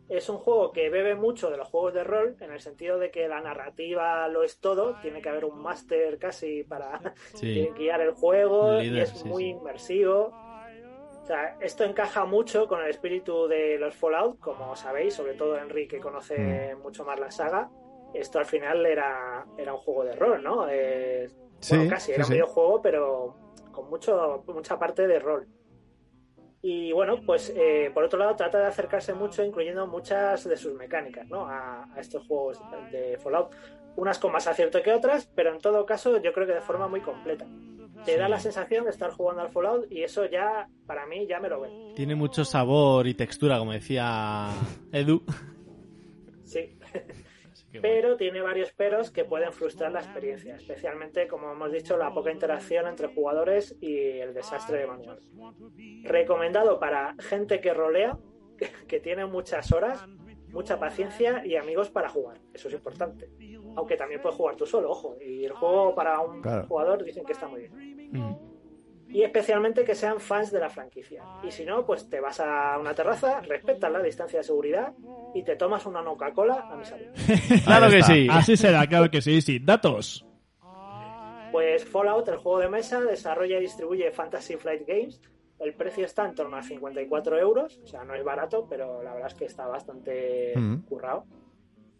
[0.09, 3.11] Es un juego que bebe mucho de los juegos de rol, en el sentido de
[3.11, 6.99] que la narrativa lo es todo, tiene que haber un máster casi para
[7.35, 7.69] Sí.
[7.77, 9.49] guiar el juego, y es sí, muy sí.
[9.49, 10.33] inmersivo.
[11.23, 15.57] O sea, esto encaja mucho con el espíritu de los Fallout, como sabéis, sobre todo
[15.57, 16.81] Enrique que conoce Mm.
[16.81, 17.69] mucho más la saga.
[18.15, 20.67] Esto al final era, era un juego de rol, ¿no?
[20.67, 21.29] Eh,
[21.69, 23.35] bueno, casi, era un videojuego, pero
[23.71, 25.47] con mucho, mucha parte de rol.
[26.61, 30.73] Y bueno, pues eh, por otro lado trata de acercarse mucho, incluyendo muchas de sus
[30.73, 31.45] mecánicas, ¿no?
[31.45, 32.59] A, a estos juegos
[32.91, 33.51] de Fallout.
[33.95, 36.87] Unas con más acierto que otras, pero en todo caso yo creo que de forma
[36.87, 37.45] muy completa.
[38.05, 41.39] Te da la sensación de estar jugando al Fallout y eso ya, para mí, ya
[41.39, 41.93] me lo ve.
[41.95, 44.49] Tiene mucho sabor y textura, como decía
[44.91, 45.23] Edu.
[46.43, 46.78] Sí.
[47.81, 52.31] Pero tiene varios peros que pueden frustrar la experiencia, especialmente, como hemos dicho, la poca
[52.31, 55.19] interacción entre jugadores y el desastre de manual.
[56.03, 58.17] Recomendado para gente que rolea,
[58.57, 60.05] que, que tiene muchas horas,
[60.51, 62.39] mucha paciencia y amigos para jugar.
[62.53, 63.29] Eso es importante.
[63.75, 65.15] Aunque también puedes jugar tú solo, ojo.
[65.21, 66.65] Y el juego para un Claro.
[66.67, 68.09] jugador dicen que está muy bien.
[68.11, 68.48] Mm.
[69.11, 71.23] Y especialmente que sean fans de la franquicia.
[71.43, 74.93] Y si no, pues te vas a una terraza, respetas la distancia de seguridad
[75.33, 77.07] y te tomas una Coca-Cola a mi salud.
[77.65, 78.27] Claro que sí.
[78.29, 79.59] Así será, claro que sí, sí.
[79.59, 80.25] Datos.
[81.51, 85.19] Pues Fallout, el juego de mesa, desarrolla y distribuye Fantasy Flight Games.
[85.59, 89.13] El precio está en torno a 54 euros, o sea, no es barato, pero la
[89.13, 90.83] verdad es que está bastante Mm.
[90.87, 91.25] currado.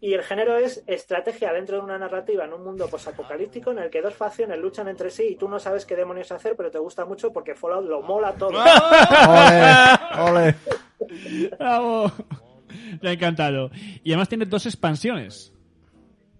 [0.02, 3.90] Y el género es estrategia dentro de una narrativa en un mundo posapocalíptico en el
[3.90, 6.78] que dos facciones luchan entre sí y tú no sabes qué demonios hacer, pero te
[6.78, 8.50] gusta mucho porque Fallout lo mola todo.
[9.28, 10.30] ¡Ole!
[10.30, 10.54] ¡Ole!
[11.58, 12.10] Bravo.
[13.02, 13.70] Me ha encantado.
[14.02, 15.52] Y además tiene dos expansiones.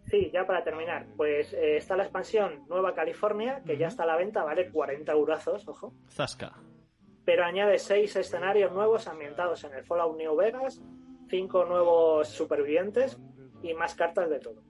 [0.06, 4.06] Sí, ya para terminar, pues eh, está la expansión Nueva California, que ya está a
[4.06, 5.92] la venta, vale 40 eurazos, ojo.
[6.08, 6.52] Zasca.
[7.24, 10.80] pero añade seis escenarios nuevos ambientados en el Fallout New Vegas,
[11.28, 13.18] cinco nuevos supervivientes,
[13.62, 14.62] y más cartas de todo.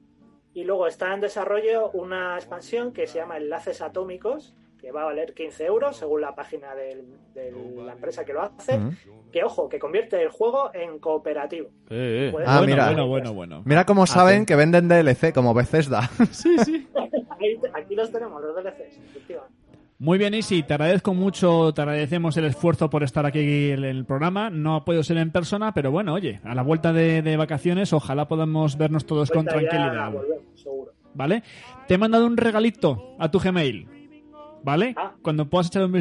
[0.53, 5.05] Y luego está en desarrollo una expansión que se llama Enlaces Atómicos, que va a
[5.05, 7.05] valer 15 euros según la página del-
[7.35, 7.53] de
[7.85, 8.81] la empresa que lo hace.
[9.31, 11.69] Que ojo, que convierte el juego en cooperativo.
[11.91, 12.45] Eh, eh.
[12.47, 12.87] Ah, mira.
[12.87, 13.62] Bueno, bueno, bueno.
[13.67, 16.11] Mira cómo saben que venden DLC, como Bethesda.
[16.33, 16.89] Sí, sí.
[17.41, 19.55] Ahí aquí los tenemos, los DLCs, efectivamente.
[20.01, 24.07] Muy bien, Isi, te agradezco mucho, te agradecemos el esfuerzo por estar aquí en el
[24.07, 24.49] programa.
[24.49, 27.93] No ha podido ser en persona, pero bueno, oye, a la vuelta de, de vacaciones,
[27.93, 30.11] ojalá podamos vernos todos con tranquilidad.
[30.11, 30.93] volvemos, seguro.
[31.13, 31.43] ¿Vale?
[31.87, 33.87] Te he mandado un regalito a tu Gmail.
[34.65, 34.95] ¿Vale?
[34.97, 35.13] Ah.
[35.21, 35.95] Cuando puedas echar un,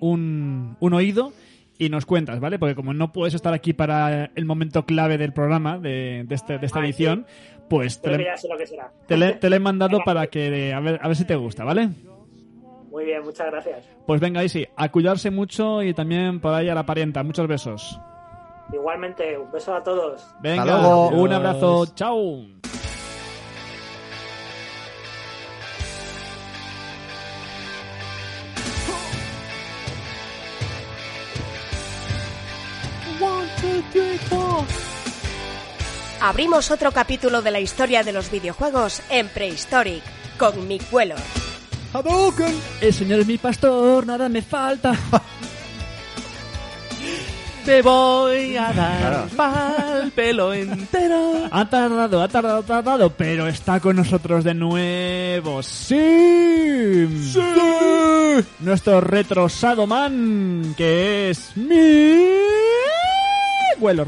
[0.00, 1.32] un, un- oído
[1.78, 2.58] y nos cuentas, ¿vale?
[2.58, 6.58] Porque como no puedes estar aquí para el momento clave del programa, de, de este-
[6.58, 7.24] de esta edición,
[7.70, 8.92] pues te le, lo que será.
[9.06, 11.64] te le- te le he mandado para que a ver, a ver si te gusta,
[11.64, 11.88] ¿vale?
[12.96, 13.84] Muy bien, muchas gracias.
[14.06, 17.22] Pues venga, Isi, a cuidarse mucho y también por ahí a la parienta.
[17.22, 18.00] Muchos besos.
[18.72, 20.26] Igualmente, un beso a todos.
[20.40, 21.08] Venga, luego.
[21.08, 21.84] un abrazo.
[21.94, 22.46] Chao.
[36.22, 40.02] Abrimos otro capítulo de la historia de los videojuegos en Prehistoric
[40.38, 41.18] con Mick Wheeler.
[41.92, 42.54] Hadouken.
[42.80, 44.94] El señor es mi pastor, nada me falta.
[47.66, 51.48] Te voy a dar pa'l pelo entero.
[51.50, 55.64] Ha tardado, ha tardado, ha tardado, pero está con nosotros de nuevo.
[55.64, 57.08] ¡Sí!
[57.32, 57.40] ¡Sí!
[58.60, 62.28] Nuestro retrosado man, que es mi...
[63.80, 64.06] Wellor.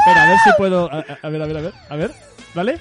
[0.00, 0.92] Espera, a ver si puedo...
[0.92, 2.14] A ver, a ver, a ver, a ver,
[2.56, 2.80] ¿vale?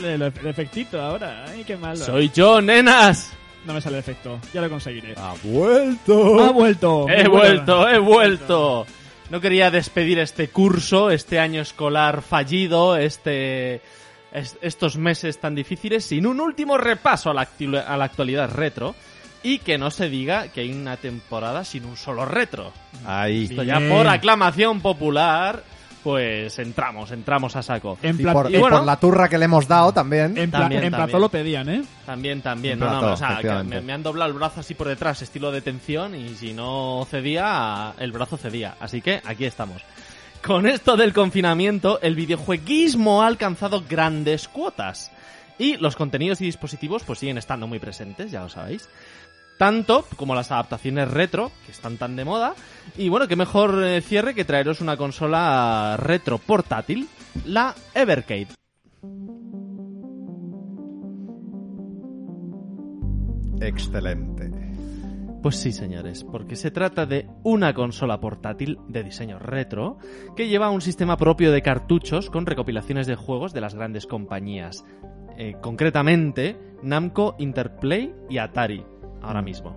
[0.00, 1.44] Sale el, efe- el efectito ahora.
[1.48, 1.96] Ay, qué malo.
[1.96, 3.32] Soy yo, nenas.
[3.66, 5.14] No me sale el efecto, ya lo conseguiré.
[5.16, 6.42] ¡Ha vuelto!
[6.44, 7.06] Ha vuelto.
[7.08, 8.86] He vuelto, he vuelto.
[9.30, 13.82] No quería despedir este curso, este año escolar fallido, este
[14.32, 18.50] es- estos meses tan difíciles sin un último repaso a la, actu- a la actualidad
[18.50, 18.94] retro
[19.42, 22.72] y que no se diga que hay una temporada sin un solo retro.
[23.04, 23.44] Ahí.
[23.50, 25.62] Esto ya por aclamación popular,
[26.02, 27.98] pues entramos, entramos a saco.
[28.02, 30.36] En, Y por, y y bueno- por la turra que le hemos dado también.
[30.38, 31.20] en, pla- También, en plató también.
[31.20, 31.82] lo pedían, ¿eh?
[32.06, 32.78] También, también.
[32.78, 36.14] No, no, o sea, me han doblado el brazo así por detrás, estilo de tensión,
[36.14, 38.76] y si no cedía, el brazo cedía.
[38.80, 39.82] Así que aquí estamos.
[40.44, 45.10] Con esto del confinamiento, el videojueguismo ha alcanzado grandes cuotas.
[45.58, 48.88] Y los contenidos y dispositivos pues siguen estando muy presentes, ya lo sabéis.
[49.58, 52.54] Tanto como las adaptaciones retro, que están tan de moda.
[52.96, 57.08] Y bueno, qué mejor eh, cierre que traeros una consola retro portátil,
[57.44, 58.48] la Evercade.
[63.60, 64.50] Excelente.
[65.42, 69.98] Pues sí, señores, porque se trata de una consola portátil de diseño retro
[70.36, 74.84] que lleva un sistema propio de cartuchos con recopilaciones de juegos de las grandes compañías.
[75.36, 78.84] Eh, concretamente, Namco, Interplay y Atari,
[79.22, 79.76] ahora mismo.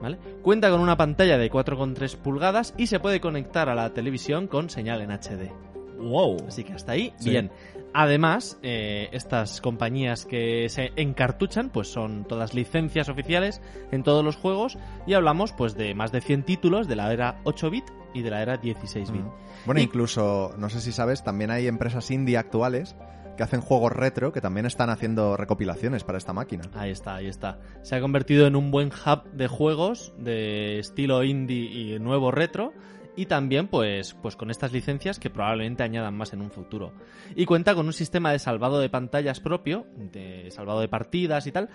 [0.00, 0.18] ¿Vale?
[0.42, 4.70] Cuenta con una pantalla de 4,3 pulgadas y se puede conectar a la televisión con
[4.70, 5.52] señal en HD.
[5.98, 6.38] Wow.
[6.48, 7.28] Así que hasta ahí, Sí.
[7.30, 7.50] bien.
[7.92, 13.60] Además, eh, estas compañías que se encartuchan, pues son todas licencias oficiales
[13.90, 17.40] en todos los juegos y hablamos pues de más de 100 títulos de la era
[17.44, 17.84] 8-bit
[18.14, 19.20] y de la era 16-bit.
[19.22, 19.30] Mm.
[19.66, 22.96] Bueno, Y- incluso, no sé si sabes, también hay empresas indie actuales
[23.36, 26.64] que hacen juegos retro que también están haciendo recopilaciones para esta máquina.
[26.74, 27.58] Ahí está, ahí está.
[27.82, 32.72] Se ha convertido en un buen hub de juegos de estilo indie y nuevo retro.
[33.16, 36.92] Y también, pues, pues con estas licencias que probablemente añadan más en un futuro.
[37.34, 41.52] Y cuenta con un sistema de salvado de pantallas propio, de salvado de partidas y
[41.52, 41.68] tal,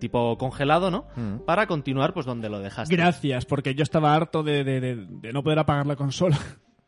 [0.00, 1.06] tipo congelado, ¿no?
[1.16, 1.44] Mm.
[1.46, 2.94] Para continuar, pues donde lo dejaste.
[2.96, 6.38] Gracias, porque yo estaba harto de, de- de- de no poder apagar la consola.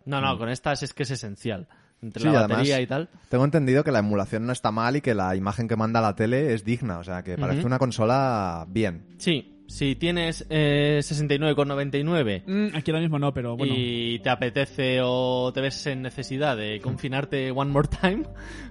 [0.04, 1.68] No, no, con estas es que es esencial.
[2.02, 3.08] Entre Sí, la además, batería y tal.
[3.28, 6.14] Tengo entendido que la emulación no está mal y que la imagen que manda la
[6.14, 9.06] tele es digna, o sea que parece una consola bien.
[9.18, 13.74] Sí, si tienes eh, 69,99 Mm, aquí ahora mismo no, pero bueno.
[13.76, 18.24] y te apetece o te ves en necesidad de confinarte one more time,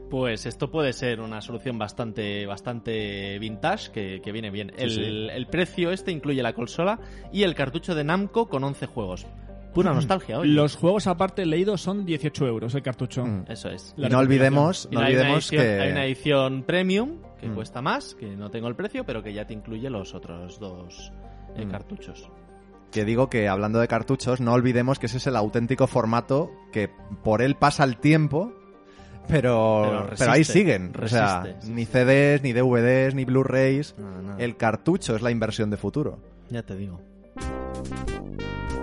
[0.10, 4.72] pues esto puede ser una solución bastante bastante vintage que, que viene bien.
[4.78, 5.02] el, sí.
[5.04, 7.00] el precio este incluye la consola
[7.34, 9.26] y el cartucho de Namco con 11 juegos.
[9.76, 10.52] Pura nostalgia, oye.
[10.52, 13.26] Los juegos aparte leídos son 18 euros el cartucho.
[13.26, 13.44] Mm.
[13.50, 13.94] Eso es.
[13.98, 17.48] Y no olvidemos, Y no hay, una olvidemos edición, que hay una edición premium que
[17.50, 17.54] Mm.
[17.56, 21.12] cuesta más, que no tengo el precio, pero que ya te incluye los otros dos
[21.56, 21.70] eh, Mm.
[21.72, 22.30] cartuchos.
[22.92, 26.90] que digo que hablando de cartuchos, no olvidemos que ese es el auténtico formato que
[27.24, 28.54] por él pasa el tiempo,
[29.28, 30.94] pero, Pero ahí siguen.
[31.02, 31.92] o sea, resiste, ni sí.
[31.92, 33.96] CDs, ni DVDs, ni Blu-rays.
[33.98, 34.38] No, no.
[34.38, 36.20] El cartucho es la inversión de futuro.
[36.50, 37.02] Ya te digo.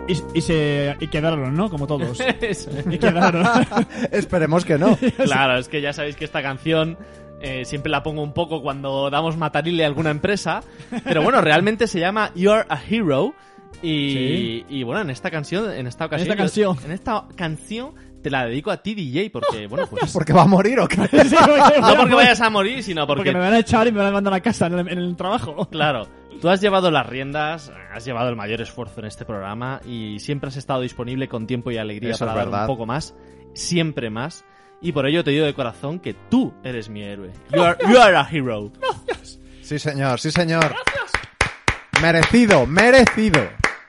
[0.08, 1.70] Y, y se y quedaron, ¿no?
[1.70, 2.18] Como todos.
[2.40, 2.70] Eso.
[2.90, 3.46] Y quedaron.
[4.12, 4.98] Esperemos que no.
[5.24, 6.98] Claro, es que ya sabéis que esta canción
[7.40, 10.62] eh, siempre la pongo un poco cuando damos matarile a alguna empresa.
[11.04, 13.34] Pero bueno, realmente se llama You're a Hero.
[13.80, 14.64] Y, Sí.
[14.68, 16.28] y bueno, en esta canción, en esta ocasión.
[16.30, 16.84] esta yo- canción.
[16.84, 20.12] en esta canción te la dedico a ti, DJ, porque, bueno, pues.
[20.12, 20.96] ¿Porque va a morir o qué?
[20.96, 23.32] Sí, porque- no porque vayas a morir, sino Porque porque.
[23.32, 25.16] me van a echar y me van a mandar a casa en el, en el
[25.16, 25.66] trabajo.
[25.70, 26.06] Claro,
[26.40, 30.48] tú has llevado las riendas, has llevado el mayor esfuerzo en este programa y siempre
[30.48, 33.14] has estado disponible con tiempo y alegría Eso para dar un poco más,
[33.54, 34.44] siempre más.
[34.80, 37.30] Y por ello te digo de corazón que tú eres mi héroe.
[37.52, 38.72] You are, you are a hero.
[39.60, 40.74] Sí, señor, sí, señor.
[42.02, 43.40] Merecido, merecido.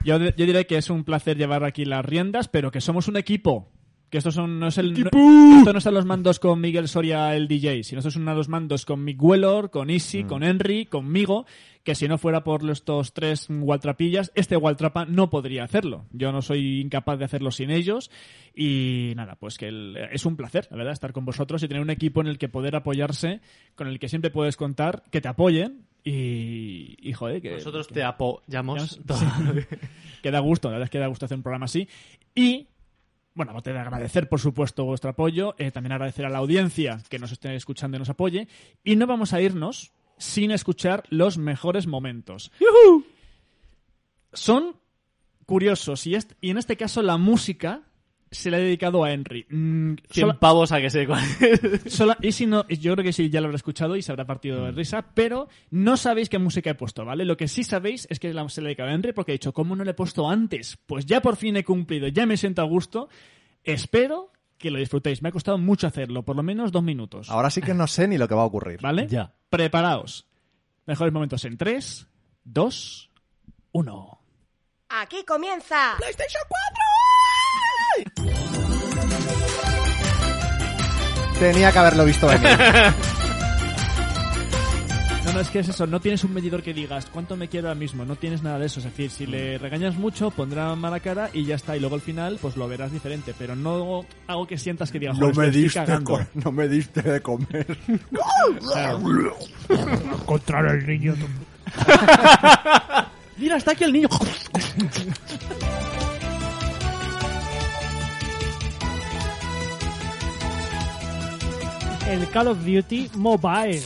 [0.03, 3.18] Yo, yo diré que es un placer llevar aquí las riendas, pero que somos un
[3.18, 3.72] equipo.
[4.14, 5.10] Que estos son, no es el, no,
[5.57, 8.85] esto no están los mandos con Miguel Soria, el DJ, sino estos son los mandos
[8.85, 11.48] con Mick Wellor, con Easy, con Henry, conmigo,
[11.84, 16.06] que si no fuera por estos tres Waltrapillas, este Waltrapa no podría hacerlo.
[16.11, 18.11] Yo no soy incapaz de hacerlo sin ellos.
[18.53, 21.81] Y nada, pues que el- es un placer, la verdad, estar con vosotros y tener
[21.81, 23.41] un equipo en el que poder apoyarse,
[23.73, 27.53] con el que siempre puedes contar, que te apoyen y, y joder, que...
[27.53, 28.99] Nosotros que- te apoyamos.
[29.10, 29.26] Sí.
[30.22, 31.88] que da gusto, la verdad es que da gusto hacer un programa así.
[32.35, 32.68] Y,
[33.35, 37.19] bueno, aparte de agradecer, por supuesto, vuestro apoyo, eh, también agradecer a la audiencia que
[37.19, 38.47] nos esté escuchando y nos apoye.
[38.84, 42.51] Y no vamos a irnos sin escuchar los mejores momentos.
[44.34, 44.76] Son
[45.45, 47.81] curiosos y, y en este caso la música
[48.34, 49.45] se la he dedicado a Henry.
[49.49, 51.81] Mm, 100 sola- pavos a que sé cuál es.
[51.93, 54.26] Sola- y si no, yo creo que sí, ya lo habrá escuchado y se habrá
[54.26, 57.26] partido de risa, pero no sabéis qué música he puesto, ¿vale?
[57.26, 59.35] Lo que sí sabéis es que la, se le he dedicado a Henry porque he
[59.35, 60.77] dicho, ¿cómo no le he puesto antes?
[60.85, 63.10] Pues ya por fin he cumplido, ya me siento a gusto.
[63.64, 65.22] Espero que lo disfrutéis.
[65.22, 67.30] Me ha costado mucho hacerlo, por lo menos dos minutos.
[67.30, 68.80] Ahora sí que no sé ni lo que va a ocurrir.
[68.81, 69.07] ¿Vale?
[69.07, 69.34] Ya.
[69.49, 70.26] Preparaos.
[70.85, 72.07] Mejores momentos en 3,
[72.45, 73.11] 2,
[73.73, 74.19] 1.
[74.89, 76.43] Aquí comienza PlayStation
[81.40, 82.49] Tenía que haberlo visto venir.
[85.26, 87.70] No, no, es que es eso, no tienes un medidor que digas cuánto me quiero
[87.70, 88.80] ahora mismo, no tienes nada de eso.
[88.80, 91.78] Es decir, si le regañas mucho, pondrá mala cara y ya está.
[91.78, 93.34] Y luego al final, pues lo verás diferente.
[93.40, 96.18] Pero no hago que sientas que digas, No "Joder, me, diste cagando".
[96.18, 97.78] co- no me diste de comer.
[100.26, 101.15] Contra el niño.
[103.38, 104.10] Mira, está aquí el niño.
[112.07, 113.81] El Call of Duty Mobile.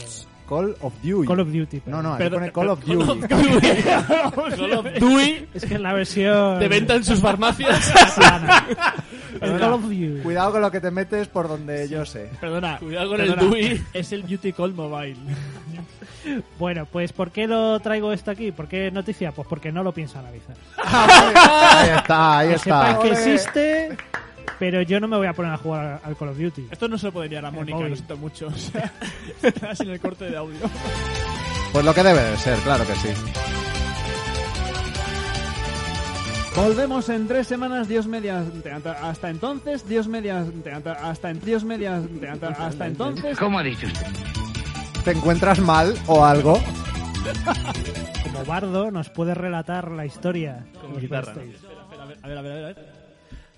[0.48, 1.26] Call of Duty.
[1.26, 1.82] Call of Duty.
[1.86, 3.68] No, no, Perdón, pone Call of Call of Duty.
[4.56, 6.58] Call of Duty Es que es la versión.
[6.58, 7.92] de venta en sus farmacias.
[9.34, 9.60] El Perdona.
[9.60, 10.20] Call of Duty.
[10.22, 12.30] Cuidado con lo que te metes por donde yo sé.
[12.40, 12.78] Perdona.
[12.78, 13.84] Cuidado con el Dewey.
[13.92, 15.16] Es el Duty Call Mobile.
[16.58, 18.50] Bueno, pues ¿por qué lo traigo esto aquí?
[18.50, 19.32] ¿Por qué noticia?
[19.32, 20.56] Pues porque no lo pienso analizar.
[20.76, 23.02] Ahí está, ahí que sepáis está.
[23.02, 23.96] que existe,
[24.58, 26.68] pero yo no me voy a poner a jugar al Call of Duty.
[26.70, 27.90] Esto no se lo puede enviar a Mónica, móvil.
[27.90, 28.48] lo siento mucho.
[29.48, 30.58] O sea, sin el corte de audio.
[31.72, 33.08] Pues lo que debe de ser, claro que sí.
[36.56, 38.70] Volvemos en tres semanas, Dios mediante.
[38.72, 40.72] Hasta entonces, Dios mediante.
[40.72, 42.26] Hasta en Dios mediante.
[42.26, 43.38] Hasta entonces.
[43.38, 44.06] ¿Cómo ha dicho usted?
[45.04, 46.60] ¿Te encuentras mal o algo?
[48.24, 50.66] Como bardo nos puede relatar la historia.
[50.80, 51.32] Como guitarra.
[51.32, 52.97] A ver, a ver, a ver, a ver.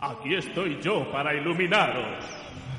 [0.00, 2.24] Aquí estoy yo para iluminaros.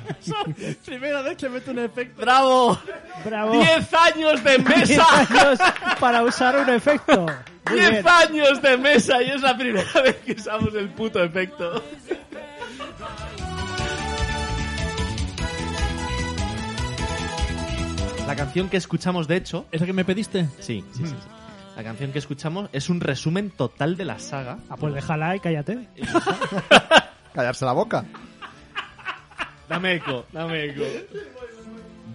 [0.84, 2.20] Primera vez que meto un efecto.
[2.20, 2.78] ¡Bravo!
[3.24, 3.52] ¡Bravo!
[3.52, 5.06] ¡Diez años de Diez mesa!
[5.20, 5.58] años
[6.00, 7.26] para usar un efecto.
[7.70, 8.08] Muy ¡Diez bien.
[8.08, 9.22] años de mesa!
[9.22, 11.82] Y es la primera vez que usamos el puto efecto.
[18.26, 19.66] La canción que escuchamos, de hecho...
[19.72, 20.46] ¿Esa que me pediste?
[20.60, 21.06] Sí, sí, sí.
[21.06, 21.14] sí.
[21.76, 24.58] La canción que escuchamos es un resumen total de la saga.
[24.68, 25.88] Ah, pues déjala y cállate.
[27.34, 28.04] Callarse la boca.
[29.68, 30.82] Dame eco, dame eco.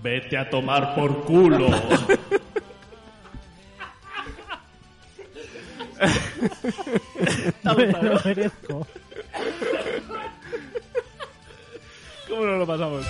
[0.04, 1.70] Vete a tomar por culo.
[7.66, 8.88] Me lo merezco.
[12.30, 13.06] ¿Cómo no lo pasamos?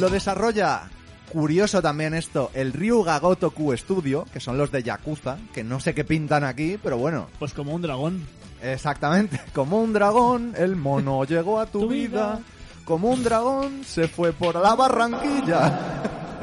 [0.00, 0.90] Lo desarrolla,
[1.30, 5.94] curioso también esto, el Ryuga Gotoku Studio, que son los de Yakuza, que no sé
[5.94, 8.26] qué pintan aquí, pero bueno, Pues como un dragón.
[8.62, 9.40] Exactamente.
[9.54, 12.08] Como un dragón, el mono llegó a tu, Tu vida.
[12.36, 12.40] vida.
[12.84, 15.78] Como un dragón, se fue por la barranquilla.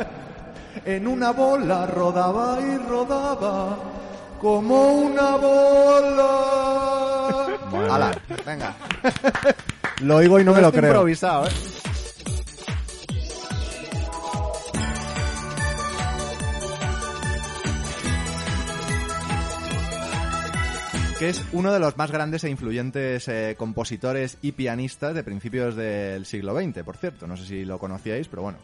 [0.85, 3.77] en una bola rodaba y rodaba.
[4.39, 6.27] Como una bola.
[7.91, 8.11] Ala,
[8.45, 8.73] venga.
[9.99, 10.85] lo oigo y no me lo creo.
[10.85, 11.51] improvisado, ¿eh?
[21.19, 25.75] Que es uno de los más grandes e influyentes eh, compositores y pianistas de principios
[25.75, 27.27] del siglo XX, por cierto.
[27.27, 28.57] No sé si lo conocíais, pero bueno.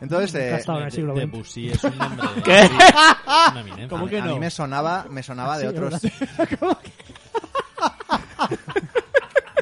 [0.00, 1.20] Entonces, eh, estado en el siglo XX.
[1.20, 2.26] Debussy es un nombre.
[2.44, 2.60] ¿Qué?
[2.62, 3.88] Una.
[3.88, 4.32] ¿Cómo a, que a no?
[4.34, 5.92] mí me sonaba, me sonaba de Sí, otros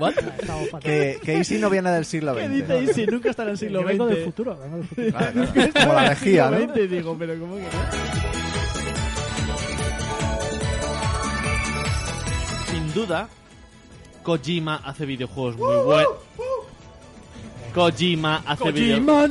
[0.00, 0.14] What?
[0.70, 0.80] Fatal.
[0.80, 2.54] que, que Easy no viene del siglo ¿Qué XX.
[2.54, 3.06] dice Isi?
[3.06, 4.24] Nunca estará en el siglo Yo vengo del XX.
[4.24, 5.10] futuro, vengo del futuro.
[5.10, 5.72] Claro, claro.
[5.74, 6.58] Como la lejía, ¿no?
[6.58, 7.68] XX, digo, pero ¿cómo que no?
[12.90, 13.28] Sin duda,
[14.24, 16.12] Kojima hace videojuegos muy buenos.
[17.72, 19.30] Kojima hace videojuegos.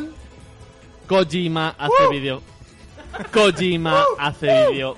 [1.08, 2.42] Kojima hace video.
[3.34, 4.96] Kojima hace video.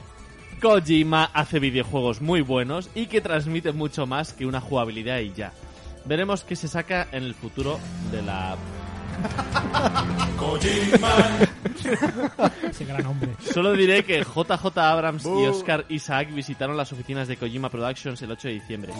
[0.62, 5.54] Kojima hace videojuegos muy buenos y que transmiten mucho más que una jugabilidad y ya.
[6.06, 7.80] Veremos qué se saca en el futuro
[8.12, 8.58] de la.
[12.70, 13.32] Ese gran hombre.
[13.54, 18.32] Solo diré que JJ Abrams y Oscar Isaac visitaron las oficinas de Kojima Productions el
[18.32, 18.94] 8 de diciembre.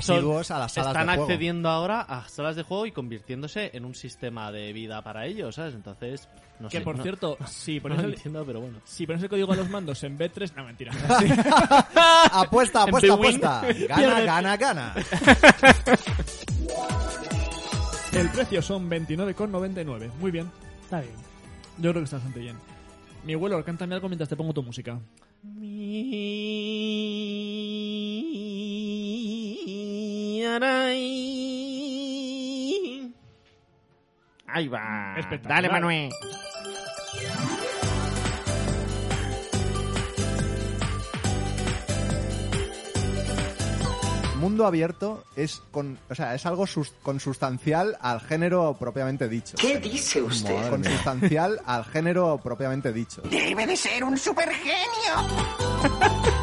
[0.00, 1.22] Asiduos a las salas Están de juego.
[1.24, 5.54] accediendo ahora a salas de juego y convirtiéndose en un sistema de vida para ellos,
[5.54, 5.74] ¿sabes?
[5.74, 6.28] Entonces,
[6.58, 6.84] no Que sé.
[6.84, 8.78] por no- cierto, si no pones, lo el, entiendo, pero bueno.
[8.84, 10.52] si pones el código a los mandos en B3...
[10.56, 10.92] No, mentira.
[12.32, 13.62] Apuesta, apuesta, apuesta.
[13.88, 14.94] Gana, gana, gana.
[18.12, 20.10] El precio son 29,99.
[20.18, 20.50] Muy bien.
[20.82, 21.14] Está bien.
[21.78, 22.56] Yo creo que está bastante bien.
[23.24, 24.98] Mi abuelo, cántame algo mientras te pongo tu música.
[34.46, 35.14] Ahí va.
[35.42, 36.10] Dale, Manuel.
[44.38, 49.54] Mundo abierto es con, o sea, es algo sus- consustancial al género propiamente dicho.
[49.60, 50.70] ¿Qué dice usted?
[50.70, 53.20] Consustancial al género propiamente dicho.
[53.30, 54.78] Debe de ser un supergenio.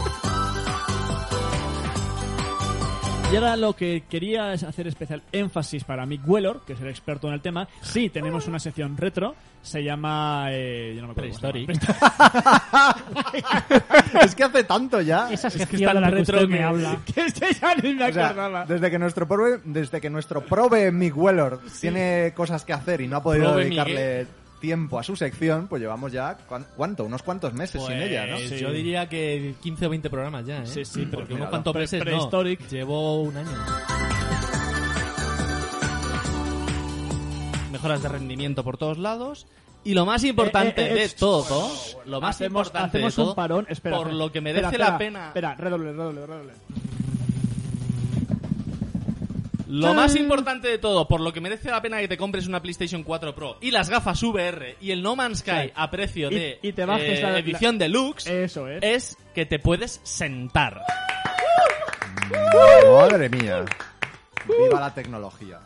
[3.29, 6.87] Y ahora lo que quería es hacer especial énfasis para Mick Wellor, que es el
[6.87, 7.67] experto en el tema.
[7.81, 9.35] Sí, tenemos una sección retro.
[9.61, 10.45] Se llama...
[10.51, 11.69] Eh, yo no me acuerdo Prehistoric.
[14.23, 15.29] es que hace tanto ya.
[15.29, 16.97] Esa Es que está de la que retro usted que- me habla.
[17.13, 21.17] que ya ni me O sea, desde que nuestro prove, desde que nuestro prove Mick
[21.17, 24.25] Weller tiene cosas que hacer y no ha podido Prove dedicarle
[24.59, 28.37] tiempo a su sección, pues llevamos ya ¿cuán- cuánto, unos cuantos meses sin ella, ¿no?
[28.37, 28.57] Pues Sí.
[28.59, 30.67] Yo diría que 15 o 20 programas ya, ¿eh?
[30.67, 32.05] Sí, sí, pero Porque unos cuantos Pre- meses no.
[32.05, 32.67] Prehistoric.
[32.69, 33.49] Llevo un año.
[37.71, 39.45] Mejoras de rendimiento por todos lados.
[39.83, 41.69] Y lo más importante Eh, eh, eh, de todo,
[42.05, 43.65] lo más hacemos, importante hacemos de todo, un parón.
[43.69, 44.17] Espera, por espera.
[44.25, 45.27] lo que merece Espera, la espera, pena.
[45.27, 46.53] Espera, redoble, redoble, redoble.
[49.69, 52.61] Lo más importante de todo, por lo que merece la pena que te compres una
[52.61, 55.71] PlayStation 4 Pro y las gafas VR y el No Man's Sky Sí.
[55.75, 58.79] a precio Y- de y te bajes eh, la- la- edición deluxe, Eso es.
[58.81, 60.81] es que te puedes sentar.
[62.89, 63.65] Madre mía.
[64.47, 65.59] Viva la tecnología.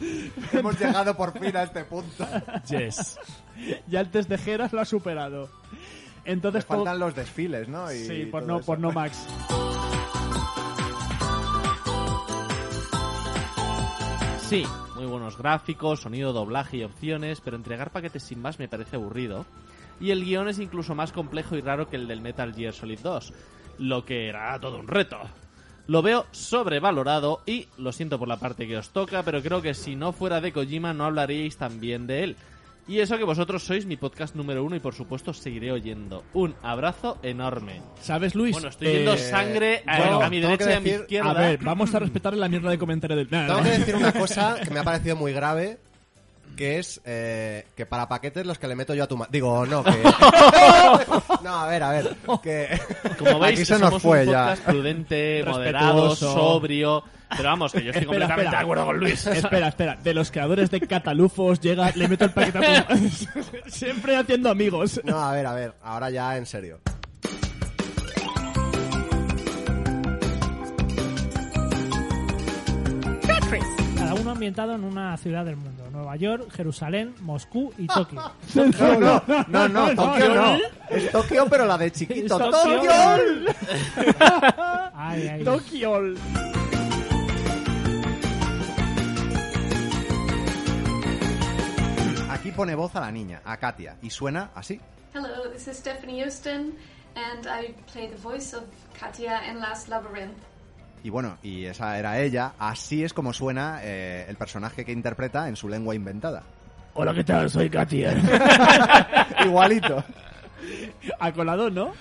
[0.52, 2.26] Hemos llegado por fin a este punto.
[2.68, 3.18] Yes.
[3.88, 5.48] Ya el test de Geras lo ha superado.
[6.24, 7.90] Entonces, faltan los desfiles, ¿no?
[7.92, 8.66] Y Sí, por no, eso.
[8.66, 9.26] por no Max.
[14.48, 14.64] Sí,
[14.94, 19.44] muy buenos gráficos, sonido, doblaje y opciones, pero entregar paquetes sin más me parece aburrido.
[20.00, 22.98] Y el guion es incluso más complejo y raro que el del Metal Gear Solid
[23.00, 23.34] 2,
[23.76, 25.18] lo que era todo un reto.
[25.86, 29.74] Lo veo sobrevalorado y lo siento por la parte que os toca, pero creo que
[29.74, 32.36] si no fuera de Kojima no hablaríais tan bien de él.
[32.88, 36.24] Y eso que vosotros sois mi podcast número uno y por supuesto seguiré oyendo.
[36.32, 37.82] Un abrazo enorme.
[38.00, 38.54] ¿Sabes, Luis?
[38.54, 41.30] Bueno, estoy viendo Eh, sangre a, bueno, a mi derecha y a mi izquierda.
[41.30, 43.28] A ver, vamos a respetar la mierda de comentario del...
[43.30, 43.64] Nah, Tengo nah.
[43.70, 45.78] que decir una cosa que me ha parecido muy grave,
[46.56, 49.66] que es eh, que para paquetes los que le meto yo a tu ma- Digo,
[49.66, 49.90] no, que...
[51.44, 52.68] no, a ver, a ver, que...
[53.18, 54.56] Como veis, Aquí se somos nos fue un ya.
[54.64, 57.04] prudente, moderado, sobrio.
[57.36, 58.50] Pero vamos, que yo estoy Espera, completamente espera.
[58.50, 59.26] de acuerdo con Luis.
[59.26, 59.96] Espera, espera.
[60.02, 62.96] De los creadores de Catalufos llega, le meto el paquete a tu...
[63.70, 65.00] Siempre haciendo amigos.
[65.04, 66.80] No, a ver, a ver, ahora ya en serio.
[73.96, 75.84] Cada uno ambientado en una ciudad del mundo.
[75.90, 78.22] Nueva York, Jerusalén, Moscú y Tokio.
[78.54, 80.56] No, no, no, no, Tokio no.
[80.88, 82.38] Es Tokio, pero la de chiquito.
[82.38, 82.82] Tokio.
[85.44, 86.14] ¡Tokio!
[92.58, 94.80] Pone voz a la niña, a Katia, y suena así.
[95.14, 96.74] Hello, this is Stephanie Houston,
[97.14, 98.64] and I play the voice of
[98.98, 100.36] Katia in Last Labyrinth.
[101.04, 102.54] Y bueno, y esa era ella.
[102.58, 106.42] Así es como suena eh, el personaje que interpreta en su lengua inventada.
[106.94, 107.48] Hola, ¿qué tal?
[107.48, 108.12] Soy Katia.
[109.44, 110.02] Igualito.
[111.20, 111.92] A colado, ¿no?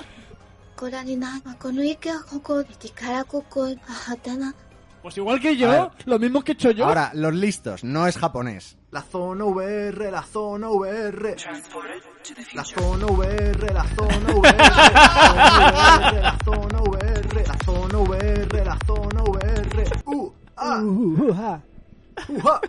[5.08, 6.86] Pues igual que yo, lo mismo que he hecho yo.
[6.86, 8.76] Ahora, los listos, no es japonés.
[8.92, 11.38] La zona VR, la zona VR.
[12.54, 14.58] La zona VR, la zona VR.
[16.22, 19.92] La zona VR, la zona VR, la zona VR.
[20.04, 20.82] Uh, ah.
[20.82, 21.62] uh-huh.
[22.28, 22.60] Uh-huh.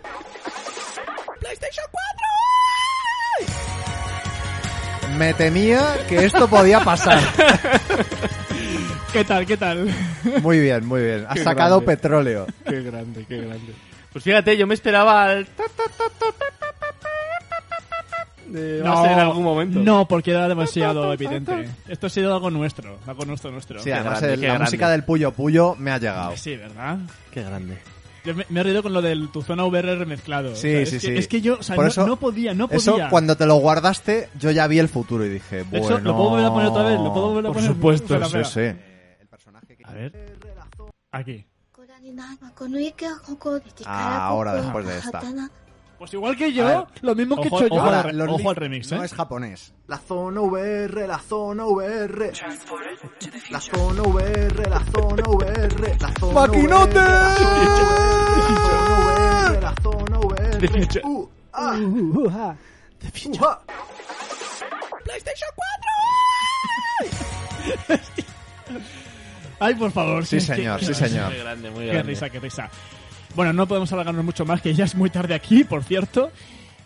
[1.41, 1.85] PlayStation
[5.09, 5.17] 4.
[5.17, 7.19] Me temía que esto podía pasar.
[9.13, 9.45] ¿Qué tal?
[9.45, 9.89] ¿Qué tal?
[10.43, 11.25] Muy bien, muy bien.
[11.27, 11.95] Has Qué sacado grande.
[11.95, 12.45] petróleo.
[12.67, 13.73] Qué grande, qué grande.
[14.11, 15.47] Pues fíjate, yo me esperaba el...
[18.47, 19.79] de base en algún momento.
[19.79, 21.69] No, porque era demasiado evidente.
[21.87, 23.79] Esto ha sido algo nuestro, algo nuestro nuestro.
[23.81, 24.63] Sí, además grande, el- la grande.
[24.65, 26.37] música del Puyo Puyo me ha llegado.
[26.37, 26.97] Sí, ¿verdad?
[27.31, 27.77] Qué grande.
[28.25, 30.55] Yo me, me he reído con lo del tu zona VR remezclado.
[30.55, 31.07] Sí, O sea, sí, es sí.
[31.07, 32.77] Que, es que yo, o sea, Por no, eso- no podía, no podía.
[32.79, 35.85] Eso, cuando te lo guardaste, yo ya vi el futuro y dije, bueno...
[35.85, 36.99] hecho, ¿lo puedo volver a poner otra vez?
[36.99, 37.71] ¿Lo puedo volver a Por poner?
[37.71, 38.75] supuesto, Espera, sí, sí.
[39.89, 40.11] A ver.
[41.11, 41.45] Aquí.
[43.85, 45.21] Ah, ahora ah, después de esta.
[45.97, 47.81] Pues igual que yo, lo mismo que hecho yo.
[47.81, 48.95] Ahora, los ojo al remix, ¿eh?
[48.95, 49.73] No es japonés.
[49.87, 52.31] La zona VR, la zona VR.
[53.49, 55.97] La zona VR, la zona VR.
[55.99, 56.95] La zona ¡Maquinote!
[56.95, 60.59] La zona VR, la zona VR.
[60.59, 61.01] The Future.
[61.03, 61.75] Uh, ah.
[61.75, 62.27] uh, uh, Uh.
[62.27, 62.55] uh, ah.
[63.41, 63.55] uh
[65.03, 65.49] PlayStation
[67.87, 68.25] 4!
[69.59, 70.25] Ay, por favor.
[70.25, 71.29] Sí, señor, sí, señor.
[71.31, 72.11] Muy grande, muy Qué grande.
[72.11, 72.69] risa, qué risa.
[73.35, 76.31] Bueno, no podemos alargarnos mucho más, que ya es muy tarde aquí, por cierto.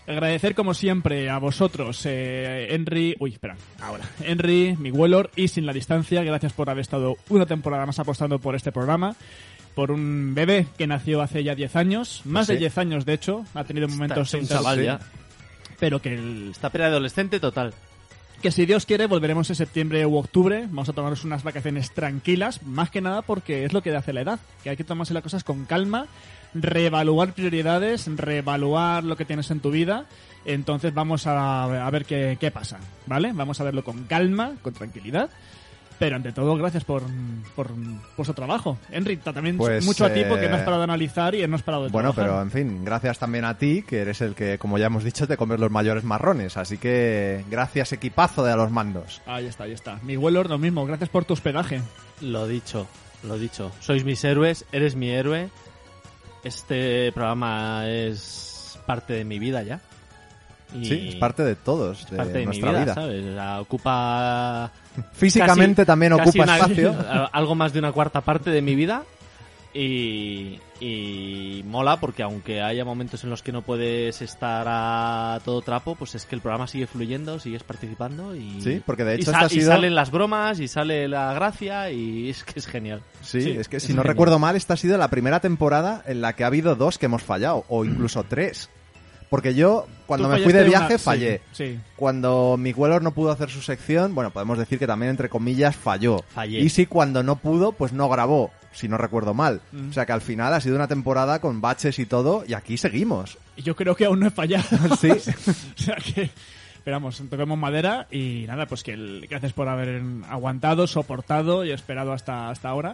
[0.06, 3.16] Agradecer, como siempre, a vosotros, eh, Henry...
[3.20, 4.04] Uy, espera, ahora.
[4.22, 8.54] Henry, Miguelor y Sin la Distancia, gracias por haber estado una temporada más apostando por
[8.56, 9.16] este programa.
[9.76, 12.60] Por un bebé que nació hace ya 10 años, más de Sí.
[12.60, 13.45] 10 años, de hecho.
[13.54, 15.00] Ha tenido momentos Está en chaval ya.
[15.80, 17.74] Pero que el, Está preadolescente total.
[18.44, 22.61] Que si Dios quiere volveremos en septiembre u octubre, vamos a tomarnos unas vacaciones tranquilas,
[22.64, 25.24] más que nada porque es lo que hace la edad, que hay que tomarse las
[25.24, 26.07] cosas con calma,
[26.53, 30.07] reevaluar prioridades, reevaluar lo que tienes en tu vida,
[30.44, 33.32] entonces vamos a, a ver qué, qué pasa, ¿vale?
[33.32, 35.30] Vamos a verlo con calma, con tranquilidad.
[36.04, 37.02] Pero ante todo, gracias por,
[37.56, 38.78] por, su trabajo.
[38.92, 41.56] Henry, también Pues, mucho a ti porque eh, no has parado de analizar y no
[41.56, 42.36] has parado de Bueno, trabajar.
[42.36, 45.28] pero en fin, gracias también a ti, que eres el que, como ya hemos dicho,
[45.28, 46.58] te comes los mayores marrones.
[46.58, 49.22] Así que gracias, equipazo de a los mandos.
[49.26, 50.00] Ahí está, ahí está.
[50.04, 51.82] Mi Wellor, lo mismo, gracias por tu hospedaje.
[52.20, 52.86] Lo dicho,
[53.24, 53.72] lo dicho.
[53.80, 55.50] Sois mis héroes, eres mi héroe.
[56.44, 59.80] Este programa es parte de mi vida ya.
[60.76, 62.94] Y Sí, es parte de todos, de parte de mi nuestra vida, vida.
[62.95, 63.26] ¿sabes?
[63.26, 64.72] O sea, ocupa...
[65.14, 66.95] Físicamente también casi ocupa una- espacio.
[67.32, 69.04] algo más de una cuarta parte de mi vida.
[69.76, 75.64] Y, y mola porque aunque haya momentos en los que no puedes estar a todo
[75.64, 79.22] trapo, pues es que el programa sigue fluyendo, sigues participando y, Sí, porque de y
[79.22, 82.68] hecho ha y sido- salen las bromas y sale la gracia y es que es
[82.68, 83.02] genial.
[83.22, 86.34] Sí, es que si no recuerdo mal, esta ha sido la primera temporada en la
[86.34, 88.70] que ha habido dos que hemos fallado, o incluso tres.
[89.34, 91.41] Porque yo, cuando Tú me fui de viaje, una- fallé.
[91.53, 91.80] sí.
[91.95, 96.23] Cuando Miguelor no pudo hacer su sección, bueno, podemos decir que también, entre comillas, falló.
[96.35, 96.60] Fallé.
[96.60, 99.61] Y si cuando no pudo, pues no grabó, si no recuerdo mal.
[99.72, 99.89] Mm.
[99.89, 102.77] O sea que al final ha sido una temporada con baches y todo, y aquí
[102.77, 103.39] seguimos.
[103.55, 104.65] Y yo creo que aún no he fallado.
[105.01, 105.10] Sí.
[105.80, 106.30] o sea que,
[106.76, 109.99] esperamos, toquemos madera y nada, pues que el- gracias por haber
[110.30, 112.93] aguantado, soportado y esperado hasta, hasta ahora.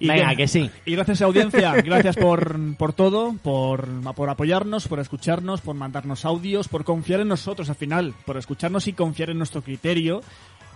[0.00, 0.70] Y Venga, que sí.
[0.84, 6.68] Y gracias audiencia, gracias por, por todo, por, por apoyarnos, por escucharnos, por mandarnos audios,
[6.68, 10.22] por confiar en nosotros al final, por escucharnos y confiar en nuestro criterio.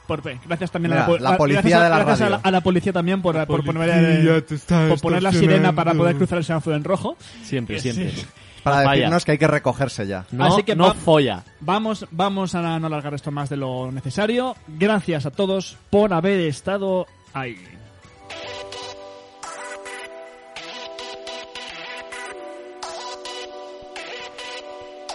[0.08, 2.24] Por, gracias también Mira, a la, po- la policía gracias a- de la gracias a
[2.24, 2.36] radio.
[2.42, 5.72] la, a la policía también por, por poner, policía te está por poner la sirena
[5.72, 7.16] para poder cruzar el semáforo en rojo.
[7.44, 7.92] Siempre, Sí.
[7.92, 8.24] siempre.
[8.64, 10.24] Para decirnos que hay que recogerse ya.
[10.32, 11.42] No, Así que no va- folla.
[11.60, 14.56] Vamos, vamos a no alargar esto más de lo necesario.
[14.68, 17.56] Gracias a todos por haber estado ahí.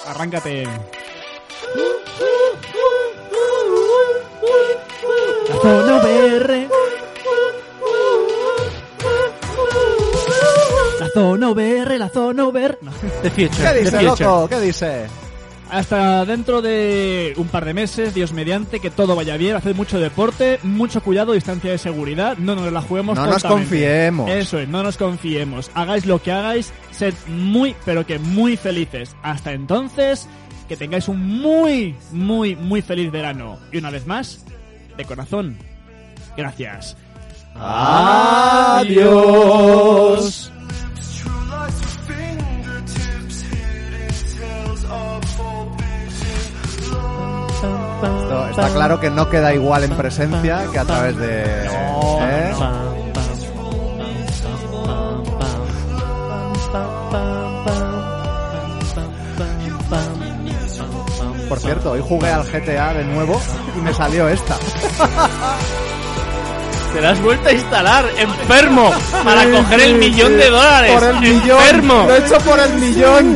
[0.07, 0.63] Arráncate.
[5.49, 6.67] La zona VR.
[10.99, 12.77] La zona VR, la zona VR.
[12.81, 12.91] No.
[13.21, 14.47] The future, ¿Qué dice, loco?
[14.47, 15.07] ¿Qué dice?
[15.69, 19.99] Hasta dentro de un par de meses, Dios mediante, que todo vaya bien, haced mucho
[19.99, 24.29] deporte, mucho cuidado, distancia de seguridad, no nos la juguemos No nos confiemos.
[24.29, 25.69] Eso es, no nos confiemos.
[25.73, 29.15] Hagáis lo que hagáis, Sed muy, pero que muy felices.
[29.21, 30.27] Hasta entonces,
[30.67, 33.59] que tengáis un muy, muy, muy feliz verano.
[33.71, 34.43] Y una vez más,
[34.97, 35.57] de corazón,
[36.35, 36.97] gracias.
[37.55, 38.91] Adiós.
[48.49, 51.43] Está claro que no queda igual en presencia que a través de...
[51.43, 52.53] ¿eh?
[61.57, 63.41] Por cierto, hoy jugué al GTA de nuevo
[63.75, 64.59] y me salió esta.
[66.93, 68.91] Te la has vuelto a instalar, enfermo,
[69.23, 70.93] para coger el millón de dólares.
[70.93, 71.59] Por el millón.
[71.59, 72.05] Enfermo.
[72.07, 73.35] Lo he hecho por el millón.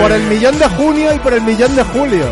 [0.00, 2.24] Por el millón de junio y por el millón de julio.